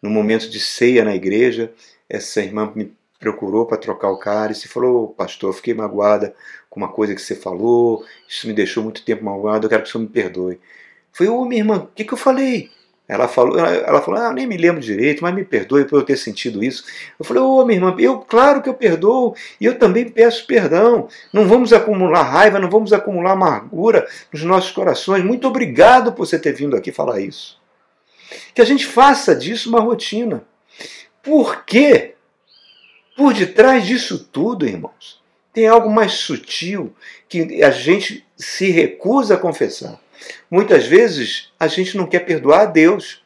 no 0.00 0.08
momento 0.08 0.48
de 0.48 0.58
ceia 0.58 1.04
na 1.04 1.14
igreja, 1.14 1.70
essa 2.08 2.40
irmã 2.40 2.72
me 2.74 2.96
procurou 3.20 3.66
para 3.66 3.76
trocar 3.76 4.10
o 4.10 4.16
cálice 4.16 4.64
e 4.64 4.70
falou: 4.70 5.08
Pastor, 5.08 5.52
fiquei 5.52 5.74
magoada 5.74 6.34
com 6.70 6.80
uma 6.80 6.88
coisa 6.88 7.14
que 7.14 7.20
você 7.20 7.36
falou, 7.36 8.02
isso 8.26 8.46
me 8.46 8.54
deixou 8.54 8.82
muito 8.82 9.04
tempo 9.04 9.22
magoado, 9.22 9.66
eu 9.66 9.68
quero 9.68 9.82
que 9.82 9.90
o 9.90 9.92
senhor 9.92 10.04
me 10.04 10.08
perdoe. 10.08 10.58
Falei: 11.12 11.30
Ô 11.30 11.44
minha 11.44 11.60
irmã, 11.60 11.80
o 11.80 11.86
que, 11.88 12.02
que 12.02 12.14
eu 12.14 12.18
falei? 12.18 12.70
Ela 13.12 13.28
falou, 13.28 13.58
ela 13.58 14.00
falou, 14.00 14.18
ah, 14.18 14.32
nem 14.32 14.46
me 14.46 14.56
lembro 14.56 14.80
direito, 14.80 15.22
mas 15.22 15.34
me 15.34 15.44
perdoe 15.44 15.84
por 15.84 16.00
eu 16.00 16.02
ter 16.02 16.16
sentido 16.16 16.64
isso. 16.64 16.84
Eu 17.18 17.24
falei, 17.26 17.42
ô 17.42 17.58
oh, 17.58 17.66
minha 17.66 17.76
irmã, 17.76 17.94
eu 17.98 18.20
claro 18.20 18.62
que 18.62 18.70
eu 18.70 18.74
perdoo, 18.74 19.36
e 19.60 19.66
eu 19.66 19.78
também 19.78 20.08
peço 20.08 20.46
perdão. 20.46 21.08
Não 21.30 21.46
vamos 21.46 21.74
acumular 21.74 22.22
raiva, 22.22 22.58
não 22.58 22.70
vamos 22.70 22.90
acumular 22.90 23.32
amargura 23.32 24.08
nos 24.32 24.42
nossos 24.44 24.70
corações. 24.70 25.22
Muito 25.22 25.46
obrigado 25.46 26.14
por 26.14 26.26
você 26.26 26.38
ter 26.38 26.54
vindo 26.54 26.74
aqui 26.74 26.90
falar 26.90 27.20
isso. 27.20 27.60
Que 28.54 28.62
a 28.62 28.64
gente 28.64 28.86
faça 28.86 29.36
disso 29.36 29.68
uma 29.68 29.80
rotina. 29.80 30.42
Por 31.22 31.66
quê? 31.66 32.14
Por 33.14 33.34
detrás 33.34 33.86
disso 33.86 34.26
tudo, 34.32 34.66
irmãos, 34.66 35.22
tem 35.52 35.66
algo 35.68 35.90
mais 35.90 36.12
sutil 36.12 36.94
que 37.28 37.62
a 37.62 37.70
gente 37.70 38.26
se 38.38 38.70
recusa 38.70 39.34
a 39.34 39.38
confessar. 39.38 40.00
Muitas 40.50 40.86
vezes 40.86 41.52
a 41.58 41.66
gente 41.66 41.96
não 41.96 42.06
quer 42.06 42.20
perdoar 42.20 42.60
a 42.60 42.66
Deus. 42.66 43.22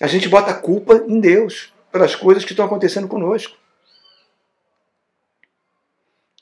A 0.00 0.06
gente 0.06 0.28
bota 0.28 0.50
a 0.50 0.54
culpa 0.54 1.04
em 1.06 1.20
Deus 1.20 1.72
pelas 1.90 2.14
coisas 2.14 2.44
que 2.44 2.52
estão 2.52 2.66
acontecendo 2.66 3.08
conosco. 3.08 3.56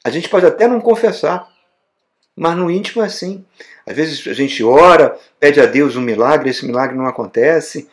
A 0.04 0.10
gente 0.10 0.28
pode 0.28 0.46
até 0.46 0.68
não 0.68 0.80
confessar, 0.80 1.48
mas 2.36 2.56
no 2.56 2.70
íntimo 2.70 3.02
é 3.02 3.06
assim. 3.06 3.44
Às 3.84 3.96
vezes 3.96 4.26
a 4.28 4.32
gente 4.32 4.62
ora, 4.62 5.18
pede 5.40 5.60
a 5.60 5.66
Deus 5.66 5.96
um 5.96 6.00
milagre, 6.00 6.50
esse 6.50 6.64
milagre 6.64 6.96
não 6.96 7.06
acontece, 7.06 7.88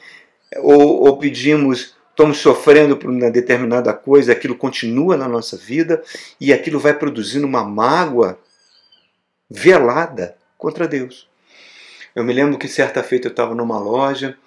ou, 0.57 1.05
ou 1.05 1.17
pedimos, 1.17 1.95
estamos 2.09 2.37
sofrendo 2.37 2.97
por 2.97 3.09
uma 3.09 3.31
determinada 3.31 3.93
coisa, 3.93 4.31
aquilo 4.31 4.55
continua 4.55 5.17
na 5.17 5.27
nossa 5.27 5.57
vida 5.57 6.03
e 6.39 6.53
aquilo 6.53 6.79
vai 6.79 6.93
produzindo 6.93 7.47
uma 7.47 7.63
mágoa 7.63 8.37
velada 9.49 10.37
contra 10.57 10.87
Deus. 10.87 11.27
Eu 12.15 12.23
me 12.23 12.31
lembro 12.31 12.59
que 12.59 12.67
certa 12.67 13.01
feita 13.01 13.27
eu 13.27 13.31
estava 13.31 13.55
numa 13.55 13.79
loja 13.79 14.37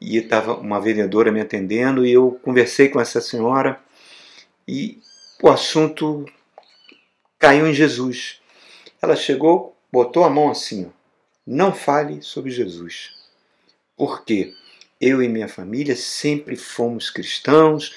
e 0.00 0.16
estava 0.16 0.54
uma 0.54 0.80
vendedora 0.80 1.30
me 1.30 1.40
atendendo 1.40 2.04
e 2.04 2.12
eu 2.12 2.40
conversei 2.42 2.88
com 2.88 3.00
essa 3.00 3.20
senhora 3.20 3.80
e 4.66 4.98
o 5.40 5.48
assunto 5.48 6.24
caiu 7.38 7.66
em 7.66 7.74
Jesus. 7.74 8.40
Ela 9.00 9.14
chegou, 9.14 9.76
botou 9.92 10.24
a 10.24 10.30
mão 10.30 10.50
assim, 10.50 10.86
ó, 10.86 10.90
não 11.46 11.72
fale 11.72 12.20
sobre 12.20 12.50
Jesus. 12.50 13.12
Porque 13.96 14.52
eu 15.00 15.22
e 15.22 15.28
minha 15.28 15.48
família 15.48 15.94
sempre 15.94 16.56
fomos 16.56 17.10
cristãos, 17.10 17.94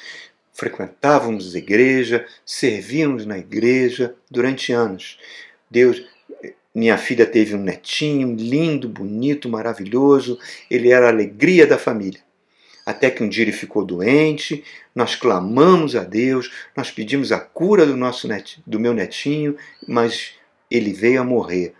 frequentávamos 0.54 1.56
a 1.56 1.58
igreja, 1.58 2.28
servíamos 2.46 3.26
na 3.26 3.38
igreja 3.38 4.16
durante 4.30 4.74
anos. 4.74 5.18
Deus 5.72 6.06
minha 6.78 6.96
filha 6.96 7.26
teve 7.26 7.56
um 7.56 7.64
netinho 7.64 8.36
lindo, 8.36 8.88
bonito, 8.88 9.50
maravilhoso, 9.50 10.38
ele 10.70 10.92
era 10.92 11.08
a 11.08 11.10
alegria 11.10 11.66
da 11.66 11.76
família. 11.76 12.20
Até 12.86 13.10
que 13.10 13.24
um 13.24 13.28
dia 13.28 13.44
ele 13.44 13.52
ficou 13.52 13.84
doente, 13.84 14.64
nós 14.94 15.16
clamamos 15.16 15.96
a 15.96 16.04
Deus, 16.04 16.52
nós 16.76 16.92
pedimos 16.92 17.32
a 17.32 17.40
cura 17.40 17.84
do, 17.84 17.98
nosso 17.98 18.28
net, 18.28 18.62
do 18.66 18.80
meu 18.80 18.94
netinho, 18.94 19.58
mas 19.88 20.36
ele 20.70 20.94
veio 20.94 21.20
a 21.20 21.24
morrer. 21.24 21.74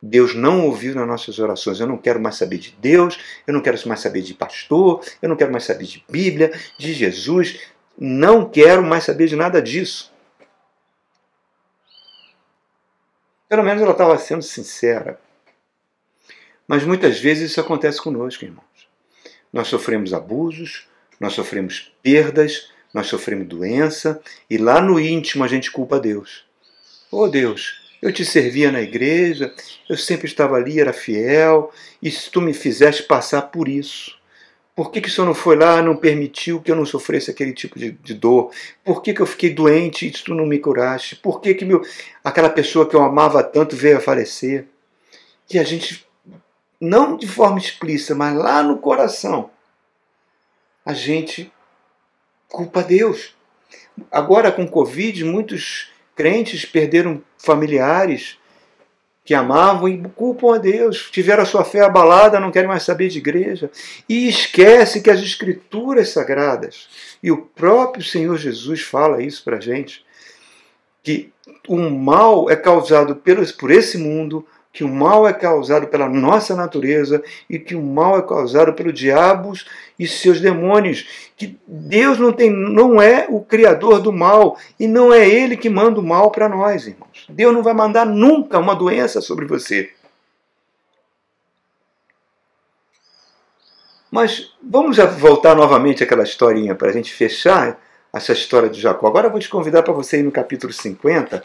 Deus 0.00 0.34
não 0.34 0.66
ouviu 0.66 0.94
nas 0.94 1.08
nossas 1.08 1.38
orações. 1.38 1.80
Eu 1.80 1.86
não 1.86 1.96
quero 1.96 2.20
mais 2.20 2.36
saber 2.36 2.58
de 2.58 2.76
Deus, 2.78 3.18
eu 3.46 3.54
não 3.54 3.62
quero 3.62 3.78
mais 3.88 4.00
saber 4.00 4.20
de 4.20 4.34
pastor, 4.34 5.02
eu 5.22 5.28
não 5.30 5.36
quero 5.36 5.50
mais 5.50 5.64
saber 5.64 5.86
de 5.86 6.04
Bíblia, 6.06 6.52
de 6.78 6.92
Jesus. 6.92 7.60
Não 7.98 8.44
quero 8.44 8.82
mais 8.82 9.04
saber 9.04 9.26
de 9.26 9.36
nada 9.36 9.62
disso. 9.62 10.12
Pelo 13.48 13.62
menos 13.62 13.82
ela 13.82 13.92
estava 13.92 14.18
sendo 14.18 14.42
sincera. 14.42 15.18
Mas 16.66 16.84
muitas 16.84 17.18
vezes 17.18 17.50
isso 17.50 17.60
acontece 17.60 18.00
conosco, 18.00 18.44
irmãos. 18.44 18.64
Nós 19.50 19.68
sofremos 19.68 20.12
abusos, 20.12 20.86
nós 21.18 21.32
sofremos 21.32 21.90
perdas, 22.02 22.70
nós 22.92 23.06
sofremos 23.06 23.48
doença, 23.48 24.20
e 24.50 24.58
lá 24.58 24.82
no 24.82 25.00
íntimo 25.00 25.44
a 25.44 25.48
gente 25.48 25.70
culpa 25.70 25.98
Deus. 25.98 26.44
Oh 27.10 27.26
Deus, 27.26 27.80
eu 28.02 28.12
te 28.12 28.24
servia 28.24 28.70
na 28.70 28.82
igreja, 28.82 29.54
eu 29.88 29.96
sempre 29.96 30.26
estava 30.26 30.56
ali, 30.56 30.78
era 30.78 30.92
fiel, 30.92 31.72
e 32.02 32.10
se 32.10 32.30
tu 32.30 32.42
me 32.42 32.52
fizeste 32.52 33.02
passar 33.04 33.42
por 33.42 33.66
isso? 33.66 34.18
Por 34.78 34.92
que, 34.92 35.00
que 35.00 35.08
o 35.08 35.10
Senhor 35.10 35.26
não 35.26 35.34
foi 35.34 35.56
lá, 35.56 35.82
não 35.82 35.96
permitiu 35.96 36.62
que 36.62 36.70
eu 36.70 36.76
não 36.76 36.86
sofresse 36.86 37.28
aquele 37.32 37.52
tipo 37.52 37.76
de, 37.76 37.90
de 37.90 38.14
dor? 38.14 38.52
Por 38.84 39.02
que, 39.02 39.12
que 39.12 39.20
eu 39.20 39.26
fiquei 39.26 39.52
doente 39.52 40.06
e 40.06 40.10
tu 40.12 40.32
não 40.32 40.46
me 40.46 40.56
curaste? 40.56 41.16
Por 41.16 41.40
que, 41.40 41.52
que 41.52 41.64
meu, 41.64 41.82
aquela 42.22 42.48
pessoa 42.48 42.88
que 42.88 42.94
eu 42.94 43.02
amava 43.02 43.42
tanto 43.42 43.74
veio 43.74 43.96
a 43.96 44.00
falecer? 44.00 44.66
E 45.52 45.58
a 45.58 45.64
gente, 45.64 46.06
não 46.80 47.16
de 47.16 47.26
forma 47.26 47.58
explícita, 47.58 48.14
mas 48.14 48.36
lá 48.36 48.62
no 48.62 48.78
coração, 48.78 49.50
a 50.86 50.92
gente 50.92 51.52
culpa 52.48 52.80
Deus. 52.80 53.34
Agora 54.12 54.52
com 54.52 54.64
Covid, 54.64 55.24
muitos 55.24 55.90
crentes 56.14 56.64
perderam 56.64 57.20
familiares, 57.36 58.37
que 59.28 59.34
amavam 59.34 59.86
e 59.86 59.98
culpam 60.16 60.54
a 60.54 60.56
Deus, 60.58 61.10
tiveram 61.10 61.42
a 61.42 61.46
sua 61.46 61.62
fé 61.62 61.82
abalada, 61.82 62.40
não 62.40 62.50
querem 62.50 62.66
mais 62.66 62.82
saber 62.82 63.10
de 63.10 63.18
igreja, 63.18 63.70
e 64.08 64.26
esquece 64.26 65.02
que 65.02 65.10
as 65.10 65.20
Escrituras 65.20 66.08
Sagradas, 66.08 66.88
e 67.22 67.30
o 67.30 67.36
próprio 67.36 68.02
Senhor 68.02 68.38
Jesus 68.38 68.80
fala 68.80 69.22
isso 69.22 69.44
para 69.44 69.58
a 69.58 69.60
gente, 69.60 70.02
que 71.02 71.30
o 71.68 71.76
mal 71.76 72.48
é 72.48 72.56
causado 72.56 73.20
por 73.58 73.70
esse 73.70 73.98
mundo, 73.98 74.46
que 74.72 74.82
o 74.82 74.88
mal 74.88 75.28
é 75.28 75.34
causado 75.34 75.88
pela 75.88 76.08
nossa 76.08 76.56
natureza 76.56 77.22
e 77.50 77.58
que 77.58 77.74
o 77.74 77.82
mal 77.82 78.18
é 78.18 78.22
causado 78.22 78.72
pelo 78.72 78.90
diabos 78.90 79.66
e 79.98 80.06
seus 80.06 80.40
demônios, 80.40 81.30
que 81.36 81.58
Deus 81.66 82.18
não 82.18 82.32
tem 82.32 82.48
não 82.48 83.02
é 83.02 83.26
o 83.28 83.42
criador 83.42 84.00
do 84.00 84.10
mal 84.10 84.56
e 84.80 84.88
não 84.88 85.12
é 85.12 85.28
ele 85.28 85.54
que 85.54 85.68
manda 85.68 86.00
o 86.00 86.02
mal 86.02 86.30
para 86.30 86.48
nós, 86.48 86.86
irmãos. 86.86 87.07
Deus 87.28 87.52
não 87.52 87.62
vai 87.62 87.74
mandar 87.74 88.06
nunca 88.06 88.58
uma 88.58 88.74
doença 88.74 89.20
sobre 89.20 89.46
você. 89.46 89.92
Mas 94.10 94.52
vamos 94.62 94.96
voltar 95.18 95.54
novamente 95.54 96.02
àquela 96.02 96.22
historinha 96.22 96.74
para 96.74 96.88
a 96.88 96.92
gente 96.92 97.12
fechar 97.12 97.78
essa 98.12 98.32
história 98.32 98.70
de 98.70 98.80
Jacó. 98.80 99.06
Agora 99.06 99.26
eu 99.26 99.30
vou 99.30 99.40
te 99.40 99.48
convidar 99.48 99.82
para 99.82 99.92
você 99.92 100.20
ir 100.20 100.22
no 100.22 100.32
capítulo 100.32 100.72
50. 100.72 101.44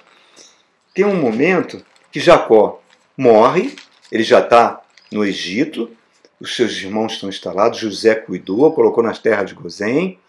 Tem 0.93 1.05
um 1.05 1.15
momento 1.15 1.83
que 2.11 2.19
Jacó 2.19 2.81
morre, 3.17 3.75
ele 4.11 4.23
já 4.23 4.39
está 4.39 4.81
no 5.11 5.25
Egito, 5.25 5.91
os 6.39 6.55
seus 6.55 6.71
irmãos 6.73 7.13
estão 7.13 7.29
instalados, 7.29 7.79
José 7.79 8.15
cuidou, 8.15 8.73
colocou 8.73 9.03
nas 9.03 9.19
terras 9.19 9.49
de 9.49 9.55
Gozém, 9.55 10.19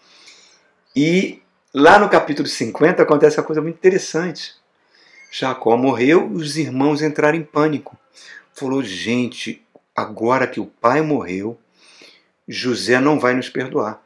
e 0.95 1.41
lá 1.73 1.99
no 1.99 2.09
capítulo 2.09 2.47
50 2.47 3.01
acontece 3.03 3.37
uma 3.37 3.45
coisa 3.45 3.61
muito 3.61 3.75
interessante. 3.75 4.53
Jacó 5.37 5.75
morreu 5.75 6.31
e 6.31 6.37
os 6.37 6.55
irmãos 6.55 7.01
entraram 7.01 7.37
em 7.37 7.43
pânico. 7.43 7.97
Falou, 8.53 8.81
gente, 8.81 9.61
agora 9.93 10.47
que 10.47 10.61
o 10.61 10.65
pai 10.65 11.01
morreu, 11.01 11.57
José 12.47 13.01
não 13.01 13.19
vai 13.19 13.33
nos 13.33 13.49
perdoar. 13.49 14.01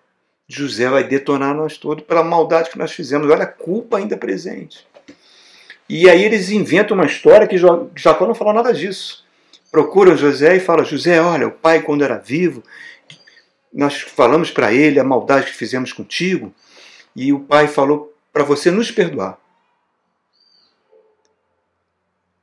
José 0.48 0.90
vai 0.90 1.04
detonar 1.04 1.54
nós 1.54 1.78
todos 1.78 2.04
pela 2.04 2.24
maldade 2.24 2.72
que 2.72 2.80
nós 2.80 2.92
fizemos. 2.92 3.30
Olha 3.30 3.44
a 3.44 3.48
culpa 3.48 3.98
ainda 3.98 4.18
presente. 4.18 4.88
E 5.88 6.10
aí 6.10 6.24
eles 6.24 6.50
inventam 6.50 6.98
uma 6.98 7.06
história 7.06 7.48
que 7.48 7.60
Jacó 7.96 8.26
não 8.26 8.34
falou 8.34 8.52
nada 8.52 8.74
disso. 8.74 9.24
Procuram 9.72 10.18
José 10.18 10.56
e 10.56 10.60
falam: 10.60 10.84
José, 10.84 11.22
olha, 11.22 11.48
o 11.48 11.52
pai, 11.52 11.84
quando 11.84 12.04
era 12.04 12.18
vivo, 12.18 12.64
nós 13.72 14.02
falamos 14.02 14.50
para 14.50 14.74
ele 14.74 15.00
a 15.00 15.04
maldade 15.04 15.52
que 15.52 15.56
fizemos 15.56 15.94
contigo, 15.94 16.52
e 17.16 17.32
o 17.32 17.42
pai 17.42 17.68
falou 17.68 18.12
para 18.34 18.44
você 18.44 18.72
nos 18.72 18.90
perdoar. 18.90 19.38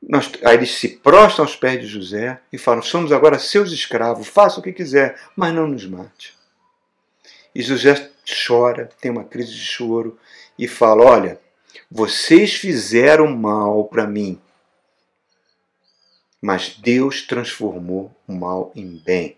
Nós, 0.09 0.31
aí 0.45 0.57
eles 0.57 0.71
se 0.71 0.89
prostram 0.89 1.45
aos 1.45 1.57
pés 1.57 1.81
de 1.81 1.87
José 1.89 2.41
e 2.53 2.57
falam: 2.57 2.81
Somos 2.81 3.11
agora 3.11 3.41
seus 3.41 3.73
escravos, 3.73 4.29
faça 4.29 4.61
o 4.61 4.63
que 4.63 4.73
quiser, 4.73 5.21
mas 5.35 5.53
não 5.53 5.67
nos 5.67 5.85
mate. 5.85 6.33
E 7.53 7.61
José 7.61 8.13
chora, 8.47 8.89
tem 9.01 9.11
uma 9.11 9.25
crise 9.25 9.53
de 9.53 9.65
choro 9.65 10.17
e 10.57 10.69
fala: 10.69 11.05
Olha, 11.05 11.41
vocês 11.91 12.55
fizeram 12.55 13.37
mal 13.37 13.85
para 13.87 14.07
mim, 14.07 14.41
mas 16.41 16.77
Deus 16.79 17.23
transformou 17.23 18.15
o 18.29 18.33
mal 18.33 18.71
em 18.77 19.03
bem, 19.05 19.37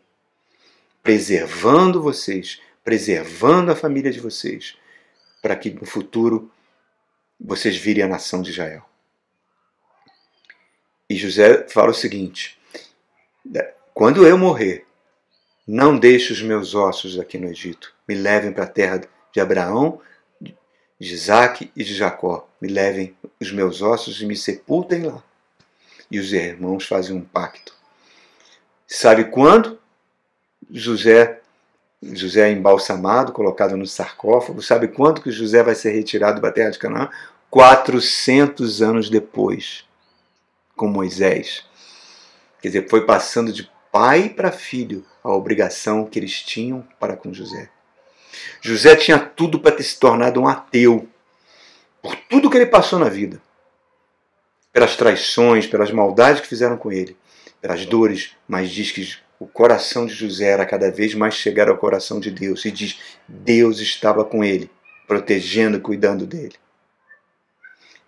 preservando 1.02 2.02
vocês, 2.02 2.60
preservando 2.84 3.72
a 3.72 3.76
família 3.76 4.12
de 4.12 4.20
vocês, 4.20 4.76
para 5.40 5.56
que 5.56 5.70
no 5.70 5.86
futuro 5.86 6.50
vocês 7.40 7.76
virem 7.76 8.04
a 8.04 8.08
nação 8.08 8.42
de 8.42 8.50
Israel. 8.50 8.84
E 11.08 11.16
José 11.16 11.66
fala 11.68 11.90
o 11.90 11.94
seguinte: 11.94 12.58
quando 13.94 14.26
eu 14.26 14.36
morrer, 14.36 14.86
não 15.66 15.98
deixe 15.98 16.32
os 16.32 16.42
meus 16.42 16.74
ossos 16.74 17.18
aqui 17.18 17.38
no 17.38 17.48
Egito, 17.48 17.94
me 18.06 18.14
levem 18.14 18.52
para 18.52 18.64
a 18.64 18.68
terra 18.68 19.00
de 19.32 19.40
Abraão, 19.40 20.00
de 20.40 20.54
Isaac 21.14 21.70
e 21.74 21.84
de 21.84 21.94
Jacó. 21.94 22.48
Me 22.60 22.68
levem 22.68 23.16
os 23.40 23.52
meus 23.52 23.82
ossos 23.82 24.20
e 24.20 24.26
me 24.26 24.36
sepultem 24.36 25.04
lá. 25.04 25.22
E 26.10 26.18
os 26.18 26.32
irmãos 26.32 26.86
fazem 26.86 27.14
um 27.16 27.22
pacto. 27.22 27.74
Sabe 28.86 29.24
quando? 29.24 29.78
José 30.70 31.40
José 32.02 32.48
é 32.48 32.52
embalsamado, 32.52 33.32
colocado 33.32 33.76
no 33.76 33.86
sarcófago. 33.86 34.62
Sabe 34.62 34.88
quando 34.88 35.20
que 35.20 35.30
José 35.30 35.62
vai 35.62 35.74
ser 35.74 35.90
retirado 35.90 36.40
da 36.40 36.52
terra 36.52 36.70
de 36.70 36.78
Canaã? 36.78 37.10
400 37.50 38.82
anos 38.82 39.10
depois, 39.10 39.84
com 40.78 40.88
Moisés. 40.88 41.66
Quer 42.62 42.68
dizer, 42.68 42.88
foi 42.88 43.04
passando 43.04 43.52
de 43.52 43.70
pai 43.92 44.28
para 44.30 44.52
filho 44.52 45.04
a 45.22 45.30
obrigação 45.30 46.06
que 46.06 46.18
eles 46.18 46.40
tinham 46.40 46.86
para 46.98 47.16
com 47.16 47.34
José. 47.34 47.68
José 48.62 48.96
tinha 48.96 49.18
tudo 49.18 49.58
para 49.58 49.72
ter 49.74 49.82
se 49.82 49.98
tornado 49.98 50.40
um 50.40 50.48
ateu, 50.48 51.08
por 52.00 52.14
tudo 52.14 52.48
que 52.48 52.56
ele 52.56 52.66
passou 52.66 52.98
na 52.98 53.08
vida, 53.08 53.42
pelas 54.72 54.96
traições, 54.96 55.66
pelas 55.66 55.90
maldades 55.90 56.40
que 56.40 56.46
fizeram 56.46 56.76
com 56.76 56.92
ele, 56.92 57.16
pelas 57.60 57.84
dores, 57.84 58.36
mas 58.46 58.70
diz 58.70 58.92
que 58.92 59.18
o 59.40 59.46
coração 59.46 60.06
de 60.06 60.14
José 60.14 60.46
era 60.46 60.64
cada 60.64 60.90
vez 60.90 61.14
mais 61.14 61.34
chegar 61.34 61.68
ao 61.68 61.76
coração 61.78 62.20
de 62.20 62.30
Deus 62.30 62.64
e 62.64 62.70
diz: 62.70 62.98
Deus 63.26 63.80
estava 63.80 64.24
com 64.24 64.44
ele, 64.44 64.70
protegendo, 65.06 65.80
cuidando 65.80 66.26
dele. 66.26 66.54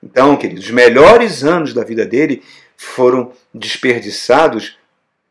Então, 0.03 0.36
queridos, 0.36 0.64
os 0.64 0.70
melhores 0.70 1.44
anos 1.44 1.74
da 1.74 1.84
vida 1.84 2.07
dele 2.07 2.42
foram 2.76 3.32
desperdiçados 3.53 4.78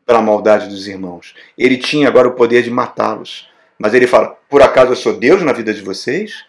pela 0.06 0.22
maldade 0.22 0.68
dos 0.68 0.86
irmãos. 0.86 1.34
Ele 1.58 1.76
tinha 1.76 2.08
agora 2.08 2.28
o 2.28 2.34
poder 2.34 2.62
de 2.62 2.70
matá-los. 2.70 3.48
Mas 3.78 3.94
ele 3.94 4.06
fala: 4.06 4.36
por 4.48 4.62
acaso 4.62 4.92
eu 4.92 4.96
sou 4.96 5.14
Deus 5.14 5.42
na 5.42 5.52
vida 5.52 5.72
de 5.72 5.82
vocês? 5.82 6.44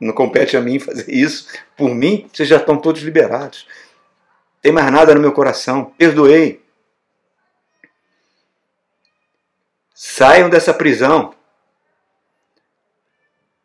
Não 0.00 0.12
compete 0.12 0.56
a 0.56 0.60
mim 0.60 0.78
fazer 0.78 1.10
isso. 1.12 1.48
Por 1.76 1.94
mim, 1.94 2.28
vocês 2.32 2.48
já 2.48 2.56
estão 2.56 2.76
todos 2.76 3.02
liberados. 3.02 3.66
Tem 4.60 4.72
mais 4.72 4.90
nada 4.90 5.14
no 5.14 5.20
meu 5.20 5.32
coração. 5.32 5.92
Perdoei. 5.96 6.62
Saiam 9.94 10.48
dessa 10.48 10.72
prisão. 10.72 11.34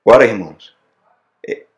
Ora, 0.05 0.25
irmãos, 0.25 0.72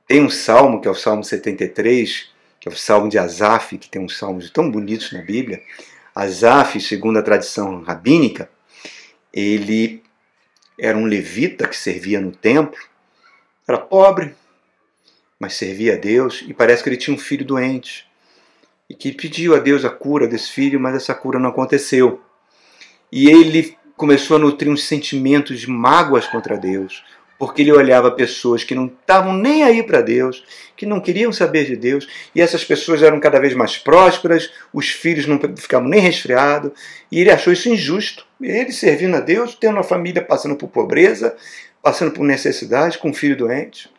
tem 0.08 0.22
um 0.22 0.30
salmo, 0.30 0.80
que 0.80 0.88
é 0.88 0.92
o 0.92 0.96
Salmo 0.96 1.24
73, 1.24 2.30
que 2.60 2.70
é 2.70 2.72
o 2.72 2.76
Salmo 2.76 3.10
de 3.10 3.18
Asaf, 3.18 3.78
que 3.78 3.90
tem 3.90 4.02
uns 4.02 4.18
salmos 4.18 4.50
tão 4.50 4.70
bonitos 4.70 5.12
na 5.12 5.22
Bíblia. 5.22 5.62
Asaf, 6.14 6.80
segundo 6.80 7.20
a 7.20 7.24
tradição 7.24 7.82
rabínica, 7.82 8.50
ele 9.34 10.04
era 10.80 10.98
um 10.98 11.06
levita 11.06 11.68
que 11.68 11.76
servia 11.76 12.22
no 12.22 12.32
templo, 12.32 12.80
era 13.68 13.78
pobre, 13.78 14.36
mas 15.40 15.56
servia 15.56 15.94
a 15.94 15.98
Deus 15.98 16.44
e 16.48 16.54
parece 16.54 16.84
que 16.84 16.90
ele 16.90 16.98
tinha 16.98 17.16
um 17.16 17.20
filho 17.20 17.46
doente. 17.46 18.08
e 18.88 18.94
que 18.94 19.12
pediu 19.12 19.56
a 19.56 19.60
Deus 19.60 19.84
a 19.84 19.90
cura 19.90 20.28
desse 20.28 20.52
filho, 20.52 20.80
mas 20.80 20.96
essa 20.96 21.16
cura 21.16 21.40
não 21.40 21.50
aconteceu. 21.50 22.22
E 23.12 23.28
ele 23.28 23.76
começou 23.98 24.38
a 24.38 24.40
nutrir 24.40 24.72
uns 24.72 24.84
sentimentos 24.84 25.60
de 25.60 25.70
mágoas 25.70 26.28
contra 26.28 26.56
Deus, 26.56 27.04
porque 27.38 27.62
ele 27.62 27.72
olhava 27.72 28.12
pessoas 28.12 28.64
que 28.64 28.74
não 28.74 28.86
estavam 28.86 29.34
nem 29.34 29.64
aí 29.64 29.84
para 29.84 30.02
Deus, 30.02 30.44
que 30.76 30.86
não 30.86 31.02
queriam 31.02 31.32
saber 31.32 31.66
de 31.66 31.76
Deus, 31.76 32.08
e 32.34 32.42
essas 32.42 32.64
pessoas 32.64 33.04
eram 33.04 33.20
cada 33.20 33.40
vez 33.40 33.54
mais 33.54 33.78
prósperas, 33.78 34.52
os 34.74 34.90
filhos 34.90 35.28
não 35.28 35.40
ficavam 35.58 35.88
nem 35.88 36.00
resfriados, 36.00 36.72
e 37.12 37.20
ele 37.20 37.32
achou 37.32 37.52
isso 37.52 37.70
injusto. 37.70 38.26
Ele 38.42 38.72
servindo 38.72 39.16
a 39.16 39.20
Deus, 39.20 39.56
tendo 39.56 39.76
uma 39.76 39.84
família 39.84 40.22
passando 40.22 40.56
por 40.56 40.70
pobreza, 40.70 41.36
passando 41.82 42.12
por 42.12 42.24
necessidade, 42.24 42.98
com 42.98 43.10
um 43.10 43.14
filho 43.14 43.38
doente. 43.38 43.90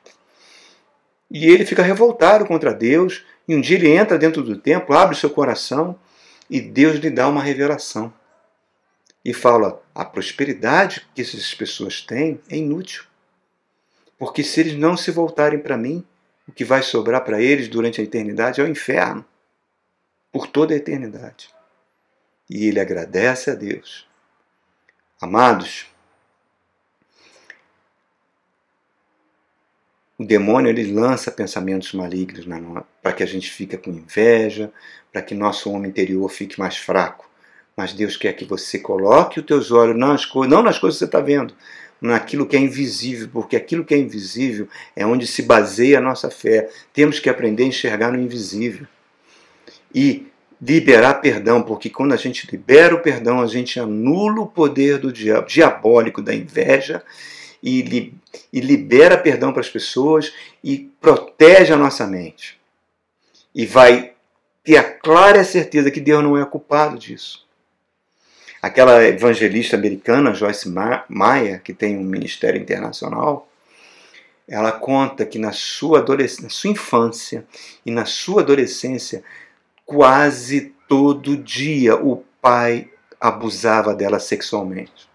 E 1.30 1.46
ele 1.46 1.66
fica 1.66 1.82
revoltado 1.82 2.46
contra 2.46 2.72
Deus, 2.72 3.24
e 3.46 3.54
um 3.54 3.60
dia 3.60 3.76
ele 3.76 3.90
entra 3.90 4.18
dentro 4.18 4.42
do 4.42 4.56
templo, 4.56 4.96
abre 4.96 5.16
seu 5.16 5.30
coração, 5.30 5.98
e 6.48 6.60
Deus 6.60 6.96
lhe 6.96 7.10
dá 7.10 7.28
uma 7.28 7.42
revelação. 7.42 8.12
E 9.24 9.32
fala: 9.32 9.82
a 9.94 10.04
prosperidade 10.04 11.06
que 11.14 11.20
essas 11.20 11.52
pessoas 11.52 12.00
têm 12.00 12.40
é 12.48 12.56
inútil. 12.56 13.04
Porque 14.18 14.42
se 14.42 14.60
eles 14.60 14.74
não 14.74 14.96
se 14.96 15.10
voltarem 15.10 15.58
para 15.58 15.76
mim, 15.76 16.04
o 16.48 16.52
que 16.52 16.64
vai 16.64 16.82
sobrar 16.82 17.24
para 17.24 17.40
eles 17.40 17.68
durante 17.68 18.00
a 18.00 18.04
eternidade 18.04 18.60
é 18.60 18.64
o 18.64 18.68
inferno. 18.68 19.24
Por 20.32 20.46
toda 20.46 20.74
a 20.74 20.76
eternidade. 20.76 21.50
E 22.48 22.66
ele 22.66 22.80
agradece 22.80 23.50
a 23.50 23.54
Deus. 23.54 24.06
Amados, 25.20 25.86
o 30.18 30.24
demônio 30.24 30.68
ele 30.68 30.92
lança 30.92 31.30
pensamentos 31.30 31.92
malignos 31.92 32.46
para 33.02 33.12
que 33.12 33.22
a 33.22 33.26
gente 33.26 33.50
fique 33.50 33.76
com 33.76 33.90
inveja, 33.90 34.72
para 35.12 35.22
que 35.22 35.34
nosso 35.34 35.70
homem 35.70 35.90
interior 35.90 36.28
fique 36.28 36.58
mais 36.58 36.76
fraco. 36.76 37.28
Mas 37.76 37.92
Deus 37.92 38.16
quer 38.16 38.32
que 38.34 38.44
você 38.44 38.78
coloque 38.78 39.40
os 39.40 39.46
teus 39.46 39.70
olhos 39.70 39.96
nas 39.96 40.24
coisas, 40.24 40.50
não 40.50 40.62
nas 40.62 40.78
coisas 40.78 40.98
que 40.98 41.04
você 41.04 41.04
está 41.06 41.20
vendo, 41.20 41.54
naquilo 42.00 42.46
que 42.46 42.56
é 42.56 42.60
invisível, 42.60 43.28
porque 43.32 43.56
aquilo 43.56 43.84
que 43.84 43.94
é 43.94 43.98
invisível 43.98 44.68
é 44.94 45.06
onde 45.06 45.26
se 45.26 45.42
baseia 45.42 45.98
a 45.98 46.02
nossa 46.02 46.30
fé. 46.30 46.68
Temos 46.92 47.18
que 47.18 47.30
aprender 47.30 47.64
a 47.64 47.66
enxergar 47.66 48.12
no 48.12 48.20
invisível. 48.20 48.86
E 49.94 50.26
liberar 50.60 51.14
perdão, 51.14 51.62
porque 51.62 51.90
quando 51.90 52.12
a 52.12 52.16
gente 52.16 52.48
libera 52.50 52.94
o 52.94 53.00
perdão, 53.00 53.40
a 53.40 53.46
gente 53.46 53.78
anula 53.78 54.40
o 54.40 54.46
poder 54.46 54.98
do 54.98 55.12
diabo, 55.12 55.46
diabólico 55.46 56.22
da 56.22 56.34
inveja 56.34 57.02
e, 57.62 57.82
li, 57.82 58.14
e 58.52 58.60
libera 58.60 59.18
perdão 59.18 59.52
para 59.52 59.60
as 59.60 59.68
pessoas 59.68 60.32
e 60.62 60.90
protege 61.00 61.72
a 61.72 61.76
nossa 61.76 62.06
mente. 62.06 62.58
E 63.54 63.66
vai 63.66 64.12
ter 64.64 64.76
a 64.76 64.84
clara 64.84 65.44
certeza 65.44 65.90
que 65.90 66.00
Deus 66.00 66.22
não 66.22 66.36
é 66.36 66.44
culpado 66.44 66.98
disso. 66.98 67.45
Aquela 68.62 69.04
evangelista 69.04 69.76
americana, 69.76 70.34
Joyce 70.34 70.68
Meyer, 71.08 71.62
que 71.62 71.72
tem 71.72 71.96
um 71.96 72.04
ministério 72.04 72.60
internacional, 72.60 73.48
ela 74.48 74.72
conta 74.72 75.26
que 75.26 75.38
na 75.38 75.52
sua, 75.52 76.04
na 76.40 76.48
sua 76.48 76.70
infância 76.70 77.46
e 77.84 77.90
na 77.90 78.04
sua 78.04 78.42
adolescência, 78.42 79.22
quase 79.84 80.74
todo 80.88 81.36
dia 81.36 81.96
o 81.96 82.24
pai 82.40 82.90
abusava 83.20 83.94
dela 83.94 84.20
sexualmente. 84.20 85.08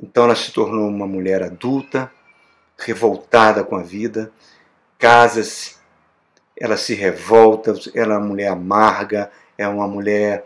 Então 0.00 0.24
ela 0.24 0.34
se 0.34 0.52
tornou 0.52 0.88
uma 0.88 1.06
mulher 1.06 1.42
adulta, 1.42 2.10
revoltada 2.76 3.62
com 3.62 3.76
a 3.76 3.82
vida, 3.82 4.32
casa-se, 4.98 5.76
ela 6.58 6.76
se 6.76 6.94
revolta, 6.94 7.74
ela 7.94 8.14
é 8.14 8.18
uma 8.18 8.26
mulher 8.26 8.48
amarga, 8.48 9.30
é 9.56 9.66
uma 9.66 9.86
mulher 9.86 10.44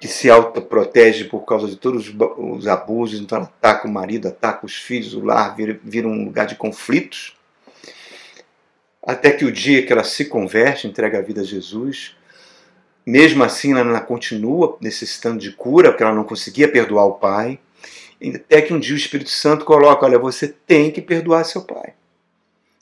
que 0.00 0.08
se 0.08 0.30
autoprotege 0.30 1.24
por 1.24 1.40
causa 1.40 1.66
de 1.66 1.76
todos 1.76 2.12
os 2.36 2.66
abusos, 2.66 3.20
então 3.20 3.38
ela 3.38 3.46
ataca 3.46 3.86
o 3.86 3.90
marido, 3.90 4.28
ataca 4.28 4.66
os 4.66 4.74
filhos, 4.74 5.14
o 5.14 5.24
lar 5.24 5.54
vira, 5.54 5.78
vira 5.82 6.08
um 6.08 6.24
lugar 6.24 6.46
de 6.46 6.54
conflitos. 6.54 7.36
Até 9.02 9.30
que 9.30 9.44
o 9.44 9.52
dia 9.52 9.84
que 9.84 9.92
ela 9.92 10.04
se 10.04 10.24
converte, 10.26 10.86
entrega 10.86 11.18
a 11.18 11.22
vida 11.22 11.40
a 11.40 11.44
Jesus, 11.44 12.16
mesmo 13.06 13.42
assim 13.42 13.72
ela 13.72 14.00
continua 14.00 14.76
necessitando 14.80 15.38
de 15.38 15.52
cura, 15.52 15.90
porque 15.90 16.02
ela 16.02 16.14
não 16.14 16.24
conseguia 16.24 16.70
perdoar 16.70 17.06
o 17.06 17.14
pai. 17.14 17.58
Até 18.34 18.60
que 18.60 18.74
um 18.74 18.80
dia 18.80 18.94
o 18.94 18.98
Espírito 18.98 19.30
Santo 19.30 19.64
coloca: 19.64 20.04
olha, 20.04 20.18
você 20.18 20.48
tem 20.48 20.90
que 20.90 21.00
perdoar 21.00 21.44
seu 21.44 21.62
pai. 21.62 21.94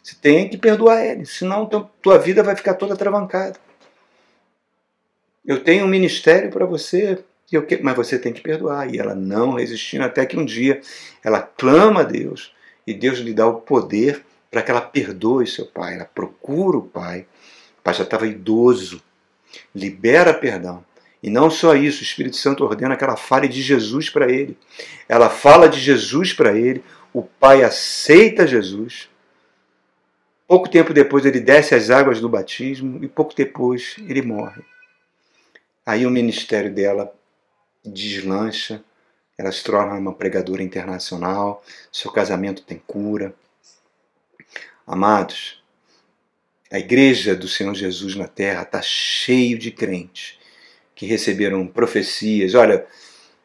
Você 0.03 0.17
tem 0.21 0.49
que 0.49 0.57
perdoar 0.57 1.05
ele, 1.05 1.27
senão 1.27 1.67
tua 2.01 2.19
vida 2.19 2.43
vai 2.43 2.57
ficar 2.57 2.75
toda 2.75 2.97
travancada. 2.97 3.66
Eu 5.47 5.63
tenho 5.63 5.85
um 5.85 5.89
ministério 5.89 6.51
para 6.51 6.67
você, 6.67 7.23
mas 7.81 7.97
você 7.97 8.19
tem 8.19 8.33
que 8.33 8.41
perdoar. 8.41 8.93
E 8.93 8.99
ela 8.99 9.15
não 9.15 9.53
resistindo, 9.53 10.03
até 10.03 10.27
que 10.27 10.37
um 10.37 10.45
dia 10.45 10.81
ela 11.23 11.41
clama 11.41 12.01
a 12.01 12.05
Deus 12.05 12.53
e 12.87 12.93
Deus 12.93 13.19
lhe 13.19 13.33
dá 13.33 13.47
o 13.47 13.61
poder 13.61 14.25
para 14.51 14.63
que 14.63 14.71
ela 14.71 14.81
perdoe 14.81 15.47
seu 15.47 15.67
pai. 15.67 15.95
Ela 15.95 16.05
procura 16.05 16.77
o 16.79 16.83
pai. 16.83 17.27
O 17.79 17.83
pai 17.83 17.95
já 17.95 18.03
estava 18.03 18.27
idoso. 18.27 19.03
Libera 19.75 20.35
perdão. 20.35 20.85
E 21.23 21.31
não 21.31 21.51
só 21.51 21.75
isso, 21.75 22.01
o 22.01 22.05
Espírito 22.05 22.37
Santo 22.37 22.65
ordena 22.65 22.97
que 22.97 23.03
ela 23.03 23.17
fale 23.17 23.49
de 23.49 23.63
Jesus 23.63 24.11
para 24.11 24.31
ele. 24.31 24.57
Ela 25.09 25.31
fala 25.31 25.69
de 25.69 25.81
Jesus 25.81 26.33
para 26.33 26.57
ele, 26.57 26.85
o 27.13 27.23
pai 27.23 27.63
aceita 27.63 28.47
Jesus. 28.47 29.09
Pouco 30.47 30.69
tempo 30.69 30.93
depois 30.93 31.25
ele 31.25 31.41
desce 31.41 31.75
as 31.75 31.91
águas 31.91 32.21
do 32.21 32.29
batismo 32.29 33.03
e 33.03 33.09
pouco 33.09 33.35
depois 33.35 33.97
ele 34.07 34.23
morre. 34.23 34.63
Aí 35.87 36.05
o 36.05 36.11
ministério 36.11 36.75
dela 36.75 37.15
deslancha, 37.85 38.83
ela 39.39 39.53
se 39.53 39.63
torna 39.63 39.95
uma 39.95 40.13
pregadora 40.13 40.63
internacional, 40.63 41.63
seu 41.93 42.11
casamento 42.11 42.63
tem 42.63 42.83
cura. 42.85 43.33
Amados, 44.85 45.63
a 46.73 46.79
igreja 46.79 47.37
do 47.37 47.47
Senhor 47.47 47.75
Jesus 47.75 48.17
na 48.17 48.27
terra 48.27 48.63
está 48.63 48.83
cheio 48.83 49.57
de 49.57 49.71
crentes 49.71 50.37
que 50.95 51.07
receberam 51.07 51.65
profecias. 51.67 52.55
Olha, 52.55 52.85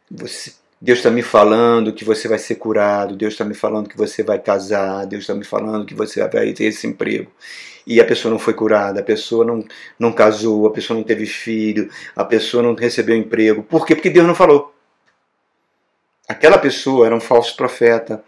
você, 0.10 0.54
Deus 0.82 0.98
está 0.98 1.12
me 1.12 1.22
falando 1.22 1.94
que 1.94 2.04
você 2.04 2.28
vai 2.28 2.39
ser 2.39 2.56
curado, 2.56 3.16
Deus 3.16 3.34
está 3.34 3.46
me 3.46 3.54
falando 3.54 3.88
que 3.88 3.98
você 3.98 4.24
vai 4.24 4.39
casar, 4.39 5.06
Deus 5.06 5.24
está 5.24 5.36
me 5.36 5.44
falando 5.44 5.86
que 5.86 5.94
você 5.94 6.28
vai 6.28 6.54
ter 6.54 6.64
esse 6.64 6.88
emprego. 6.88 7.32
E 7.86 8.00
a 8.00 8.06
pessoa 8.06 8.32
não 8.32 8.40
foi 8.40 8.54
curada, 8.54 9.00
a 9.00 9.04
pessoa 9.04 9.44
não, 9.44 9.64
não 9.98 10.12
casou, 10.12 10.68
a 10.68 10.72
pessoa 10.72 10.98
não 10.98 11.04
teve 11.04 11.26
filho, 11.26 11.90
a 12.16 12.24
pessoa 12.24 12.62
não 12.62 12.76
recebeu 12.76 13.16
emprego. 13.16 13.64
Por 13.64 13.86
quê? 13.86 13.96
Porque 13.96 14.10
Deus 14.10 14.28
não 14.28 14.36
falou. 14.36 14.74
Aquela 16.28 16.58
pessoa 16.58 17.06
era 17.06 17.16
um 17.16 17.20
falso 17.20 17.56
profeta, 17.56 18.24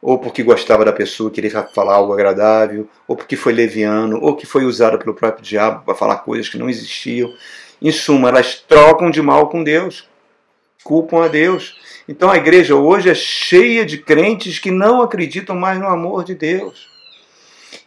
ou 0.00 0.18
porque 0.18 0.42
gostava 0.42 0.84
da 0.84 0.92
pessoa, 0.92 1.30
queria 1.30 1.50
falar 1.74 1.94
algo 1.94 2.12
agradável, 2.12 2.88
ou 3.06 3.16
porque 3.16 3.36
foi 3.36 3.52
leviano, 3.52 4.18
ou 4.20 4.36
que 4.36 4.46
foi 4.46 4.64
usado 4.64 4.98
pelo 4.98 5.14
próprio 5.14 5.44
diabo 5.44 5.84
para 5.84 5.94
falar 5.94 6.16
coisas 6.16 6.48
que 6.48 6.58
não 6.58 6.68
existiam. 6.68 7.32
Em 7.80 7.90
suma, 7.90 8.28
elas 8.28 8.56
trocam 8.56 9.10
de 9.10 9.22
mal 9.22 9.48
com 9.48 9.62
Deus, 9.62 10.08
culpam 10.82 11.24
a 11.24 11.28
Deus. 11.28 11.76
Então 12.08 12.30
a 12.30 12.36
igreja 12.36 12.74
hoje 12.74 13.08
é 13.08 13.14
cheia 13.14 13.84
de 13.84 13.98
crentes 13.98 14.58
que 14.58 14.70
não 14.70 15.00
acreditam 15.00 15.56
mais 15.56 15.78
no 15.78 15.86
amor 15.86 16.24
de 16.24 16.34
Deus. 16.34 16.93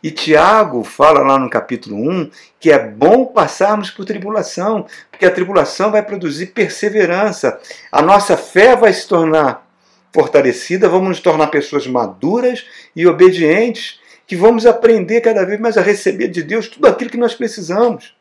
E 0.01 0.11
Tiago 0.11 0.83
fala 0.83 1.21
lá 1.21 1.37
no 1.37 1.49
capítulo 1.49 1.97
1 1.97 2.31
que 2.59 2.71
é 2.71 2.79
bom 2.79 3.25
passarmos 3.25 3.89
por 3.89 4.05
tribulação, 4.05 4.85
porque 5.11 5.25
a 5.25 5.31
tribulação 5.31 5.91
vai 5.91 6.03
produzir 6.03 6.47
perseverança. 6.47 7.59
A 7.91 8.01
nossa 8.01 8.35
fé 8.35 8.75
vai 8.75 8.91
se 8.93 9.07
tornar 9.07 9.67
fortalecida, 10.13 10.89
vamos 10.89 11.09
nos 11.09 11.19
tornar 11.19 11.47
pessoas 11.47 11.85
maduras 11.85 12.65
e 12.95 13.05
obedientes, 13.05 13.99
que 14.25 14.35
vamos 14.35 14.65
aprender 14.65 15.21
cada 15.21 15.45
vez 15.45 15.59
mais 15.59 15.77
a 15.77 15.81
receber 15.81 16.27
de 16.27 16.43
Deus 16.43 16.67
tudo 16.67 16.87
aquilo 16.87 17.09
que 17.09 17.17
nós 17.17 17.33
precisamos. 17.33 18.15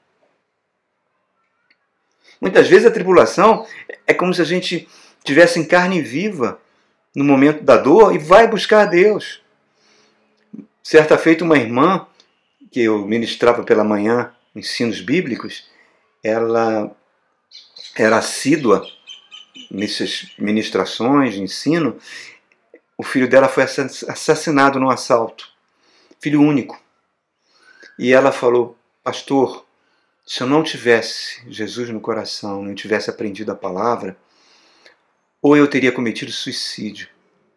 Muitas 2.40 2.68
vezes 2.68 2.86
a 2.86 2.90
tribulação 2.90 3.66
é 4.06 4.14
como 4.14 4.32
se 4.32 4.42
a 4.42 4.44
gente 4.44 4.88
tivesse 5.24 5.58
em 5.58 5.64
carne 5.64 6.00
viva 6.00 6.60
no 7.14 7.24
momento 7.24 7.64
da 7.64 7.76
dor 7.76 8.14
e 8.14 8.18
vai 8.18 8.46
buscar 8.46 8.82
a 8.82 8.86
Deus. 8.86 9.42
Certa 10.88 11.18
feita, 11.18 11.42
uma 11.42 11.58
irmã 11.58 12.06
que 12.70 12.80
eu 12.80 13.04
ministrava 13.04 13.64
pela 13.64 13.82
manhã 13.82 14.32
ensinos 14.54 15.00
bíblicos, 15.00 15.68
ela 16.22 16.96
era 17.96 18.18
assídua 18.18 18.86
nessas 19.68 20.32
ministrações 20.38 21.34
de 21.34 21.42
ensino. 21.42 21.98
O 22.96 23.02
filho 23.02 23.28
dela 23.28 23.48
foi 23.48 23.64
assassinado 23.64 24.78
num 24.78 24.88
assalto, 24.88 25.48
filho 26.20 26.40
único. 26.40 26.80
E 27.98 28.12
ela 28.12 28.30
falou: 28.30 28.78
Pastor, 29.02 29.66
se 30.24 30.40
eu 30.40 30.46
não 30.46 30.62
tivesse 30.62 31.42
Jesus 31.50 31.90
no 31.90 32.00
coração, 32.00 32.62
não 32.62 32.76
tivesse 32.76 33.10
aprendido 33.10 33.50
a 33.50 33.56
palavra, 33.56 34.16
ou 35.42 35.56
eu 35.56 35.66
teria 35.66 35.90
cometido 35.90 36.30
suicídio, 36.30 37.08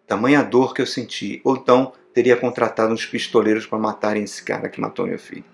tamanha 0.07 0.41
dor 0.41 0.73
que 0.73 0.81
eu 0.81 0.87
senti, 0.87 1.39
ou 1.43 1.55
então 1.55 1.93
teria 2.19 2.35
contratado 2.35 2.93
uns 2.93 3.05
pistoleiros 3.05 3.65
para 3.65 3.79
matarem 3.79 4.23
esse 4.23 4.43
cara 4.43 4.67
que 4.67 4.81
matou 4.81 5.07
meu 5.07 5.17
filho. 5.17 5.45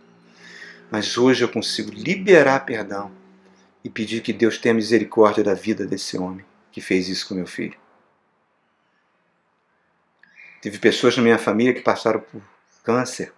Mas 0.90 1.16
hoje 1.16 1.44
eu 1.44 1.48
consigo 1.48 1.92
liberar 1.92 2.66
perdão 2.66 3.12
e 3.84 3.90
pedir 3.90 4.22
que 4.22 4.34
Deus 4.34 4.58
tenha 4.58 4.74
misericórdia 4.74 5.44
da 5.44 5.54
vida 5.54 5.86
desse 5.86 6.18
homem 6.18 6.44
que 6.72 6.82
fez 6.82 7.08
isso 7.08 7.28
com 7.28 7.36
meu 7.36 7.46
filho. 7.46 7.78
Teve 10.60 10.80
pessoas 10.80 11.16
na 11.16 11.22
minha 11.22 11.38
família 11.38 11.72
que 11.72 11.82
passaram 11.82 12.20
por 12.20 12.42
câncer 12.84 13.32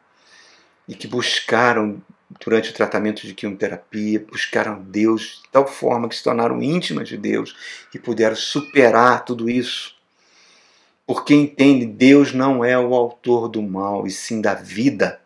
e 0.88 0.96
que 0.96 1.06
buscaram 1.06 2.02
durante 2.40 2.70
o 2.70 2.74
tratamento 2.74 3.28
de 3.28 3.34
quimioterapia, 3.34 4.26
buscaram 4.26 4.82
Deus 4.82 5.42
de 5.44 5.50
tal 5.52 5.68
forma 5.68 6.08
que 6.08 6.16
se 6.16 6.24
tornaram 6.24 6.64
íntimas 6.64 7.10
de 7.10 7.18
Deus 7.18 7.54
e 7.94 8.00
puderam 8.00 8.38
superar 8.38 9.26
tudo 9.26 9.50
isso. 9.50 9.97
Porque 11.08 11.34
entende, 11.34 11.86
Deus 11.86 12.34
não 12.34 12.66
é 12.66 12.78
o 12.78 12.94
autor 12.94 13.48
do 13.48 13.62
mal, 13.62 14.06
e 14.06 14.12
sim 14.12 14.42
da 14.42 14.54
vida. 14.54 15.22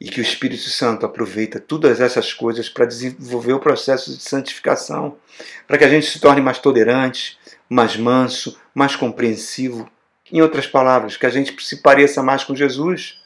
E 0.00 0.10
que 0.10 0.20
o 0.20 0.22
Espírito 0.22 0.68
Santo 0.68 1.06
aproveita 1.06 1.60
todas 1.60 2.00
essas 2.00 2.32
coisas 2.32 2.68
para 2.68 2.84
desenvolver 2.84 3.52
o 3.52 3.60
processo 3.60 4.10
de 4.10 4.20
santificação, 4.20 5.16
para 5.68 5.78
que 5.78 5.84
a 5.84 5.88
gente 5.88 6.06
se 6.06 6.18
torne 6.18 6.40
mais 6.40 6.58
tolerante, 6.58 7.38
mais 7.68 7.96
manso, 7.96 8.58
mais 8.74 8.96
compreensivo. 8.96 9.88
Em 10.32 10.42
outras 10.42 10.66
palavras, 10.66 11.16
que 11.16 11.26
a 11.26 11.30
gente 11.30 11.54
se 11.62 11.76
pareça 11.76 12.20
mais 12.20 12.42
com 12.42 12.56
Jesus. 12.56 13.22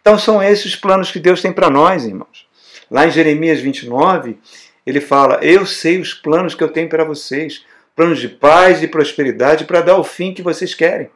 Então 0.00 0.18
são 0.18 0.42
esses 0.42 0.66
os 0.66 0.76
planos 0.76 1.12
que 1.12 1.20
Deus 1.20 1.40
tem 1.40 1.52
para 1.52 1.70
nós, 1.70 2.04
irmãos. 2.04 2.48
Lá 2.90 3.06
em 3.06 3.10
Jeremias 3.12 3.60
29, 3.60 4.38
ele 4.84 5.00
fala: 5.00 5.38
Eu 5.40 5.64
sei 5.64 6.00
os 6.00 6.14
planos 6.14 6.56
que 6.56 6.64
eu 6.64 6.72
tenho 6.72 6.88
para 6.88 7.04
vocês, 7.04 7.64
planos 7.98 8.20
de 8.20 8.28
paz 8.28 8.80
e 8.80 8.86
prosperidade 8.86 9.64
para 9.64 9.80
dar 9.80 9.98
o 9.98 10.04
fim 10.04 10.32
que 10.32 10.40
vocês 10.40 10.72
querem. 10.72 11.10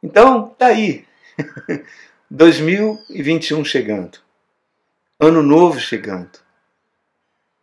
Então, 0.00 0.50
tá 0.50 0.66
aí. 0.66 1.04
2021 2.30 3.64
chegando. 3.64 4.18
Ano 5.18 5.42
novo 5.42 5.80
chegando. 5.80 6.30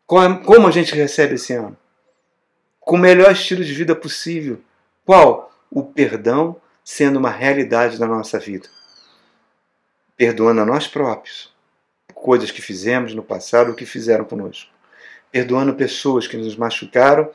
Como 0.06 0.68
a 0.68 0.72
gente 0.72 0.94
recebe 0.94 1.36
esse 1.36 1.54
ano? 1.54 1.78
Com 2.82 2.98
o 2.98 3.00
melhor 3.00 3.32
estilo 3.32 3.64
de 3.64 3.74
vida 3.74 3.96
possível. 3.96 4.60
Qual? 5.06 5.50
O 5.72 5.82
perdão 5.82 6.60
sendo 6.84 7.18
uma 7.18 7.30
realidade 7.30 7.98
na 7.98 8.08
nossa 8.08 8.38
vida 8.38 8.68
perdoando 10.18 10.60
a 10.60 10.66
nós 10.66 10.86
próprios, 10.86 11.50
coisas 12.14 12.52
que 12.52 12.62
fizemos 12.62 13.16
no 13.16 13.24
passado 13.24 13.70
ou 13.70 13.74
que 13.74 13.86
fizeram 13.86 14.26
conosco, 14.26 14.70
perdoando 15.32 15.74
pessoas 15.76 16.28
que 16.28 16.36
nos 16.36 16.58
machucaram, 16.58 17.32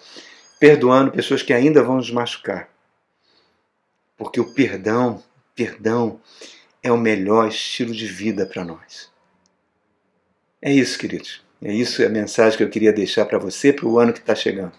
perdoando 0.64 1.12
pessoas 1.12 1.42
que 1.42 1.52
ainda 1.52 1.82
vão 1.82 1.96
nos 1.96 2.10
machucar. 2.10 2.70
Porque 4.16 4.40
o 4.40 4.54
perdão, 4.54 5.22
perdão 5.54 6.18
é 6.82 6.90
o 6.90 6.96
melhor 6.96 7.48
estilo 7.48 7.92
de 7.92 8.06
vida 8.06 8.46
para 8.46 8.64
nós. 8.64 9.12
É 10.62 10.72
isso, 10.72 10.98
queridos. 10.98 11.44
É 11.62 11.70
isso 11.70 12.02
é 12.02 12.06
a 12.06 12.08
mensagem 12.08 12.56
que 12.56 12.64
eu 12.64 12.70
queria 12.70 12.94
deixar 12.94 13.26
para 13.26 13.36
você 13.36 13.74
para 13.74 13.86
o 13.86 13.98
ano 13.98 14.14
que 14.14 14.20
está 14.20 14.34
chegando. 14.34 14.72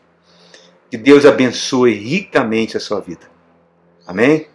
Que 0.90 0.98
Deus 0.98 1.24
abençoe 1.24 1.94
ricamente 1.94 2.76
a 2.76 2.80
sua 2.80 3.00
vida. 3.00 3.30
Amém? 4.08 4.48